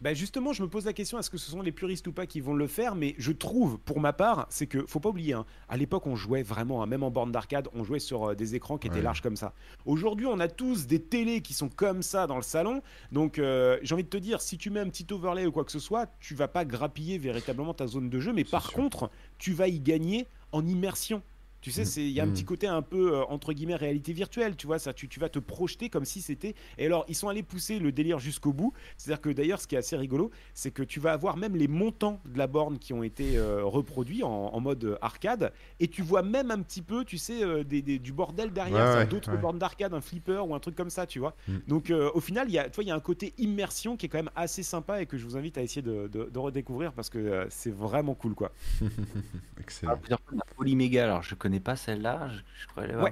[0.00, 2.26] Bah justement, je me pose la question est-ce que ce sont les puristes ou pas
[2.26, 5.32] qui vont le faire Mais je trouve, pour ma part, c'est que faut pas oublier.
[5.32, 8.34] Hein, à l'époque, on jouait vraiment, hein, même en borne d'arcade, on jouait sur euh,
[8.34, 9.54] des écrans qui étaient larges comme ça.
[9.86, 12.82] Aujourd'hui, on a tous des télés qui sont comme ça dans le salon.
[13.12, 15.64] Donc, euh, j'ai envie de te dire, si tu mets un petit overlay ou quoi
[15.64, 19.10] que ce soit, tu vas pas grappiller véritablement ta zone de jeu, mais par contre,
[19.38, 21.22] tu vas y gagner en immersion.
[21.64, 22.04] Tu sais, mm.
[22.04, 22.46] il y a un petit mm.
[22.46, 25.38] côté un peu euh, entre guillemets réalité virtuelle, tu vois, ça, tu, tu vas te
[25.38, 26.54] projeter comme si c'était.
[26.76, 28.74] Et alors, ils sont allés pousser le délire jusqu'au bout.
[28.98, 31.66] C'est-à-dire que d'ailleurs, ce qui est assez rigolo, c'est que tu vas avoir même les
[31.66, 36.22] montants de la borne qui ont été euh, reproduits en, mode arcade, et tu vois
[36.22, 40.02] même un petit peu, tu sais, euh, des, du bordel derrière, d'autres bornes d'arcade, un
[40.02, 41.34] flipper ou un truc comme ça, tu vois.
[41.48, 41.56] Mm.
[41.66, 44.18] Donc, au final, il y a, il y a un côté immersion qui est quand
[44.18, 47.46] même assez sympa et que je vous invite à essayer de, de, redécouvrir parce que
[47.48, 48.52] c'est vraiment cool, quoi.
[49.60, 49.98] Excellent.
[50.06, 52.30] Alors, la Polyméga, alors je connais pas celle-là.
[52.58, 53.10] Je, crois avoir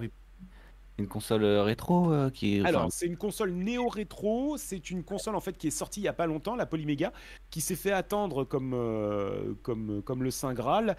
[0.99, 2.65] une console euh, rétro euh, qui est.
[2.65, 4.57] Alors, c'est une console néo-rétro.
[4.59, 7.13] C'est une console en fait qui est sortie il y a pas longtemps, la Polyméga,
[7.51, 10.97] qui s'est fait attendre comme, euh, comme, comme le Saint Graal.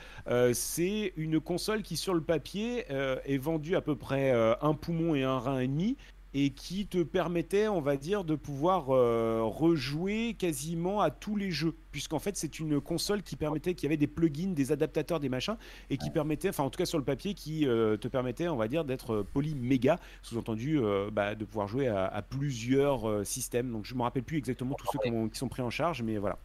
[0.53, 5.23] c'est une console qui, sur le papier, est vendue à peu près un poumon et
[5.23, 5.97] un rein et demi
[6.33, 11.51] et qui te permettait, on va dire, de pouvoir euh, rejouer quasiment à tous les
[11.51, 15.29] jeux, puisqu'en fait c'est une console qui permettait, qui avait des plugins, des adaptateurs, des
[15.29, 15.57] machins,
[15.89, 18.55] et qui permettait, enfin en tout cas sur le papier, qui euh, te permettait, on
[18.55, 23.71] va dire, d'être poly méga, sous-entendu euh, bah, de pouvoir jouer à, plusieurs systèmes.
[23.71, 24.99] Donc je me rappelle plus exactement tous ceux
[25.29, 26.39] qui, sont pris en charge, mais voilà.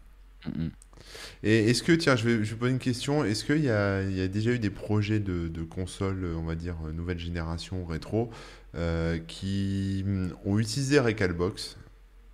[1.43, 3.25] Et est-ce que, tiens, je vais, je poser une question.
[3.25, 7.19] Est-ce qu'il y, a, déjà eu des projets de, de consoles, on va dire, nouvelle
[7.19, 8.31] génération rétro,
[8.75, 10.05] euh, qui
[10.45, 11.77] ont utilisé Recalbox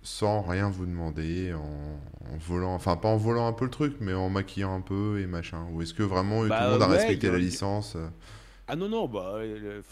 [0.01, 4.13] sans rien vous demander, en, volant, enfin pas en volant un peu le truc, mais
[4.13, 6.87] en maquillant un peu et machin Ou est-ce que vraiment tout bah le monde a
[6.87, 8.07] respecté la licence euh
[8.67, 9.41] ah non, non, bah,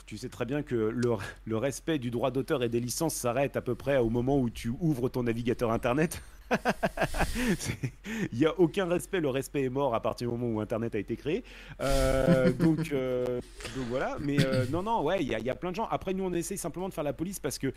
[0.07, 1.15] tu sais très bien que le,
[1.45, 4.49] le respect du droit d'auteur et des licences s'arrête à peu près au moment où
[4.49, 6.23] tu ouvres ton navigateur Internet.
[8.31, 10.95] Il n'y a aucun respect, le respect est mort à partir du moment où Internet
[10.95, 11.43] a été créé.
[11.81, 13.39] Euh, donc, euh,
[13.75, 15.87] donc, voilà, mais euh, non, non, ouais, il y, y, a plein de gens.
[15.89, 17.73] Après, nous, on essaye simplement de faire la police parce que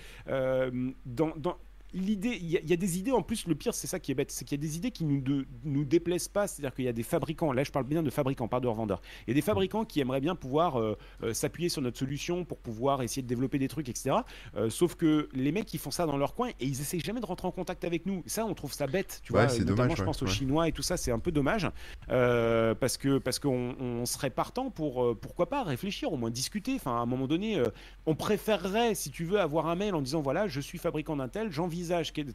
[1.06, 1.56] dans
[1.96, 3.46] l'idée, il y, a des idées en plus.
[3.46, 5.22] Le pire, c'est ça qui est bête, c'est qu'il y a des idées qui nous,
[5.64, 6.46] nous déplaisent pas.
[6.46, 7.52] C'est-à-dire qu'il y a des fabricants.
[7.52, 9.00] Là, je parle bien de fabricants, pas de revendeurs.
[9.26, 12.44] Il y a des fabricants qui aimeraient bien pouvoir euh, euh, s'appuyer sur notre solution
[12.44, 14.16] pour pouvoir essayer de développer des trucs, etc.
[14.56, 17.20] Euh, sauf que les mecs, ils font ça dans leur coin et ils essaient jamais
[17.20, 18.22] de rentrer en contact avec nous.
[18.26, 19.20] Ça, on trouve ça bête.
[19.24, 21.68] Tu vois, notamment, dommage, je pense aux Chinois et tout ça, c'est un peu dommage
[22.08, 26.74] parce que parce qu'on serait partant pour pourquoi pas réfléchir, au moins discuter.
[26.74, 27.62] Enfin, à un moment donné,
[28.04, 31.28] on préférerait, si tu veux, avoir un mail en disant voilà, je suis fabricant d'un
[31.28, 31.85] tel, j'envisage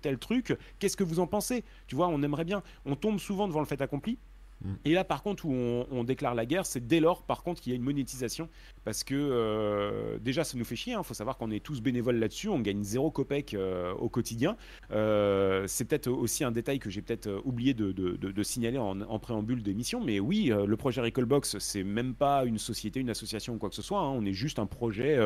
[0.01, 1.63] tel truc, qu'est-ce que vous en pensez?
[1.87, 2.63] Tu vois, on aimerait bien.
[2.85, 4.17] On tombe souvent devant le fait accompli.
[4.63, 4.73] Mm.
[4.85, 7.71] Et là, par contre, où on, déclare la guerre, c'est dès lors, par contre, qu'il
[7.71, 8.49] y a une monétisation.
[8.83, 10.93] Parce que euh, déjà, ça nous fait chier.
[10.93, 11.03] Il hein.
[11.03, 12.49] faut savoir qu'on est tous bénévoles là-dessus.
[12.49, 14.55] On gagne zéro copec euh, au quotidien.
[14.91, 20.03] Euh, c'est peut-être aussi un détail que j'ai peut-être oublié de, signaler en, préambule d'émission.
[20.03, 23.75] Mais oui, le projet Recallbox, c'est même pas une société, une association ou quoi que
[23.75, 23.99] ce soit.
[23.99, 24.09] Hein.
[24.09, 25.19] On est juste un projet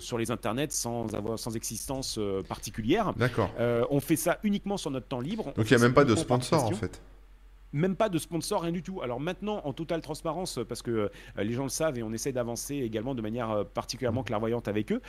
[0.00, 3.14] sur les internets sans, avoir, sans existence particulière.
[3.14, 3.50] D'accord.
[3.90, 5.52] on fait ça uniquement sur notre temps libre.
[5.56, 7.00] Donc il n'y a même pas de sponsor en fait
[7.72, 9.02] même pas de sponsor, rien du tout.
[9.02, 12.32] Alors maintenant, en totale transparence, parce que euh, les gens le savent et on essaie
[12.32, 15.00] d'avancer également de manière euh, particulièrement clairvoyante avec eux.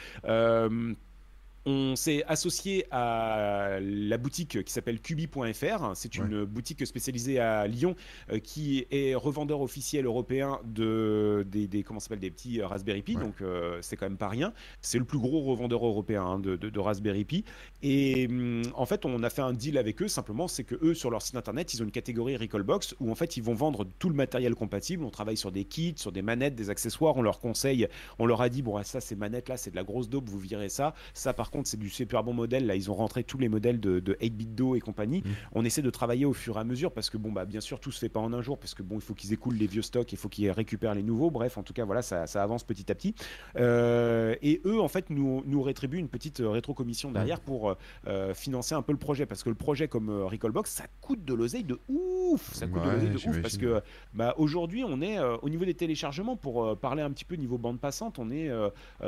[1.68, 5.92] Euh, on s'est associé à la boutique qui s'appelle cubi.fr.
[5.96, 7.96] C'est une boutique spécialisée à Lyon
[8.32, 13.16] euh, qui est revendeur officiel européen de des, comment s'appelle des petits Raspberry Pi.
[13.16, 14.54] Donc euh, c'est quand même pas rien.
[14.82, 17.44] C'est le plus gros revendeur européen hein, de, Raspberry Pi.
[17.82, 20.08] Et hum, en fait, on a fait un deal avec eux.
[20.08, 23.16] Simplement, c'est que eux sur leur site internet, ils ont une catégorie Recallbox où en
[23.16, 25.04] fait ils vont vendre tout le matériel compatible.
[25.04, 27.18] On travaille sur des kits, sur des manettes, des accessoires.
[27.18, 27.88] On leur conseille,
[28.20, 30.40] on leur a dit bon ça ces manettes là c'est de la grosse dope, vous
[30.40, 30.94] virez ça.
[31.14, 32.66] Ça par contre c'est du super bon modèle.
[32.66, 35.20] Là, ils ont rentré tous les modèles de, 8-bit Do et compagnie.
[35.20, 35.30] Mm.
[35.54, 37.80] On essaie de travailler au fur et à mesure parce que, bon, bah, bien sûr,
[37.80, 39.68] tout se fait pas en un jour parce que, bon, il faut qu'ils écoulent les
[39.68, 41.32] vieux stocks, il faut qu'ils récupèrent les nouveaux.
[41.32, 43.16] Bref, en tout cas, voilà, ça, avance petit à petit.
[43.58, 47.46] Euh, et eux, en fait, nous, nous rétribuent une petite euh, rétro-commission derrière mm.
[47.46, 47.76] pour
[48.08, 51.34] euh, financer un peu le projet parce que le projet comme Recallbox, ça coûte de
[51.34, 52.54] l'oseille de ouf.
[52.54, 53.82] Ça coûte de l'oseille de ouf parce que,
[54.14, 57.80] bah, aujourd'hui, on est au niveau des téléchargements pour parler un petit peu niveau bande
[57.80, 58.50] passante, on est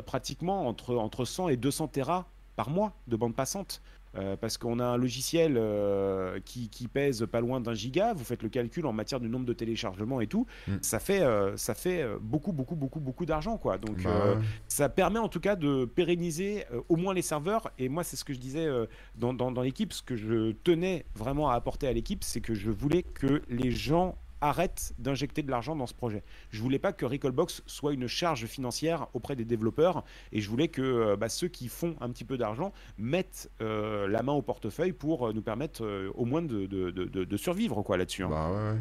[0.05, 3.81] pratiquement entre, entre 100 et 200 Tera par mois de bande passante.
[4.17, 8.43] Euh, parce qu'on a un logiciel euh, qui, pèse pas loin d'un giga, vous faites
[8.43, 10.73] le calcul en matière du nombre de téléchargements et tout, mm.
[10.81, 13.57] ça fait, euh, ça fait beaucoup, beaucoup, beaucoup, beaucoup d'argent.
[13.57, 13.77] quoi.
[13.77, 14.37] Donc bah
[14.67, 17.71] ça permet en tout cas de pérenniser au moins les serveurs.
[17.77, 18.67] Et moi, c'est ce que je disais
[19.15, 22.69] dans, dans l'équipe, ce que je tenais vraiment à apporter à l'équipe, c'est que je
[22.69, 26.23] voulais que les gens arrête d'injecter de l'argent dans ce projet.
[26.49, 30.67] Je voulais pas que Recallbox soit une charge financière auprès des développeurs et je voulais
[30.67, 34.41] que euh, bah, ceux qui font un petit peu d'argent mettent euh, la main au
[34.41, 35.83] portefeuille pour euh, nous permettre
[36.15, 38.23] au moins de, de, de, survivre quoi là-dessus.
[38.23, 38.29] Hein.
[38.29, 38.79] Bah ouais,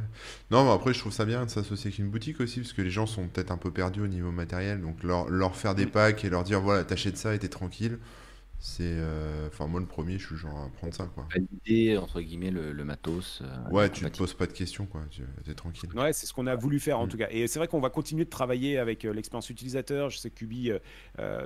[0.51, 2.83] Non, mais après je trouve ça bien de s'associer avec une boutique aussi parce que
[2.83, 5.87] les gens sont peut-être un peu perdus au niveau matériel, donc leur, leur faire des
[5.87, 7.99] packs et leur dire voilà t'achètes ça et t'es tranquille.
[8.63, 8.83] C'est.
[8.85, 11.27] Euh, enfin, moi, le premier, je suis genre à prendre ça, quoi.
[11.33, 13.41] Valider, entre guillemets, le, matos.
[13.43, 15.01] Euh, ouais, tu te poses pas de questions, quoi.
[15.11, 15.89] Tu es tranquille.
[15.95, 17.09] Ouais, c'est ce qu'on a voulu faire, en mm.
[17.09, 17.29] tout cas.
[17.31, 20.11] Et c'est vrai qu'on va continuer de travailler avec euh, l'expérience utilisateur.
[20.11, 20.73] Je sais que Kubi,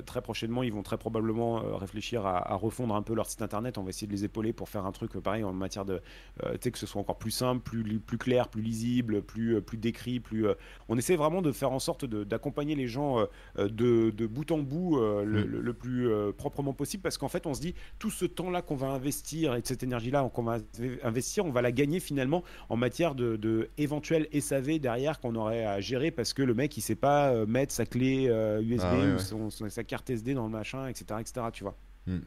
[0.07, 3.78] très prochainement, ils vont très probablement réfléchir à, refondre un peu leur site internet.
[3.78, 6.01] On va essayer de les épauler pour faire un truc pareil en matière de.
[6.43, 9.78] tu sais, que ce soit encore plus simple, plus, plus clair, plus lisible, plus, plus
[9.78, 10.19] décrit.
[10.19, 10.47] Plus,
[10.89, 13.24] on essaie vraiment de faire en sorte d'accompagner les gens
[13.57, 15.23] de, de, bout en bout mm.
[15.23, 18.89] le, plus proprement possible parce qu'en fait, on se dit, tout ce temps-là qu'on va
[18.89, 20.59] investir et cette énergie-là qu'on va
[21.05, 25.64] investir, on va la gagner finalement en matière de, de éventuel SAV derrière qu'on aurait
[25.64, 28.24] à gérer parce que le mec, il sait pas euh, mettre sa clé
[28.62, 31.76] USB euh, ah ou sa carte SD dans le machin, etc., etc., tu vois.
[32.06, 32.20] Hmm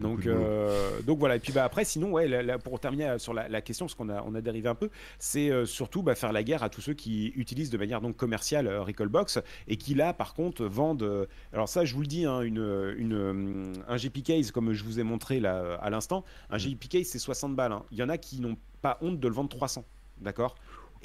[0.00, 1.36] donc, euh, donc voilà.
[1.36, 4.22] Et puis bah, après, sinon, ouais, pour terminer euh, sur la, question, parce qu'on a,
[4.22, 6.94] on a dérivé un peu, c'est euh, surtout bah, faire la guerre à tous ceux
[6.94, 11.28] qui utilisent de manière donc commerciale Recallbox et qui là, par contre, vendent.
[11.52, 15.00] alors ça, je vous le dis, hein, une, une, un GP case comme je vous
[15.00, 16.60] ai montré là à l'instant, un mm.
[16.60, 17.72] GP case c'est 60 balles.
[17.72, 17.84] Hein.
[17.90, 19.84] Il y en a qui n'ont pas honte de le vendre 300.
[20.20, 20.54] D'accord?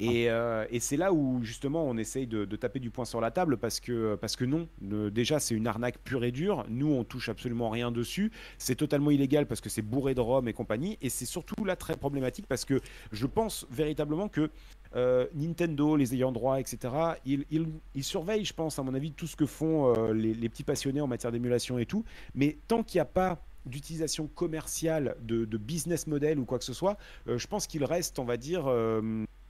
[0.00, 3.56] Euh, et, c'est là où justement on essaye de, taper du poing sur la table
[3.56, 6.64] parce que, parce que non, déjà c'est une arnaque pure et dure.
[6.68, 8.30] Nous on touche absolument rien dessus.
[8.58, 10.98] C'est totalement illégal parce que c'est bourré de rhum et compagnie.
[11.02, 12.80] Et c'est surtout là très problématique parce que
[13.12, 14.50] je pense véritablement que
[14.96, 16.94] euh, Nintendo, les ayants droit, etc.,
[17.26, 17.44] ils,
[18.02, 21.06] surveillent, je pense, à mon avis, tout ce que font euh, les, petits passionnés en
[21.06, 22.04] matière d'émulation et tout.
[22.34, 26.72] Mais tant qu'il n'y a pas d'utilisation commerciale, de, business model ou quoi que ce
[26.72, 26.96] soit,
[27.26, 28.66] je pense qu'il reste, on va dire,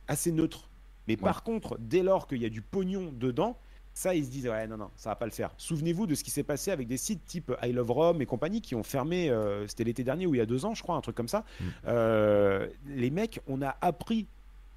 [0.09, 0.69] assez neutre.
[1.07, 3.57] Mais par contre, dès lors qu'il y a du pognon dedans,
[3.95, 5.53] ça, ils se disent, ouais, non, non, ça va pas le faire.
[5.57, 8.61] Souvenez-vous de ce qui s'est passé avec des sites type I Love Rome et compagnie
[8.61, 10.95] qui ont fermé, euh, c'était l'été dernier ou il y a deux ans, je crois,
[10.95, 11.45] un truc comme ça.
[11.61, 11.65] Mm.
[11.89, 14.29] Euh, les mecs, on a appris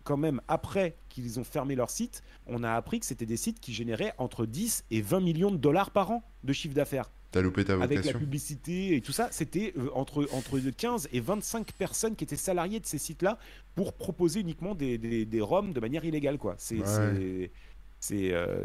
[0.03, 3.59] quand même, après qu'ils ont fermé leur site, on a appris que c'était des sites
[3.59, 7.11] qui généraient entre 10 et 20 millions de dollars par an de chiffre d'affaires.
[7.31, 7.97] T'as loupé ta vocation.
[7.97, 12.25] Avec la publicité et tout ça, c'était euh, entre, entre 15 et 25 personnes qui
[12.25, 13.37] étaient salariées de ces sites-là
[13.73, 16.55] pour proposer uniquement des, des, des ROM de manière illégale, quoi.
[16.57, 16.81] C'est.
[16.83, 17.47] Euh,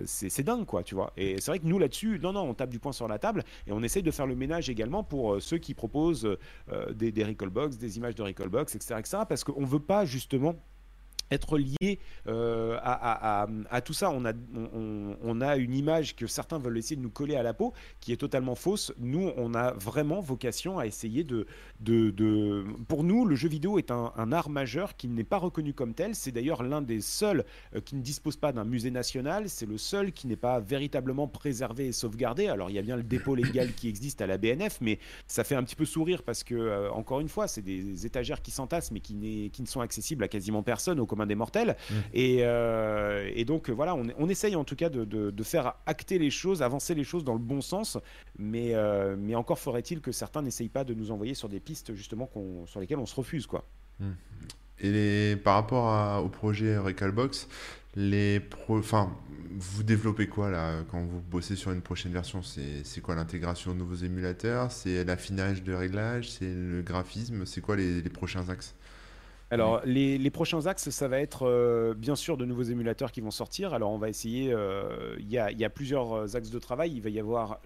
[0.06, 2.70] c'est dingue quoi tu vois et c'est vrai que nous là-dessus non non on tape
[2.70, 5.40] du poing sur la table et on essaye de faire le ménage également pour euh,
[5.40, 6.26] ceux qui proposent
[6.94, 10.54] des, des recallbox des images de recallbox etc etc parce qu'on veut pas justement
[11.30, 11.98] être lié
[12.28, 14.10] euh, à, tout ça.
[14.10, 14.24] On
[15.40, 18.16] a, une image que certains veulent essayer de nous coller à la peau qui est
[18.16, 18.92] totalement fausse.
[18.98, 21.46] Nous, on a vraiment vocation à essayer de...
[21.80, 25.94] de, Pour nous, le jeu vidéo est un, art majeur qui n'est pas reconnu comme
[25.94, 26.14] tel.
[26.14, 27.44] C'est d'ailleurs l'un des seuls
[27.74, 29.48] euh, qui ne dispose pas d'un musée national.
[29.48, 32.48] C'est le seul qui n'est pas véritablement préservé et sauvegardé.
[32.48, 35.44] Alors, il y a bien le dépôt légal qui existe à la BNF, mais ça
[35.44, 38.50] fait un petit peu sourire parce que, euh, encore une fois, c'est des étagères qui
[38.50, 41.76] s'entassent mais qui, qui ne sont accessibles à quasiment personne au des mortels.
[41.90, 41.94] Mmh.
[42.16, 46.62] Euh, et, donc voilà, on, on, essaye en tout cas de, faire acter les choses,
[46.62, 47.96] avancer les choses dans le bon sens,
[48.38, 51.94] mais, euh, mais encore faudrait-il que certains n'essayent pas de nous envoyer sur des pistes
[51.94, 52.28] justement
[52.66, 53.46] sur lesquelles on se refuse.
[53.46, 53.64] quoi.
[54.00, 54.10] Mmh.
[54.80, 57.48] Et par rapport au projet Recalbox,
[57.94, 58.78] les pro...
[58.78, 59.16] enfin,
[59.58, 62.42] vous développez quoi là quand vous bossez sur une prochaine version?
[62.42, 64.70] C'est quoi l'intégration de nouveaux émulateurs?
[64.70, 66.30] C'est l'affinage de réglages?
[66.30, 67.46] C'est le graphisme?
[67.46, 68.74] C'est quoi les prochains axes?
[69.50, 73.30] Alors, les, prochains axes, ça va être euh, bien sûr de nouveaux émulateurs qui vont
[73.30, 73.74] sortir.
[73.74, 74.52] Alors, on va essayer.
[74.52, 76.92] Euh, il y, a, plusieurs euh, axes de travail.
[76.94, 77.60] Il va y avoir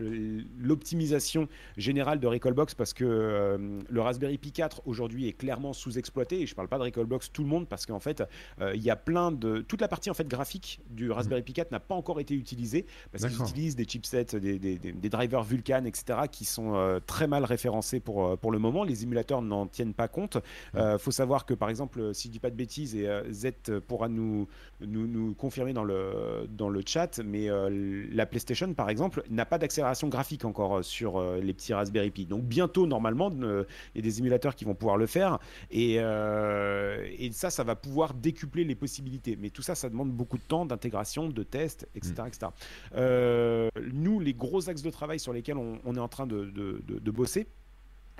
[0.58, 1.48] l'optimisation
[1.78, 6.42] générale de Recallbox parce que le Raspberry Pi 4 aujourd'hui est clairement sous-exploité.
[6.42, 8.22] Et je ne parle pas de Recallbox tout le monde parce qu'en fait,
[8.60, 9.60] il y a plein de.
[9.60, 12.86] Toute la partie en fait graphique du Raspberry Pi 4 n'a pas encore été utilisée
[13.10, 18.36] parce qu'ils utilisent des chipsets, des, drivers Vulkan, etc., qui sont très mal référencés pour,
[18.38, 18.84] pour le moment.
[18.84, 20.36] Les émulateurs n'en tiennent pas compte.
[20.74, 23.22] Il faut savoir que par par exemple, si je dis pas de bêtises, et euh,
[23.32, 24.48] Z pourra nous,
[24.80, 29.56] nous, confirmer dans le, dans le chat, mais euh, la PlayStation, par exemple, n'a pas
[29.56, 32.26] d'accélération graphique encore euh, sur les petits Raspberry Pi.
[32.26, 35.38] Donc bientôt, normalement, il y a des émulateurs qui vont pouvoir le faire,
[35.70, 39.36] et, et ça, ça va pouvoir décupler les possibilités.
[39.36, 42.14] Mais tout ça, ça demande beaucoup de temps, d'intégration, de tests, etc.
[42.18, 42.26] Mm.
[42.26, 43.70] etc.
[43.92, 47.10] nous, les gros axes de travail sur lesquels on, est en train de, de, de
[47.12, 47.59] bosser, euh,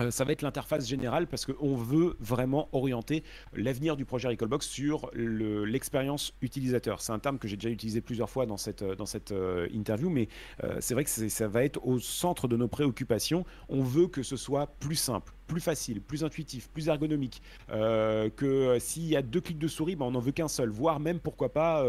[0.09, 3.23] ça va être l'interface générale parce qu'on veut vraiment orienter
[3.53, 7.03] l'avenir du projet Recallbox sur l'expérience utilisateur.
[7.03, 10.09] C'est un terme que j'ai déjà utilisé plusieurs fois dans cette, dans cette euh, interview,
[10.09, 10.29] mais
[10.65, 13.45] euh, c'est vrai que ça va être au centre de nos préoccupations.
[13.69, 19.07] On veut que ce soit plus simple, plus facile, plus intuitif, plus ergonomique, que s'il
[19.07, 21.53] y a deux clics de souris, ben, on n'en veut qu'un seul, voire même pourquoi
[21.53, 21.85] pas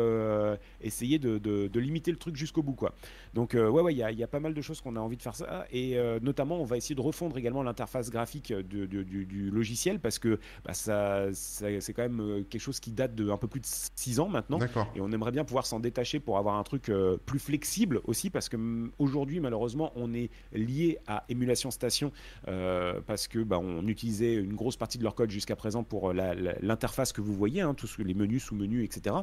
[0.81, 2.73] essayer de, limiter le truc jusqu'au bout.
[2.73, 2.93] Quoi.
[3.33, 5.35] Donc ouais, ouais, il y, a, pas mal de choses qu'on a envie de faire
[5.35, 10.39] ça, et notamment on va essayer de refondre également l'interface graphique du, logiciel parce que
[10.65, 14.19] bah, ça, c'est quand même quelque chose qui date de un peu plus de 6
[14.19, 14.59] ans maintenant,
[14.95, 16.91] et on aimerait bien pouvoir s'en détacher pour avoir un truc
[17.25, 18.57] plus flexible aussi parce que
[18.97, 22.11] aujourd'hui malheureusement on est lié à émulation station
[22.47, 26.13] euh, parce que bah, on utilisait une grosse partie de leur code jusqu'à présent pour
[26.13, 29.13] l'interface que vous voyez, hein, tous les menus, sous-menus, etc.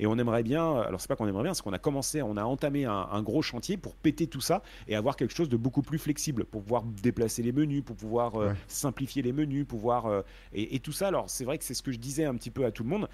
[0.00, 2.36] Et on aimerait bien, alors c'est pas qu'on aimerait bien, c'est qu'on a commencé, on
[2.36, 5.82] a entamé un, gros chantier pour péter tout ça et avoir quelque chose de beaucoup
[5.82, 10.22] plus flexible pour pouvoir déplacer les menus, pour pouvoir euh, simplifier les menus, pouvoir euh,
[10.52, 11.06] et, et, tout ça.
[11.06, 12.88] Alors c'est vrai que c'est ce que je disais un petit peu à tout le
[12.88, 13.08] monde,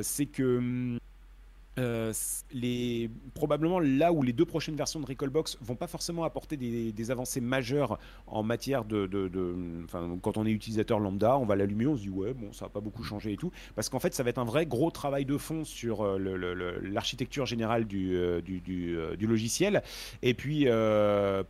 [0.00, 0.98] c'est que hum,
[1.78, 2.12] euh,
[3.34, 7.40] probablement là où les deux prochaines versions de Recallbox vont pas forcément apporter des, avancées
[7.40, 9.08] majeures en matière de,
[10.22, 12.68] quand on est utilisateur lambda, on va l'allumer, on se dit ouais bon ça va
[12.70, 15.24] pas beaucoup changer et tout, parce qu'en fait ça va être un vrai gros travail
[15.24, 19.82] de fond sur euh, l'architecture générale du, euh, du, logiciel,
[20.22, 20.66] et puis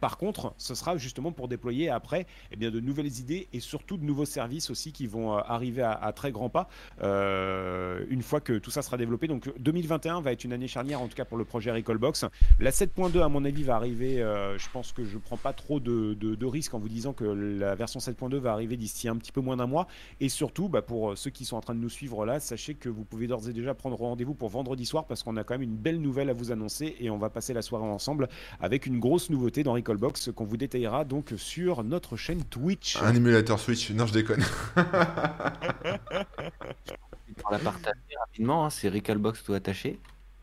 [0.01, 3.97] par contre ce sera justement pour déployer après eh bien, de nouvelles idées et surtout
[3.97, 6.69] de nouveaux services aussi qui vont arriver à très grands pas
[7.01, 9.29] une fois que tout ça sera développé.
[9.29, 12.25] Donc 2021 va être une année charnière, en tout cas pour le projet Recallbox.
[12.61, 14.23] La 7.2, à mon avis, va arriver.
[14.23, 17.25] Euh, je pense que je prends pas trop de, de, risques en vous disant que
[17.25, 19.87] la version 7.2 va arriver d'ici un petit peu moins d'un mois.
[20.21, 22.89] Et surtout, bah, pour ceux qui sont en train de nous suivre là, sachez que
[22.89, 25.63] vous pouvez d'ores et déjà prendre rendez-vous pour vendredi soir parce qu'on a quand même
[25.63, 28.29] une belle nouvelle à vous annoncer et on va passer la soirée ensemble
[28.61, 32.97] avec une grosse nouveauté dans Recallbox qu'on vous détaillera donc sur notre chaîne Twitch.
[33.03, 34.45] Un émulateur Switch, non je déconne.
[37.35, 39.99] pour la partager rapidement, hein, c'est Recalbox tout attaché.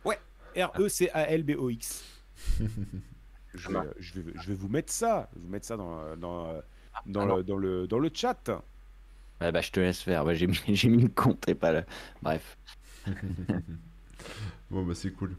[0.06, 0.20] Ouais,
[0.56, 2.04] R-E-C-A-L-B-O-X.
[3.54, 6.16] je, vais, je, vais, je, vais, vous mettre ça, je vais vous mettre ça dans,
[6.18, 6.62] dans,
[7.06, 8.50] dans, le, dans, le, dans le chat.
[9.42, 11.84] Ouais, bah, je te laisse faire, j'ai mis, mis le compte et pas le...
[12.22, 12.58] Bref.
[14.72, 15.36] bon, bah c'est cool.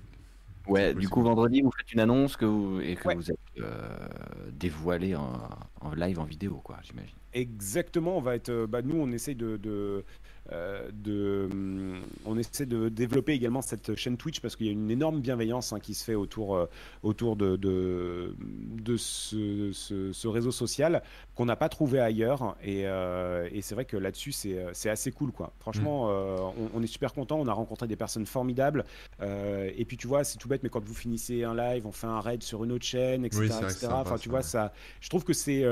[0.66, 4.08] Ouais, du coup, vendredi, vous faites une annonce que vous, et que vous êtes euh,
[4.50, 5.32] dévoilé en,
[5.80, 7.16] en, live, en vidéo, quoi, j'imagine.
[7.34, 8.48] Exactement, on va être.
[8.48, 10.04] Euh, bah, nous, on essaye de, de,
[10.52, 14.72] euh, de, hum, on essaie de développer également cette chaîne Twitch parce qu'il y a
[14.72, 16.66] une énorme bienveillance hein, qui se fait autour, euh,
[17.02, 21.02] autour de, de, de ce, ce, réseau social
[21.34, 22.56] qu'on n'a pas trouvé ailleurs.
[22.62, 25.32] Et, euh, et c'est vrai que là-dessus, c'est assez cool.
[25.32, 25.52] Quoi.
[25.60, 26.70] Franchement, mm.
[26.74, 27.40] on, est super content.
[27.40, 28.84] On a rencontré des personnes formidables.
[29.22, 32.06] et puis, tu vois, c'est tout bête, mais quand vous finissez un live, on fait
[32.06, 33.50] un raid sur une autre chaîne, etc.
[33.90, 35.64] enfin, tu vois, ça, je trouve que c'est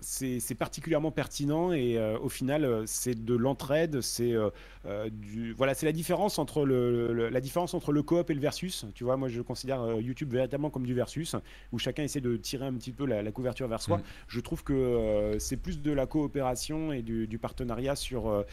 [0.00, 0.54] c'est
[0.84, 4.50] particulièrement pertinent et au final, c'est de l'entraide c'est euh,
[4.86, 8.40] euh, du voilà, c'est la différence entre le, la différence entre le coop et le
[8.40, 8.86] versus.
[8.94, 11.36] Tu vois, moi je considère euh, YouTube véritablement comme du versus
[11.72, 13.98] où chacun essaie de tirer un petit peu la, couverture vers soi.
[13.98, 14.02] Mm.
[14.28, 18.44] Je trouve que c'est plus de la coopération et du, partenariat sur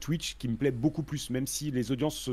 [0.00, 2.30] Twitch qui me plaît beaucoup plus, même si les audiences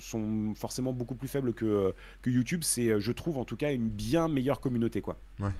[0.00, 1.92] sont forcément beaucoup plus faibles que,
[2.22, 2.62] que YouTube.
[2.62, 5.18] C'est, je trouve en tout cas, une bien meilleure communauté, quoi.
[5.40, 5.50] Ouais.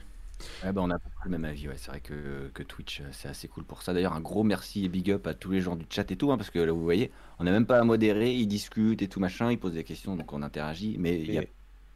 [0.62, 1.76] Ouais, bah, on a le même avis, ouais.
[1.76, 3.92] C'est vrai que, que Twitch, euh, c'est assez cool pour ça.
[3.92, 6.32] D'ailleurs, un gros merci et big up à tous les gens du chat et tout,
[6.32, 9.08] hein, parce que là, vous voyez, on n'a même pas à modérer, ils discutent et
[9.08, 11.44] tout machin, ils posent des questions, donc on interagit, mais il n'y a,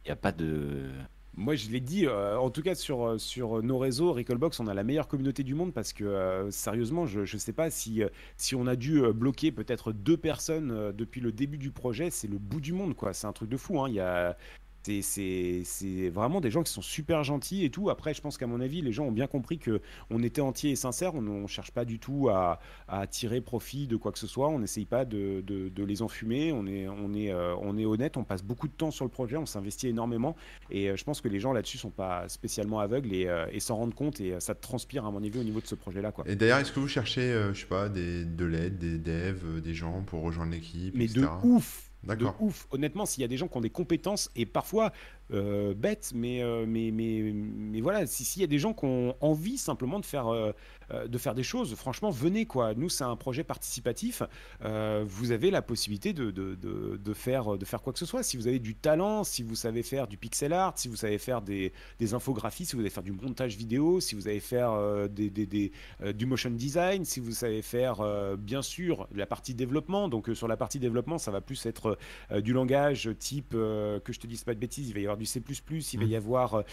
[0.05, 0.89] y a pas de.
[1.35, 4.67] Moi, je l'ai dit, euh, en tout cas sur, euh, sur nos réseaux, Recallbox, on
[4.67, 8.03] a la meilleure communauté du monde parce que, sérieusement, je ne sais pas si,
[8.35, 12.39] si on a dû bloquer peut-être deux personnes depuis le début du projet, c'est le
[12.39, 13.13] bout du monde, quoi.
[13.13, 13.79] C'est un truc de fou.
[13.79, 13.87] Hein.
[13.89, 14.35] Il y a,
[14.83, 17.89] c'est vraiment des gens qui sont super gentils et tout.
[17.89, 20.71] Après, je pense qu'à mon avis, les gens ont bien compris que on était entier
[20.71, 21.15] et sincère.
[21.15, 22.59] On ne cherche pas du tout à,
[23.09, 24.49] tirer profit de quoi que ce soit.
[24.49, 25.43] On n'essaye pas de,
[25.77, 26.51] les enfumer.
[26.51, 28.17] On est, on, est, euh, on est honnête.
[28.17, 29.37] On passe beaucoup de temps sur le projet.
[29.37, 30.35] On s'investit énormément.
[30.69, 33.77] Et euh, je pense que les gens là-dessus sont pas spécialement aveugles et, euh, s'en
[33.77, 34.21] rendent compte.
[34.21, 36.13] Et ça transpire à mon avis au niveau de ce projet-là.
[36.25, 39.73] Et d'ailleurs, est-ce que vous cherchez, je sais pas, des, de l'aide, des devs, des
[39.73, 42.67] gens pour rejoindre l'équipe Mais de ouf de ouf.
[42.71, 44.91] Honnêtement, s'il y a des gens qui ont des compétences et parfois
[45.31, 49.15] euh, bêtes, mais, euh, mais, mais, mais voilà, s'il y a des gens qui ont
[49.21, 50.51] envie simplement de faire, euh,
[51.07, 52.73] de faire des choses, franchement, venez quoi.
[52.73, 54.23] Nous, c'est un projet participatif.
[54.61, 58.23] vous avez la possibilité de, de, de, faire, de faire quoi que ce soit.
[58.23, 61.17] Si vous avez du talent, si vous savez faire du pixel art, si vous savez
[61.17, 65.09] faire des, des infographies, si vous savez faire du montage vidéo, si vous savez faire
[65.09, 65.71] des, des,
[66.13, 70.09] du motion design, si vous savez faire, bien sûr, la partie développement.
[70.09, 71.97] Donc, sur la partie développement, ça va plus être être
[72.41, 75.25] du langage type, que je te dise pas de bêtises, il va y avoir du
[75.25, 75.41] C++,
[75.93, 76.15] il va y mmh.
[76.15, 76.63] avoir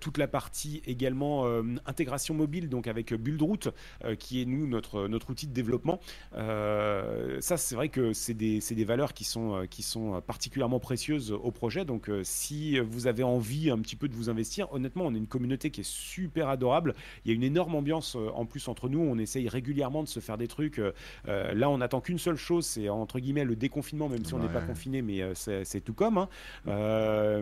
[0.00, 1.46] toute la partie également
[1.86, 3.70] intégration mobile, donc avec Buildroot,
[4.18, 6.00] qui est nous notre, notre outil de développement.
[6.32, 11.50] ça, c'est vrai que c'est des, des, valeurs qui sont, qui sont particulièrement précieuses au
[11.50, 11.84] projet.
[11.84, 15.26] Donc, si vous avez envie un petit peu de vous investir, honnêtement, on est une
[15.26, 16.94] communauté qui est super adorable.
[17.24, 19.00] Il y a une énorme ambiance en plus entre nous.
[19.00, 20.80] On essaye régulièrement de se faire des trucs.
[21.26, 24.48] là, on attend qu'une seule chose, c'est entre guillemets le déconfinement, même si on n'est
[24.48, 26.18] pas confiné, mais c'est tout comme.
[26.18, 26.28] Hein.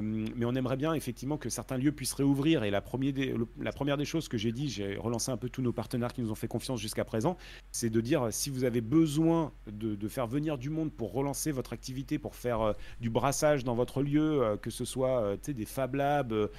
[0.03, 2.65] Mais on aimerait bien effectivement que certains lieux puissent réouvrir.
[2.65, 5.49] Et la, première des, la première des choses que j'ai dit, j'ai relancé un peu
[5.49, 7.37] tous nos partenaires qui nous ont fait confiance jusqu'à présent,
[7.71, 11.73] c'est de dire si vous avez besoin de, faire venir du monde pour relancer votre
[11.73, 16.51] activité, pour faire du brassage dans votre lieu, que ce soit des Fab Labs,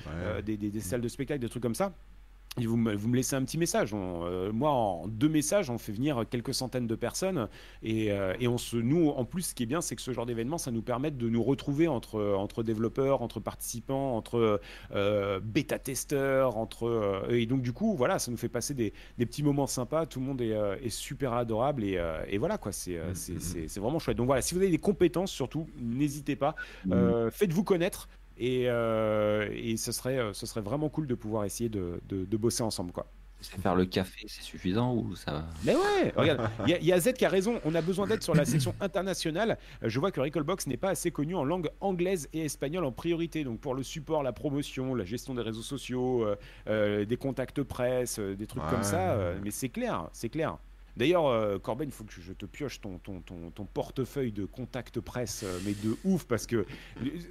[0.45, 1.93] des, des, salles de spectacle, des trucs comme ça
[2.57, 3.91] vous me, vous me, laissez un petit message.
[3.93, 7.47] Euh, moi, en deux messages, on fait venir quelques centaines de personnes.
[7.81, 10.13] Et, euh, et on se, nous, en plus, ce qui est bien, c'est que ce
[10.13, 14.61] genre d'événement, ça nous permet de nous retrouver entre, entre développeurs, entre participants, entre
[14.93, 16.57] euh, bêta-testeurs.
[16.57, 20.05] Entre, et donc, du coup, voilà, ça nous fait passer des, des petits moments sympas.
[20.05, 21.83] Tout le monde est, est super adorable.
[21.83, 23.67] Et, et voilà, quoi, c'est mmh, mmh, mmh.
[23.67, 24.17] c'est vraiment chouette.
[24.17, 26.55] Donc, voilà, si vous avez des compétences, surtout, n'hésitez pas.
[27.31, 28.07] Faites-vous connaître.
[28.37, 32.37] Et, euh, et ce, serait, euh, ce serait vraiment cool de pouvoir essayer de, de,
[32.37, 32.91] bosser ensemble.
[32.91, 33.07] quoi.
[33.41, 37.25] Faire le café, c'est suffisant ou ça Mais ouais, regarde, il y, a Z qui
[37.25, 37.59] a raison.
[37.65, 39.57] On a besoin d'aide sur la section internationale.
[39.83, 42.93] Euh, je vois que Recallbox n'est pas assez connu en langue anglaise et espagnole en
[42.93, 43.43] priorité.
[43.43, 46.25] Donc pour le support, la promotion, la gestion des réseaux sociaux,
[46.67, 49.33] des contacts presse, des trucs comme ça.
[49.43, 50.57] mais c'est clair, c'est clair.
[50.95, 54.99] D'ailleurs, euh, Corben, il faut que je te pioche ton, ton, ton, portefeuille de contact
[54.99, 56.65] presse, euh, mais de ouf, parce que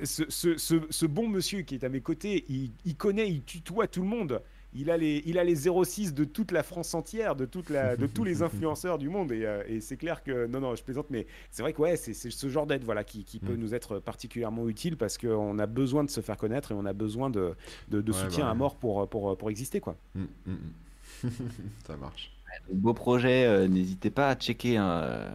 [0.03, 4.03] ce, ce, ce, bon monsieur qui est à mes côtés, il, connaît, il tutoie tout
[4.03, 4.43] le monde.
[4.75, 7.95] Il a, les, il a les 06 de toute la France entière, de, toute la,
[7.95, 9.31] de tous les influenceurs du monde.
[9.31, 12.15] Euh, et, c'est clair que, non, non, je plaisante, mais c'est vrai que ouais, c'est
[12.15, 13.61] ce genre d'aide voilà, qui, qui peut mm.
[13.61, 16.95] nous être particulièrement utile parce qu'on a besoin de se faire connaître et on a
[16.95, 17.55] besoin de,
[17.91, 19.81] de, soutien bah à mort pour, pour, pour exister.
[19.81, 19.95] Quoi.
[20.15, 21.29] Mm, mm,
[21.87, 22.33] Ça marche.
[22.71, 25.31] Beau projet, euh, n'hésitez pas à checker hein, euh,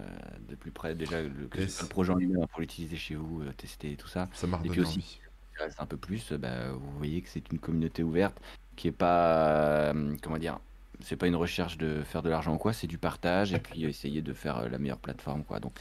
[0.50, 1.48] de plus près déjà le,
[1.90, 4.30] projet en ligne pour l'utiliser chez vous, euh, tester tout ça.
[4.34, 5.20] Ça Et puis aussi,
[5.60, 8.40] reste un peu plus, bah, vous voyez que c'est une communauté ouverte
[8.76, 10.60] qui est pas, comment dire,
[11.02, 13.84] c'est pas une recherche de faire de l'argent ou quoi, c'est du partage et puis
[13.86, 15.60] essayer de faire la meilleure plateforme quoi.
[15.60, 15.74] Donc,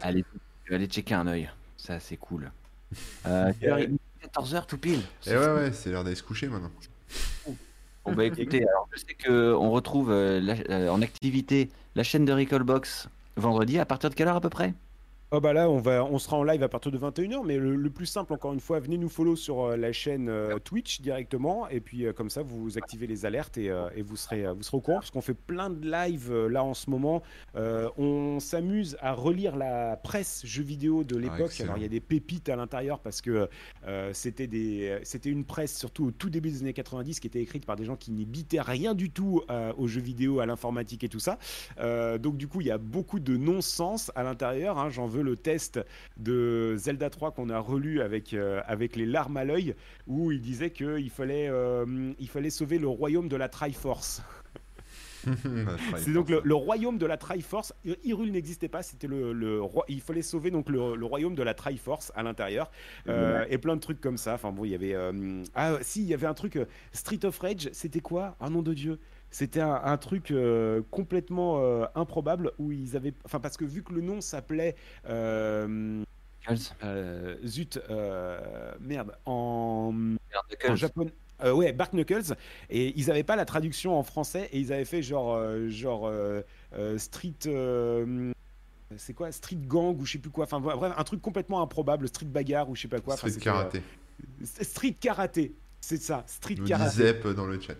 [0.00, 0.24] allez,
[0.70, 2.50] allez checker un œil, ça c'est cool.
[3.24, 5.00] 14h tout pile.
[5.26, 6.70] Et eh ouais, ouais, c'est l'heure d'aller se coucher maintenant.
[8.04, 12.32] Bon bah écoutez, alors je sais qu'on retrouve euh, euh, en activité la chaîne de
[12.32, 13.78] Recallbox vendredi.
[13.78, 14.74] À partir de quelle heure à peu près?
[15.36, 17.90] Oh bah là, on, va, on sera en live à partir de 21h, mais le,
[17.90, 21.68] plus simple, encore une fois, venez nous follow sur euh, la chaîne euh, Twitch directement,
[21.68, 24.76] et puis euh, comme ça, vous activez les alertes et, et vous, serez, vous serez
[24.76, 27.24] au courant, parce qu'on fait plein de lives là en ce moment.
[27.56, 31.60] on s'amuse à relire la presse jeux vidéo de ah, l'époque.
[31.60, 33.48] Alors il y a des pépites à l'intérieur, parce que
[34.12, 34.44] c'était
[35.24, 37.96] une presse, surtout au tout début des années 90, qui était écrite par des gens
[37.96, 39.42] qui n'y bitaient rien du tout
[39.76, 41.38] aux jeux vidéo, à l'informatique et tout ça.
[42.18, 44.78] donc du coup, il y a beaucoup de non-sens à l'intérieur.
[44.78, 45.80] Hein, J'en veux le test
[46.16, 49.74] de Zelda 3 qu'on a relu avec, euh, avec les larmes à l'œil,
[50.06, 54.22] où il disait qu'il fallait, euh, il fallait sauver le royaume de la Triforce.
[55.96, 57.72] c'est donc le, royaume de la Triforce.
[58.04, 62.12] Hyrule n'existait pas, c'était le, le, il fallait sauver donc le, royaume de la Triforce
[62.14, 62.70] à l'intérieur
[63.08, 64.34] euh, et plein de trucs comme ça.
[64.34, 64.94] Enfin bon, il y avait
[65.54, 66.58] ah si, il y avait un truc
[66.92, 67.70] Street of Rage.
[67.72, 68.36] C'était quoi?
[68.38, 68.98] Un nom de Dieu
[69.34, 73.12] c'était un, truc euh, complètement euh, improbable où ils avaient.
[73.24, 74.76] Enfin, parce que vu que le nom s'appelait.
[75.08, 76.04] Euh,
[77.44, 77.80] zut,
[78.80, 79.92] merde, en,
[80.68, 81.12] en japonais.
[81.44, 82.36] ouais, Bark Knuckles,
[82.70, 86.12] et ils n'avaient pas la traduction en français, et ils avaient fait genre, genre
[86.96, 87.34] Street,
[88.96, 92.06] c'est quoi, Street Gang ou je sais plus quoi, enfin bref, un truc complètement improbable,
[92.06, 93.16] Street Bagarre ou je sais pas quoi.
[93.16, 93.82] Street Karaté.
[94.44, 97.14] street Karaté, c'est ça, Street Nous Karaté.
[97.34, 97.78] dans le chat.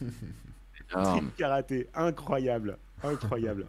[1.38, 3.66] Karaté, incroyable, incroyable.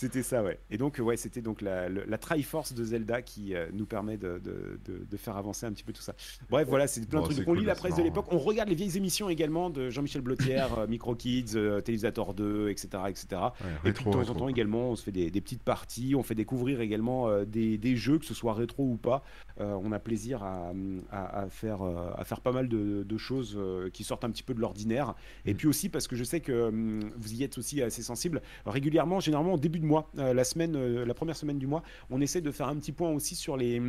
[0.00, 0.58] C'était ça, ouais.
[0.70, 4.40] Et donc, ouais, c'était donc la, la, Triforce de Zelda qui euh, nous permet de,
[4.42, 6.14] de, de, faire avancer un petit peu tout ça.
[6.48, 7.46] Bref, voilà, c'est plein de trucs.
[7.46, 10.78] on lit la presse de l'époque, on regarde les vieilles émissions également de Jean-Michel Blotière,
[10.78, 12.88] euh, Micro Kids, euh, Télévisateur 2, etc.
[13.08, 13.42] etc.
[13.84, 16.22] et puis de temps en temps également, on se fait des, des, petites parties, on
[16.22, 19.22] fait découvrir également des, des, jeux, que ce soit rétro ou pas.
[19.58, 20.72] on a plaisir à,
[21.10, 23.58] à, faire, à faire pas mal de, choses
[23.92, 25.14] qui sortent un petit peu de l'ordinaire.
[25.44, 25.56] Et mm.
[25.58, 29.20] puis aussi, parce que je sais que hum, vous y êtes aussi assez sensible, régulièrement,
[29.20, 32.20] généralement au début de mois, euh, la semaine, euh, la première semaine du mois, on
[32.20, 33.80] essaie de faire un petit point aussi sur les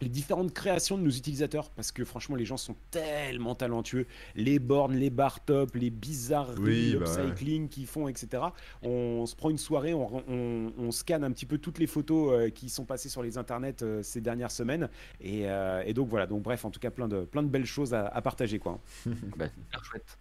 [0.00, 4.06] les différentes créations de nos utilisateurs parce que franchement les gens sont tellement talentueux.
[4.34, 8.42] Les bornes les bar top les bizarres oui, bah cycling qu'ils font etc
[8.82, 12.68] on, se prend une soirée on, scanne un petit peu toutes les photos euh, qui
[12.68, 14.88] sont passées sur les internets euh, ces dernières semaines.
[15.24, 16.26] Euh, et, donc voilà.
[16.26, 18.80] Donc bref en tout cas plein de plein de belles choses à, partager quoi.
[19.36, 20.18] Bah, super chouette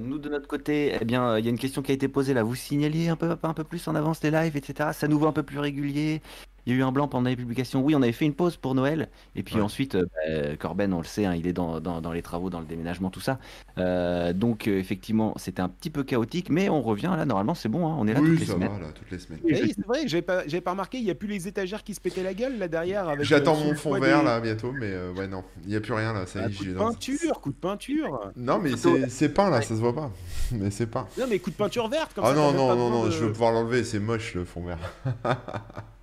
[0.00, 2.34] nous de notre côté, eh bien, il y a une question qui a été posée
[2.34, 2.42] là.
[2.42, 4.90] Vous signaliez un peu, un peu plus en avance les lives, etc.
[4.92, 6.22] Ça nous voit un peu plus régulier.
[6.68, 7.80] Il y a eu un blanc pendant les publications.
[7.80, 9.08] Oui, on avait fait une pause pour Noël.
[9.34, 12.20] Et puis ensuite, euh, bah, Corben, on le sait, hein, il est dans, dans, les
[12.20, 13.38] travaux, dans le déménagement, tout ça.
[13.78, 16.50] Euh, donc, euh, effectivement, c'était un petit peu chaotique.
[16.50, 17.88] Mais on revient là, normalement, c'est bon.
[17.88, 18.68] Hein, on est là toutes les semaines.
[18.68, 19.40] Va, là, toutes les semaines.
[19.44, 20.98] Oui, c'est vrai, j'avais pas, pas remarqué.
[20.98, 23.14] Il n'y a plus les étagères qui se pétaient la gueule là derrière.
[23.22, 24.72] J'attends mon fond vert là bientôt.
[24.72, 26.26] Mais ouais, non, il n'y a plus rien là.
[26.26, 28.30] Ça y est, coup de peinture, coup de peinture.
[28.36, 28.72] Non, mais
[29.08, 30.10] c'est peint là, ça se voit pas.
[30.52, 31.06] mais c'est peint.
[31.18, 32.12] Non, mais coup de peinture verte.
[32.12, 33.84] Comme ah non, non, non, non, je veux pouvoir l'enlever.
[33.84, 34.78] C'est moche le fond vert.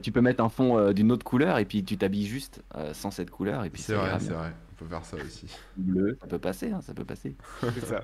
[0.00, 2.94] tu peux mettre un fond euh, d'une autre couleur et puis tu t'habilles juste euh,
[2.94, 3.64] sans cette couleur.
[3.64, 4.52] et puis C'est vrai, c'est vrai.
[4.72, 5.46] On peut faire ça aussi.
[5.76, 7.36] Bleu, ça peut passer, hein, ça peut passer.
[7.60, 8.02] c'est ça.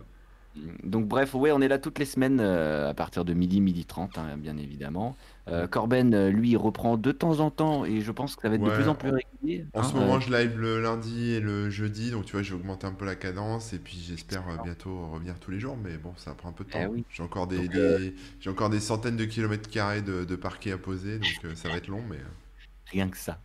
[0.82, 3.84] Donc bref, ouais, on est là toutes les semaines euh, à partir de midi, midi
[3.84, 5.16] 30, hein, bien évidemment.
[5.48, 8.56] Euh, Corben, euh, lui, reprend de temps en temps et je pense que ça va
[8.56, 9.66] être de plus en plus régulier.
[9.74, 12.54] En ce hein, moment, je live le lundi et le jeudi, donc tu vois, j'ai
[12.54, 16.12] augmenté un peu la cadence et puis j'espère bientôt revenir tous les jours, mais bon,
[16.16, 16.92] ça prend un peu de eh temps.
[17.10, 21.18] J'ai encore des, j'ai encore des centaines de kilomètres carrés de, de parquet à poser,
[21.18, 22.18] donc ça va être long, mais
[22.90, 23.38] rien que ça.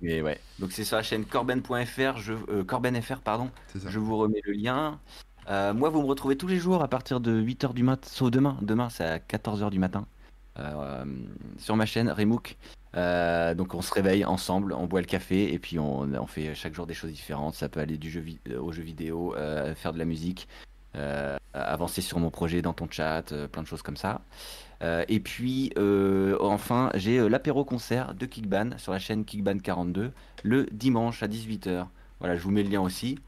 [0.00, 0.40] Mais ouais.
[0.58, 3.50] Donc c'est sur la chaîne corben.fr, je corbenfr pardon.
[3.74, 4.98] Je vous remets le lien.
[5.48, 8.30] Euh, moi, vous me retrouvez tous les jours à partir de 8h du matin, sauf
[8.30, 8.56] demain.
[8.62, 10.06] Demain, c'est à 14h du matin.
[10.60, 11.04] Euh,
[11.58, 12.56] sur ma chaîne Remook.
[12.96, 16.74] Euh, donc on se réveille ensemble, on boit le café et puis on, fait chaque
[16.74, 17.54] jour des choses différentes.
[17.54, 19.34] Ça peut aller du jeu jeu vidéo,
[19.76, 20.48] faire de la musique,
[21.54, 24.22] avancer sur mon projet dans ton chat, plein de choses comme ça.
[24.82, 25.72] et puis
[26.40, 30.10] enfin, j'ai l'apéro concert de Kickban sur la chaîne Kickban42
[30.42, 31.86] le dimanche à 18h.
[32.18, 33.18] Voilà, je vous mets le lien aussi.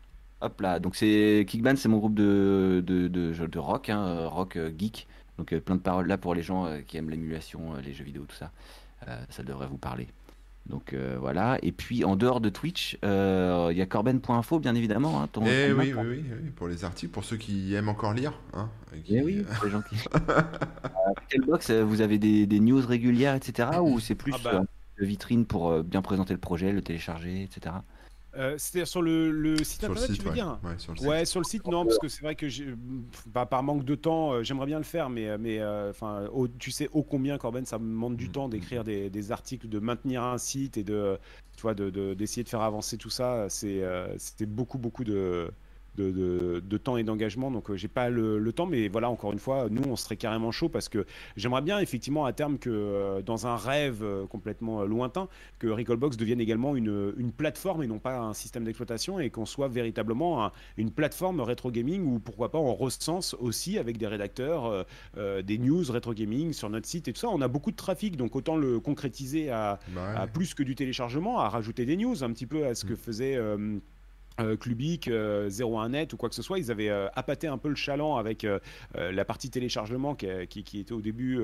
[0.40, 4.72] Hop là, donc c'est Kickban, c'est mon groupe de, de, rock, hein, euh, rock euh,
[4.76, 5.06] geek.
[5.38, 8.24] Donc euh, plein de paroles là pour les gens qui aiment l'émulation, les jeux vidéo,
[8.28, 8.50] tout ça.
[9.30, 10.08] ça devrait vous parler.
[10.66, 11.58] Donc voilà.
[11.62, 15.22] Et puis en dehors de Twitch, il y a corben.info bien évidemment.
[15.22, 18.38] Hein, eh oui, oui, oui, pour les articles, pour ceux qui aiment encore lire.
[18.52, 18.68] Hein,
[19.08, 19.96] eh oui, pour les gens qui.
[21.28, 23.70] quel box vous avez des, des, news régulières, etc.
[23.82, 24.62] Ou c'est plus ah bah.
[24.98, 27.74] vitrine pour bien présenter le projet, le télécharger, etc.
[28.34, 31.06] Euh, C'est-à-dire sur le, site internet, tu veux dire ouais, sur le site.
[31.08, 32.46] Ouais, sur le site, non, parce que c'est vrai que
[33.26, 35.92] bah, par manque de temps, euh, j'aimerais bien le faire, mais, mais euh,
[36.58, 39.78] tu sais ô combien, Corben, ça me demande du mm, temps d'écrire des, articles, de
[39.78, 41.18] maintenir un site et de,
[41.56, 43.46] tu vois, d'essayer de, de, faire avancer tout ça.
[43.48, 45.50] C'était beaucoup, beaucoup de,
[45.96, 47.50] de, temps et d'engagement.
[47.50, 50.50] Donc, euh, j'ai pas le, temps, mais voilà, encore une fois, nous, on serait carrément
[50.50, 51.06] chaud parce que
[51.36, 55.28] j'aimerais bien, effectivement, à terme, que euh, dans un rêve euh, complètement lointain,
[55.58, 59.46] que Recallbox devienne également une, une, plateforme et non pas un système d'exploitation et qu'on
[59.46, 64.84] soit véritablement une plateforme rétro gaming où pourquoi pas on recense aussi avec des rédacteurs
[65.16, 67.28] des news rétro gaming sur notre site et tout ça.
[67.28, 71.40] On a beaucoup de trafic, donc autant le concrétiser à, bah plus que du téléchargement,
[71.40, 72.96] à rajouter des news, un petit peu à ce que mm.
[72.96, 73.38] faisait.
[74.40, 77.68] Euh, Clubic, 01net euh, ou quoi que ce soit, ils avaient euh, appâté un peu
[77.68, 78.46] le chaland avec
[78.94, 81.40] la partie téléchargement qui, était au début,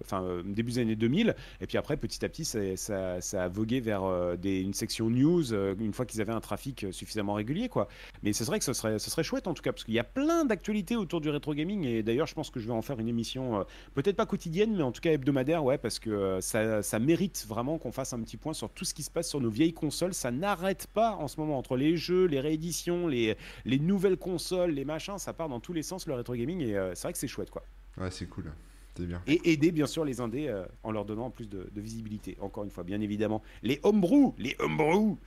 [0.00, 4.04] enfin début des années 2000, et puis après petit à petit ça, a vogué vers
[4.42, 7.88] une section news une fois qu'ils avaient un trafic suffisamment régulier quoi.
[8.22, 9.98] Mais c'est vrai que ce serait, ce serait chouette en tout cas parce qu'il y
[9.98, 12.82] a plein d'actualités autour du rétro gaming et d'ailleurs je pense que je vais en
[12.82, 13.64] faire une émission
[13.94, 17.92] peut-être pas quotidienne mais en tout cas hebdomadaire ouais parce que ça mérite vraiment qu'on
[17.92, 20.14] fasse un petit point sur tout ce qui se passe sur nos vieilles consoles.
[20.14, 24.72] Ça n'arrête pas en ce moment entre les jeux les rééditions, les, les nouvelles consoles,
[24.72, 27.12] les machins, ça part dans tous les sens le rétro gaming et euh, c'est vrai
[27.12, 27.64] que c'est chouette quoi.
[27.96, 28.52] Ouais, c'est cool.
[28.96, 29.22] C'est bien.
[29.26, 32.36] Et aider bien sûr les indés euh, en leur donnant plus de, visibilité.
[32.40, 35.18] Encore une fois, bien évidemment, les homebrew, les homebrew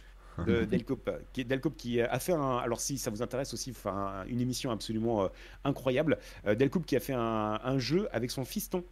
[0.45, 2.57] de Delcop, qui, Delcop qui a fait un.
[2.57, 5.27] Alors si ça vous intéresse aussi, enfin une émission absolument euh,
[5.63, 6.17] incroyable.
[6.45, 8.83] Delcop qui a fait un, jeu avec son fiston.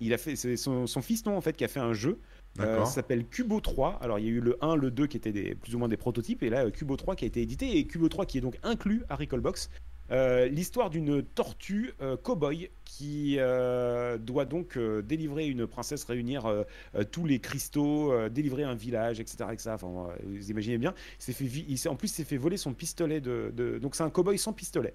[0.00, 2.33] Il a fait c'est son, son fiston en fait qui a fait un jeu euh,
[2.56, 3.98] ça s'appelle Cubo 3.
[4.00, 5.88] Alors il y a eu le 1, le 2 qui étaient des, plus ou moins
[5.88, 8.40] des prototypes, et là Cubo 3 qui a été édité, et Cubo 3 qui est
[8.40, 9.70] donc inclus à Recallbox.
[10.10, 13.38] Euh, l'histoire d'une tortue euh, cow-boy qui
[14.18, 16.64] doit donc délivrer une princesse, réunir
[17.10, 19.46] tous les cristaux, délivrer un village, etc.
[19.52, 19.70] etc.
[19.74, 20.94] Enfin, vous imaginez bien.
[21.26, 23.20] Il fait, il en plus, il s'est fait voler son pistolet.
[23.20, 23.78] De, de...
[23.78, 24.94] donc, c'est un cow-boy sans pistolet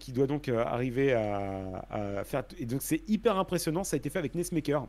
[0.00, 2.42] qui doit donc arriver à, à, faire.
[2.58, 3.84] Et donc, c'est hyper impressionnant.
[3.84, 4.88] Ça a été fait avec Nessmaker.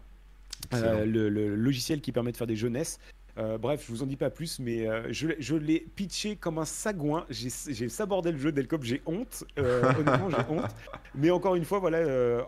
[0.73, 2.99] Euh, le, logiciel qui permet de faire des jeunesses.
[3.37, 6.57] Euh, bref, je vous en dis pas plus, mais euh, je, je l'ai pitché comme
[6.57, 7.25] un sagouin.
[7.29, 9.45] J'ai sabordé le jeu Delcop, j'ai honte.
[9.57, 10.75] Euh, honnêtement, j'ai honte.
[11.15, 11.99] Mais encore une fois, voilà,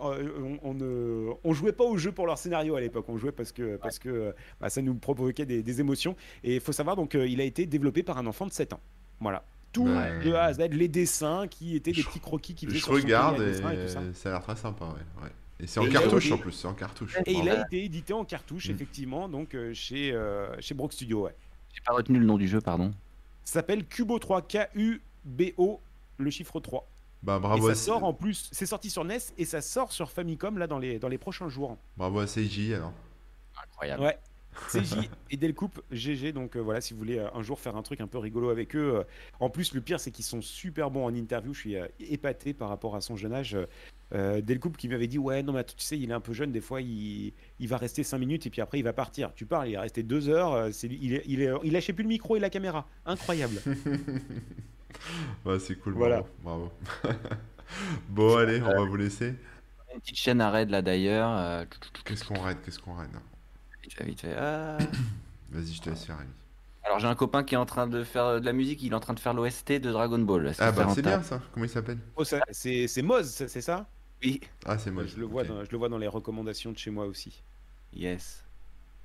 [0.02, 3.06] on, on, ne, on, jouait pas au jeu pour leur scénario à l'époque.
[3.08, 6.16] On jouait parce que, parce que bah, ça nous provoquait des, des émotions.
[6.44, 8.82] Et il faut savoir, donc, il a été développé par un enfant de 7 ans.
[9.22, 9.44] Voilà.
[9.72, 12.92] Tout de A à Z, les dessins qui étaient des petits croquis qui faisaient Je
[12.92, 14.00] regarde et, et, ça.
[14.00, 15.24] a l'air très sympa, ouais.
[15.24, 15.30] ouais.
[15.62, 17.18] Et c'est en cartouche en plus, c'est en cartouche.
[17.26, 18.72] Et il a été édité en cartouche, mm.
[18.72, 21.36] effectivement, donc euh, chez, euh, chez Brock Studio, ouais.
[21.74, 22.92] J'ai pas retenu le nom du jeu, pardon.
[23.44, 25.80] Ça s'appelle Cubo 3, K-U-B-O,
[26.18, 26.88] le chiffre 3.
[27.24, 27.70] Bah bravo.
[27.70, 30.66] Et ça sort en plus, c'est sorti sur NES et ça sort sur Famicom là
[30.66, 31.78] dans les, dans les prochains jours.
[31.96, 32.94] Bravo à CJ alors.
[33.64, 34.04] Incroyable.
[34.04, 34.18] Ouais.
[34.70, 36.32] CJ et Delcoupe GG.
[36.34, 38.76] Donc euh, voilà, si vous voulez un jour faire un truc un peu rigolo avec
[38.76, 39.06] eux.
[39.40, 41.54] en plus, le pire, c'est qu'ils sont super bons en interview.
[41.54, 43.56] Je suis épaté par rapport à son jeune âge.
[44.14, 46.52] Euh, Delcoupe qui m'avait dit ouais non mais tu sais il est un peu jeune
[46.52, 49.34] des fois il, il va rester 5 minutes et puis après il va partir.
[49.36, 51.94] Tu parles il est resté 2 heures euh, c'est, il, est, il, est, il lâchait
[51.94, 52.88] plus le micro et la caméra.
[53.06, 53.62] Incroyable.
[55.46, 56.24] Ouais, c'est cool voilà.
[56.44, 56.72] bravo,
[58.10, 59.34] bon allez on va vous laisser.
[59.94, 61.66] Une petite chaîne à raid là d'ailleurs euh,
[62.06, 63.10] qu'est-ce qu'on raid qu'est-ce qu'on raid
[63.82, 64.36] vite fait, vite fait.
[64.38, 64.78] Ah.
[65.52, 66.30] vas-y je te laisse faire Rémi.
[66.84, 68.96] Alors j'ai un copain qui est en train de faire de la musique, il est
[68.96, 70.54] en train de faire l'OST de Dragon Ball.
[70.60, 71.98] Ah bah c'est bien ça, comment il s'appelle?
[72.16, 73.88] Oh, C'est Moz, c'est ça?
[74.23, 74.41] Oui.
[74.65, 75.06] Ah, c'est moi.
[75.06, 77.41] Je le, vois dans, je le vois dans les recommandations de chez moi aussi.
[77.93, 78.43] Yes.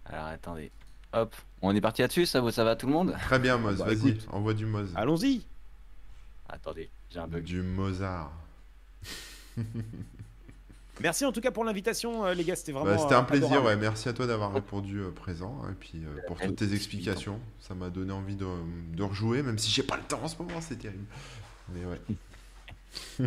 [0.05, 0.70] Alors attendez.
[1.12, 3.16] Hop, on est parti là-dessus, ça, ça va tout le monde?
[3.22, 4.93] Très bien, Moz, bah, vas-y, envoie du Moz.
[4.94, 5.47] Allons-y
[6.48, 7.44] Attendez, j'ai un bug.
[7.44, 8.32] Du Mozart.
[11.01, 12.56] Merci en tout cas pour l'invitation, euh, les gars.
[12.56, 12.86] C'était vraiment.
[12.86, 13.62] Bah, c'était un euh, plaisir.
[13.64, 13.76] Ouais.
[13.76, 17.38] Merci à toi d'avoir répondu euh, présent et puis pour toutes tes explications.
[17.60, 18.47] Ça m'a donné envie de,
[18.94, 20.60] de, rejouer, même si j'ai pas le temps en ce moment.
[20.60, 21.05] C'est terrible.
[21.74, 22.01] Mais ouais.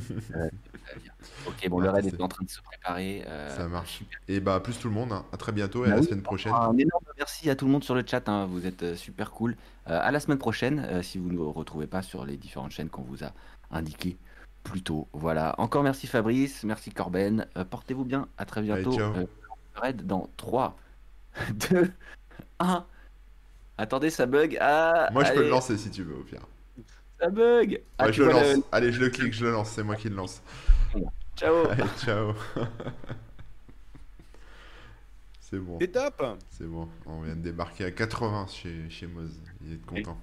[1.48, 3.24] ok, bon, le raid est en train de se préparer.
[3.28, 4.02] Euh, ça marche.
[4.28, 5.12] Et bah, plus tout le monde.
[5.12, 5.26] Hein.
[5.32, 6.54] À très bientôt et à bah la semaine prochaine.
[6.54, 8.28] Un énorme merci à tout le monde sur le chat.
[8.30, 8.46] Hein.
[8.46, 9.56] Vous êtes euh, super cool.
[9.88, 12.90] Euh, à la semaine prochaine, si vous ne nous retrouvez pas sur les différentes chaînes
[12.90, 13.32] qu'on vous a
[13.72, 14.18] indiquées
[14.64, 15.08] plus tôt.
[15.14, 15.56] Voilà.
[15.58, 17.48] Encore merci Fabrice, merci Corben.
[17.70, 18.28] Portez-vous bien.
[18.38, 18.98] À très bientôt.
[19.76, 20.78] raid dans 3,
[21.72, 21.92] 2,
[22.60, 22.86] 1.
[23.78, 24.58] Attendez, ça bug.
[24.60, 26.42] Ah, Moi, je peux le lancer si tu veux, au pire.
[27.20, 28.64] Ça bug ah, je le lance.
[28.72, 29.72] Allez, je le clique, je le lance.
[29.72, 30.42] C'est moi qui le lance.
[31.36, 32.34] Ciao Allez, ciao
[35.40, 35.78] C'est bon.
[35.82, 36.88] C'est top C'est bon.
[37.06, 39.32] On vient de débarquer à 80 chez, chez Moz.
[39.66, 40.18] Il est content.